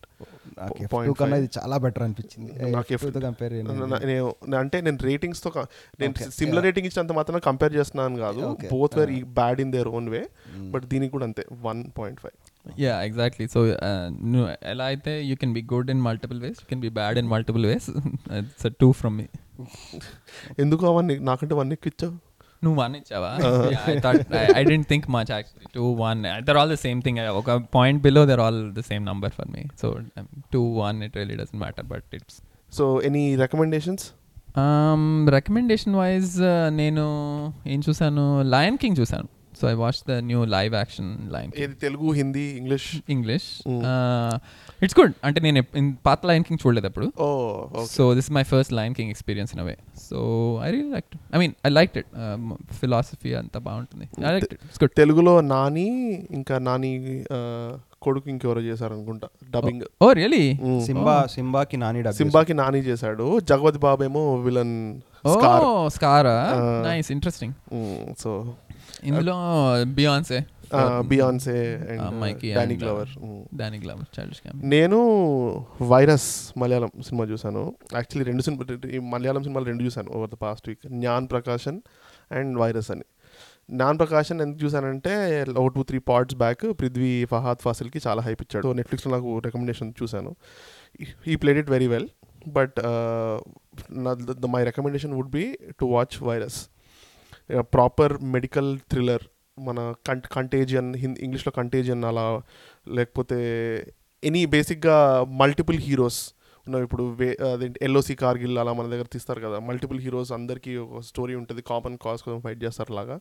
నాకు 0.57 0.73
Po- 0.73 0.79
F2 0.79 0.91
point 0.91 1.19
కన్నా 1.19 1.37
five. 1.37 1.45
ఇది 1.45 1.59
చాలా 1.59 1.77
బెటర్ 1.77 2.03
అనిపించింది. 2.03 2.71
నాకు 2.71 3.11
తో 3.11 3.19
కంపేర్ 3.19 3.53
నేను. 3.53 4.35
అంటే 4.55 4.81
నేను 4.81 4.97
రేటింగ్స్తో 5.01 5.65
నేను 5.99 6.13
సిమిలర్ 6.13 6.51
yeah. 6.51 6.63
రేటింగ్ 6.63 6.87
ఇచ్చినంత 6.87 7.11
మాత్రం 7.11 7.39
కంపేర్ 7.39 7.73
చేస్తున్నాను 7.73 8.17
కాదు. 8.17 8.57
Both 8.71 8.97
were 8.97 9.11
uh, 9.11 9.25
bad 9.25 9.61
in 9.61 9.71
their 9.71 9.87
own 9.87 10.09
way 10.09 10.29
but 10.57 10.85
దీనికి 10.85 11.11
కూడా 11.11 11.25
అంతే 11.25 11.45
one 11.51 11.85
point 11.97 12.19
five 12.19 12.51
yeah 12.79 13.03
exactly 13.03 13.47
so 13.47 13.77
నువ్వు 14.25 14.57
ఎలా 14.63 14.85
అయితే 14.85 15.21
you 15.21 15.35
can 15.35 15.53
be 15.53 15.67
good 15.73 15.91
in 15.91 16.01
multiple 16.01 16.41
ways 16.41 16.51
you 16.51 16.65
can 16.69 16.81
be 16.81 16.89
bad 16.89 17.17
in 17.17 17.27
multiple 17.27 17.65
ways 17.65 17.89
it's 18.33 18.67
two 18.79 18.91
from 18.91 19.17
me 19.17 19.25
ఎందుకు 20.59 20.85
అవన్నీ? 20.87 21.19
నాకంటే 21.19 21.55
one 21.55 21.71
ఎక్కువ 21.73 21.91
ఇచ్చావు? 21.93 22.15
నువ్వు 22.63 22.81
వన్ 22.81 22.95
ఇచ్చావా 22.95 23.31
I 24.55 24.63
didn't 24.63 24.87
think 24.89 25.09
much 25.09 25.31
actually 25.31 25.67
two 25.73 25.85
one 25.99 26.21
they're 26.43 26.57
all 26.57 26.71
the 26.71 26.77
same 26.77 27.01
thing 27.01 27.19
ఒక 27.31 27.51
point 27.73 28.01
below 28.03 28.25
they're 28.25 28.39
all 28.39 28.73
the 28.73 28.79
same 28.81 29.05
number 29.05 29.31
for 29.31 29.47
me 29.47 29.63
so 29.81 29.89
two 30.51 30.61
one 30.77 31.03
it 31.03 31.17
really 31.17 31.35
doesn't 31.35 31.59
matter 31.59 31.85
but 31.85 32.15
it's 32.15 32.37
so 32.73 33.01
any 33.01 33.35
recommendations 33.35 34.05
recommendation 35.29 35.95
wise 35.95 36.35
నేను 36.73 37.05
ఏం 37.67 37.79
చూసాను 37.89 38.41
Lion 38.49 38.77
King 38.77 38.97
చూసాను 38.97 39.27
so 39.59 39.63
I 39.71 39.75
watch 39.81 39.99
the 40.09 40.15
new 40.29 40.39
live 40.55 40.73
action 40.81 41.09
Lion 41.35 41.51
ఏది? 41.63 41.75
Telugu 41.85 42.07
Hindi 42.19 42.45
English? 42.59 42.87
English. 43.15 43.47
It's 44.85 44.97
good 44.99 45.13
అంటే 45.27 45.39
నేను 45.45 45.63
పాత 46.07 46.19
Lion 46.29 46.45
King 46.47 46.61
చూడలేదు 46.63 46.87
అప్పుడు. 46.91 47.07
ఓ 47.25 47.85
so 47.95 48.05
this 48.19 48.29
my 48.37 48.43
first 48.51 48.73
Lion 48.79 48.95
King 48.99 49.11
experience 49.15 49.53
in 49.55 49.61
a way 49.65 49.75
so 50.07 50.19
I 50.65 50.69
real 50.75 50.91
like 50.97 51.09
I 51.33 51.39
mean 51.43 51.55
I 51.69 51.71
like 51.79 51.97
it 52.01 52.11
philosophy 52.81 53.33
అంతా 53.41 53.61
బాగుంటుంది. 53.69 54.07
I 54.27 54.33
like 54.35 54.47
it 54.49 54.61
it's 54.67 54.81
good 54.83 54.95
తెలుగులో 55.01 55.35
నాని 55.53 55.87
ఇంకా 56.39 56.57
నాని 56.69 56.93
కొడుకు 58.05 58.27
ఇంకెవరో 58.31 58.61
చేశారు 58.69 58.93
అనుకుంటా 58.95 59.27
డబ్బింగ్ 59.53 59.83
ఓ 60.03 60.07
రియలీ 60.19 60.43
సింబా 60.87 61.15
సింబాకి 61.35 61.77
నాని 61.83 62.03
సింబాకి 62.19 62.53
నాని 62.61 62.79
చేశాడు. 62.89 63.25
జగవతి 63.51 63.79
బాబు 63.85 64.01
ఏమో 64.09 64.23
విలన్ 64.45 64.75
ఓ 65.25 65.33
స్కార్ 65.35 65.65
స్కారా 65.95 66.35
నైస్ 66.87 67.09
ఇంట్రెస్టింగ్ 67.15 67.53
సో 68.23 68.31
ఇందులో 69.03 69.35
బియాన్సే 69.97 70.39
బియాన్సే 71.05 71.57
డానీ 72.55 72.75
గ్లవర్ 72.75 73.11
దాని 73.55 73.77
గ్లామర్ 73.79 74.19
చైల్డ్ 74.19 74.35
క్యామ్ 74.35 74.61
నేను 74.69 74.99
వైరస్ 75.81 76.29
మలయాళం 76.57 76.91
సినిమా 77.07 77.25
చూశాను. 77.25 77.63
యాక్చువల్లీ 77.93 78.25
రెండు 78.29 78.41
సినిమా 78.41 78.89
ఈ 78.95 78.99
మలయాళం 79.13 79.43
సినిమాలు 79.43 79.65
రెండు 79.65 79.83
చూశాను 79.83 80.11
over 80.11 80.29
the 80.29 80.33
past 80.33 80.69
week 80.69 80.87
Njan 80.87 81.27
Prakashan 81.33 81.79
and 82.31 82.57
Virus 82.57 82.91
అని. 82.91 83.05
జ్ఞాన్ 83.71 83.99
ప్రకాశన్ 83.99 84.41
ఎందుకు 84.41 84.59
చూశానంటే 84.65 85.43
ఒక 85.61 85.67
two 85.75 85.83
three 85.83 85.99
parts 85.99 86.37
back 86.37 86.65
Prithvi 86.81 87.25
Fahadh 87.25 87.61
ఫాసిల్కి 87.61 88.01
చాలా 88.07 88.21
హైప్ 88.21 88.41
ఇచ్చాడు. 88.41 88.67
నెట్ఫ్లిక్స్లో 88.73 89.11
నాకు 89.15 89.39
రికమెండేషన్ 89.39 89.93
చూశాను. 90.03 90.35
He 91.27 91.35
played 91.35 91.57
it 91.57 91.69
very 91.69 91.87
well 91.87 92.07
but 92.47 92.79
my 94.55 94.63
recommendation 94.63 95.13
would 95.13 95.29
be 95.29 95.45
to 95.79 95.85
watch 95.85 96.23
Virus 96.23 96.59
proper 97.59 98.23
medical 98.23 98.79
thriller 98.79 99.21
మన 99.59 99.93
కంట్ 100.07 100.27
కంటేజియన్ 100.27 100.95
హిందీ 100.95 101.21
ఇంగ్లీష్లో 101.21 101.53
కంటేజియన్ 101.57 102.03
అలా 102.03 102.41
లేకపోతే 102.87 103.37
ఎనీ 104.23 104.45
బేసిక్గా 104.45 105.23
మల్టిపుల్ 105.23 105.77
హీరోస్ 105.77 106.33
ఉన్నాం 106.67 106.83
ఇప్పుడు 106.83 107.03
వే 107.03 107.37
అదేంటి 107.53 107.79
ఎల్ఓసి 107.81 108.15
కార్గిల్ 108.15 108.57
అలా 108.57 108.73
మన 108.73 108.87
దగ్గర 108.87 109.03
తీస్తారు 109.03 109.39
కదా. 109.39 109.59
మల్టిపుల్ 109.59 109.99
హీరోస్ 109.99 110.31
అందరికీ 110.31 110.75
ఒక 110.75 110.99
స్టోరీ 110.99 111.35
ఉంటుంది. 111.35 111.61
కామన్ 111.61 111.97
కాజ్ 111.97 112.21
కోసం 112.21 112.41
ఫైట్ 112.41 112.63
చేస్తారు 112.63 112.93
లాగా. 112.93 113.19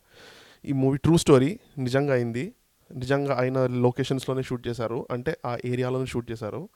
ఈ 0.65 0.73
మూవీ 0.73 0.99
ట్రూ 0.99 1.17
స్టోరీ 1.17 1.59
నిజంగా 1.79 2.15
అయింది. 2.15 2.55
నిజంగా 2.95 3.41
అయిన 3.41 3.67
లొకేషన్స్లోనే 3.67 4.43
షూట్ 4.43 4.69
చేశారు. 4.69 5.09
అంటే 5.11 5.37
ఆ 5.47 5.59
ఏరియాలోనే 5.65 6.07
షూట్ 6.07 6.31
చేశారు. 6.31 6.69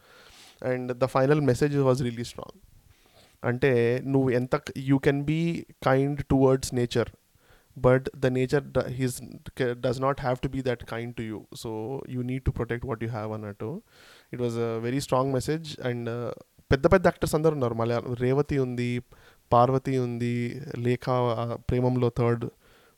And 0.62 0.92
the 0.92 1.04
final 1.04 1.40
message 1.40 1.76
was 1.76 2.02
really 2.02 2.24
strong 2.24 2.60
అంటే 3.44 4.02
నువ్వు 4.06 4.30
ఎంత 4.30 4.60
you 4.76 4.98
can 4.98 5.22
be 5.22 5.66
kind 5.84 6.24
towards 6.24 6.74
nature 6.74 7.08
but 7.86 8.06
the 8.24 8.26
nature 8.38 8.64
he's 8.98 9.16
does 9.86 10.00
not 10.06 10.20
have 10.26 10.38
to 10.44 10.48
be 10.54 10.60
that 10.68 10.84
kind 10.92 11.14
to 11.18 11.24
you 11.30 11.38
so 11.62 11.70
you 12.14 12.20
need 12.30 12.44
to 12.48 12.52
protect 12.58 12.86
what 12.90 13.02
you 13.06 13.10
have 13.16 13.32
అన్నట్టు. 13.38 13.70
It 14.32 14.42
was 14.46 14.56
a 14.68 14.70
very 14.86 15.02
strong 15.06 15.32
message 15.38 15.68
and 15.90 16.10
పెద్ద 16.72 16.86
పెద్ద 16.94 17.04
actors 17.10 17.35
అందరు 17.38 17.54
ఉన్నారు. 17.56 17.74
మలయాళం 17.83 18.16
రేవతి 18.24 18.56
ఉంది 18.64 18.90
పార్వతి 19.52 19.94
ఉంది 20.06 20.35
లేఖ 20.87 21.06
ప్రేమంలో 21.68 22.08
third 22.18 22.44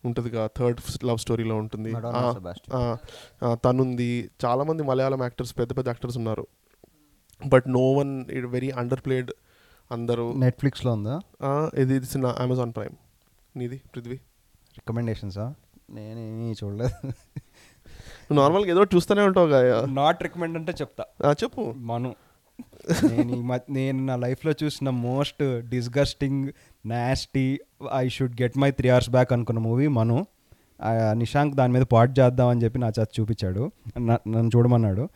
ఉంటుందిగా. 0.08 0.42
థర్డ్ 0.58 0.80
లవ్ 1.08 1.20
స్టోరీలో 1.24 1.56
ఉంటుంది. 1.62 1.92
తనుంది. 3.66 4.10
చాలామంది 4.44 4.82
మలయాళం 4.90 5.22
యాక్టర్స్ 5.26 5.52
పెద్ద 5.60 5.70
పెద్ద 5.78 5.88
యాక్టర్స్ 5.92 6.18
ఉన్నారు. 6.20 6.44
But 7.40 7.66
no 7.76 7.84
one 7.98 8.12
it 8.38 8.48
very 8.56 8.70
underplayed 9.06 9.30
అందరూ 9.90 10.26
నెట్ఫ్లిక్స్లో 10.44 10.90
ఉందా? 10.98 11.16
ఇది 11.82 11.94
ఇది 12.00 12.18
నా 12.24 12.32
అమెజాన్ 12.44 12.74
ప్రైమ్ 12.78 12.96
నీది 13.60 13.78
పృథ్వీ? 13.94 14.18
రికమెండేషన్సా? 14.78 15.54
నేనేమీ 15.90 16.54
చూడలేదు. 16.64 17.12
నార్మల్గా 18.34 18.70
ఏదో 18.70 18.84
చూస్తూనే 18.84 19.22
ఉంటావు 19.22 19.46
నాట్ 19.86 20.22
రికమెండ్ 20.22 20.58
అంటే 20.58 20.72
చెప్తా. 20.72 21.04
చెప్పు. 21.30 21.74
మను. 21.76 22.14
నేను 23.08 23.60
నేను 23.70 24.06
నా 24.06 24.16
లైఫ్లో 24.16 24.52
చూసిన 24.64 24.90
most 24.90 25.68
disgusting 25.68 26.48
nasty 26.86 27.60
I 27.96 28.08
should 28.08 28.42
get 28.42 28.58
my 28.58 28.70
three 28.70 28.88
hours 28.88 29.10
back 29.10 29.32
అనుకున్న 29.32 29.60
మూవీ 29.60 29.86
మను. 29.86 30.26
నిశాంక్ 31.12 31.56
దాని 31.56 31.72
మీద 31.72 31.82
పాట్ 31.82 32.18
చేద్దామని 32.18 32.64
చెప్పి 32.64 32.78
నా 32.78 32.92
చేత 33.00 33.08
చూపించాడు. 33.20 33.70
నన్ను 33.98 34.50
చూడమన్నాడు. 34.56 35.08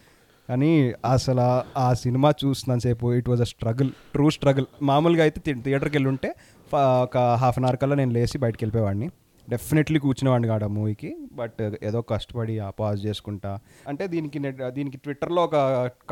కానీ 0.49 0.93
అసలు 1.13 1.79
ఆ- 1.79 1.93
సినిమా 1.93 2.31
చూస్తున్నంతసేపు 2.31 3.15
it 3.15 3.29
was 3.29 3.41
a 3.41 3.45
struggle 3.45 3.91
true 3.91 4.31
struggle 4.31 4.65
మామూలుగా 4.83 5.23
అయితే 5.23 5.55
థియేటర్కి 5.55 5.97
వెళ్ళి 5.97 6.09
ఉంటే 6.09 6.35
ఒక 6.75 7.19
హాఫ్ 7.19 7.59
అన్ 7.59 7.65
అవర్ 7.65 7.77
కల్లా 7.77 7.97
నేను 7.97 8.11
లేచి 8.11 8.39
బయటకు 8.39 8.59
వెళ్ళిపోయేవాడిని. 8.63 9.11
డెఫినెట్లీ 9.53 9.99
కూర్చునేవాడిని 10.05 10.49
కాదు 10.53 10.65
ఆ 10.69 10.71
మూవీకి. 10.77 11.11
బట్ 11.41 11.61
ఏదో 11.89 12.01
కష్టపడి 12.13 12.55
ఆ 12.67 12.69
పాజ్ 12.81 13.01
చేసుకుంటా. 13.07 13.53
అంటే 13.91 14.05
దీనికి 14.15 14.39
నెట్ 14.45 14.61
దీనికి 14.79 14.99
ట్విట్టర్లో 15.05 15.43
ఒక 15.49 15.57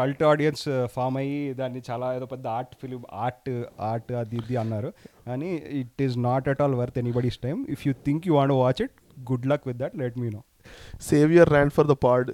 కల్ట్ 0.01 0.23
ఆడియన్స్ 0.31 0.65
ఫామ్ 0.97 1.19
అయ్యి 1.23 1.41
దాన్ని 1.61 1.83
చాలా 1.91 2.09
ఏదో 2.19 2.29
పెద్ద 2.35 2.47
ఆర్ట్ 2.59 2.75
ఫిలిం 2.83 3.03
ఆర్ట్ 3.27 3.53
ఆర్ట్ 3.91 4.13
అది 4.23 4.39
ఇది 4.43 4.57
అన్నారు. 4.65 4.91
కానీ 5.29 5.53
it 5.83 6.03
is 6.09 6.17
not 6.31 6.49
at 6.55 6.63
all 6.65 6.77
worth 6.83 6.99
anybody's 7.05 7.39
time 7.47 7.61
if 7.77 7.85
you 7.89 7.95
think 8.09 8.27
you 8.31 8.35
want 8.41 8.57
watch 8.65 8.83
it 8.87 8.97
good 9.33 9.47
luck 9.53 9.65
with 9.71 9.81
that 9.85 9.97
let 10.03 10.19
me 10.25 10.31
know 10.37 10.43
save 11.09 11.31
your 11.37 11.51
rant 11.55 11.73
for 11.77 11.87
the 11.91 11.95
pod 12.05 12.29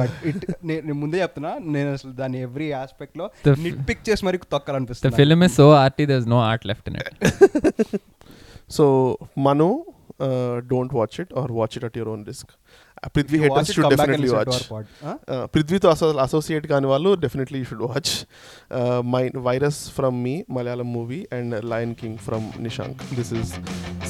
but 0.00 0.12
it 0.30 0.44
నేను 0.70 0.96
ముందే 1.02 1.18
చెప్తున్నా 1.22 1.52
నేను 1.76 1.88
అసలు 1.96 2.12
దాని 2.20 2.40
ఎవ్రీ 2.48 2.68
ఆస్పెక్ట్లో 2.82 3.24
నిట్ 3.64 3.80
పిక్ 3.88 4.04
చేసి 4.08 4.24
మరి 4.28 4.40
తొక్కాలనిపిస్తుంది. 4.56 5.16
Film 5.22 5.44
is 5.48 5.56
so 5.60 5.66
arty 5.84 6.06
there 6.12 6.28
no 6.34 6.40
art 6.50 6.66
left 6.72 6.88
in 6.90 6.98
it 7.00 7.16
so 8.70 8.84
Manu 9.38 9.68
don't 10.68 10.92
watch 10.94 11.16
it 11.20 11.32
or 11.38 11.50
watch 11.52 11.74
it 11.78 11.84
at 11.84 11.96
your 11.98 12.10
own 12.10 12.22
risk 12.26 12.52
Prithvi 13.16 13.38
haters 13.38 13.70
should 13.72 13.88
definitely 13.94 14.28
watch 14.28 14.58
పృథ్వీతో 15.54 15.88
అసో 15.88 16.06
associate 16.20 16.66
కాని 16.66 16.86
వాళ్ళు 16.86 17.10
definitely 17.14 17.60
should 17.64 17.82
watch 17.82 18.12
my 19.14 19.22
Virus 19.48 19.80
from 19.90 20.16
me 20.24 20.36
Malayalam 20.50 20.88
movie 20.92 21.20
and 21.32 21.54
Lion 21.64 21.94
King 21.94 22.18
from 22.18 22.46
Nishank 22.58 23.02
this 23.14 23.32
is 23.32 23.52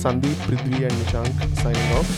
Sandeep 0.03 0.41
Prithvi 0.49 0.79
and 0.89 0.99
Nishank 1.05 1.41
signing 1.65 1.93
off 1.99 2.13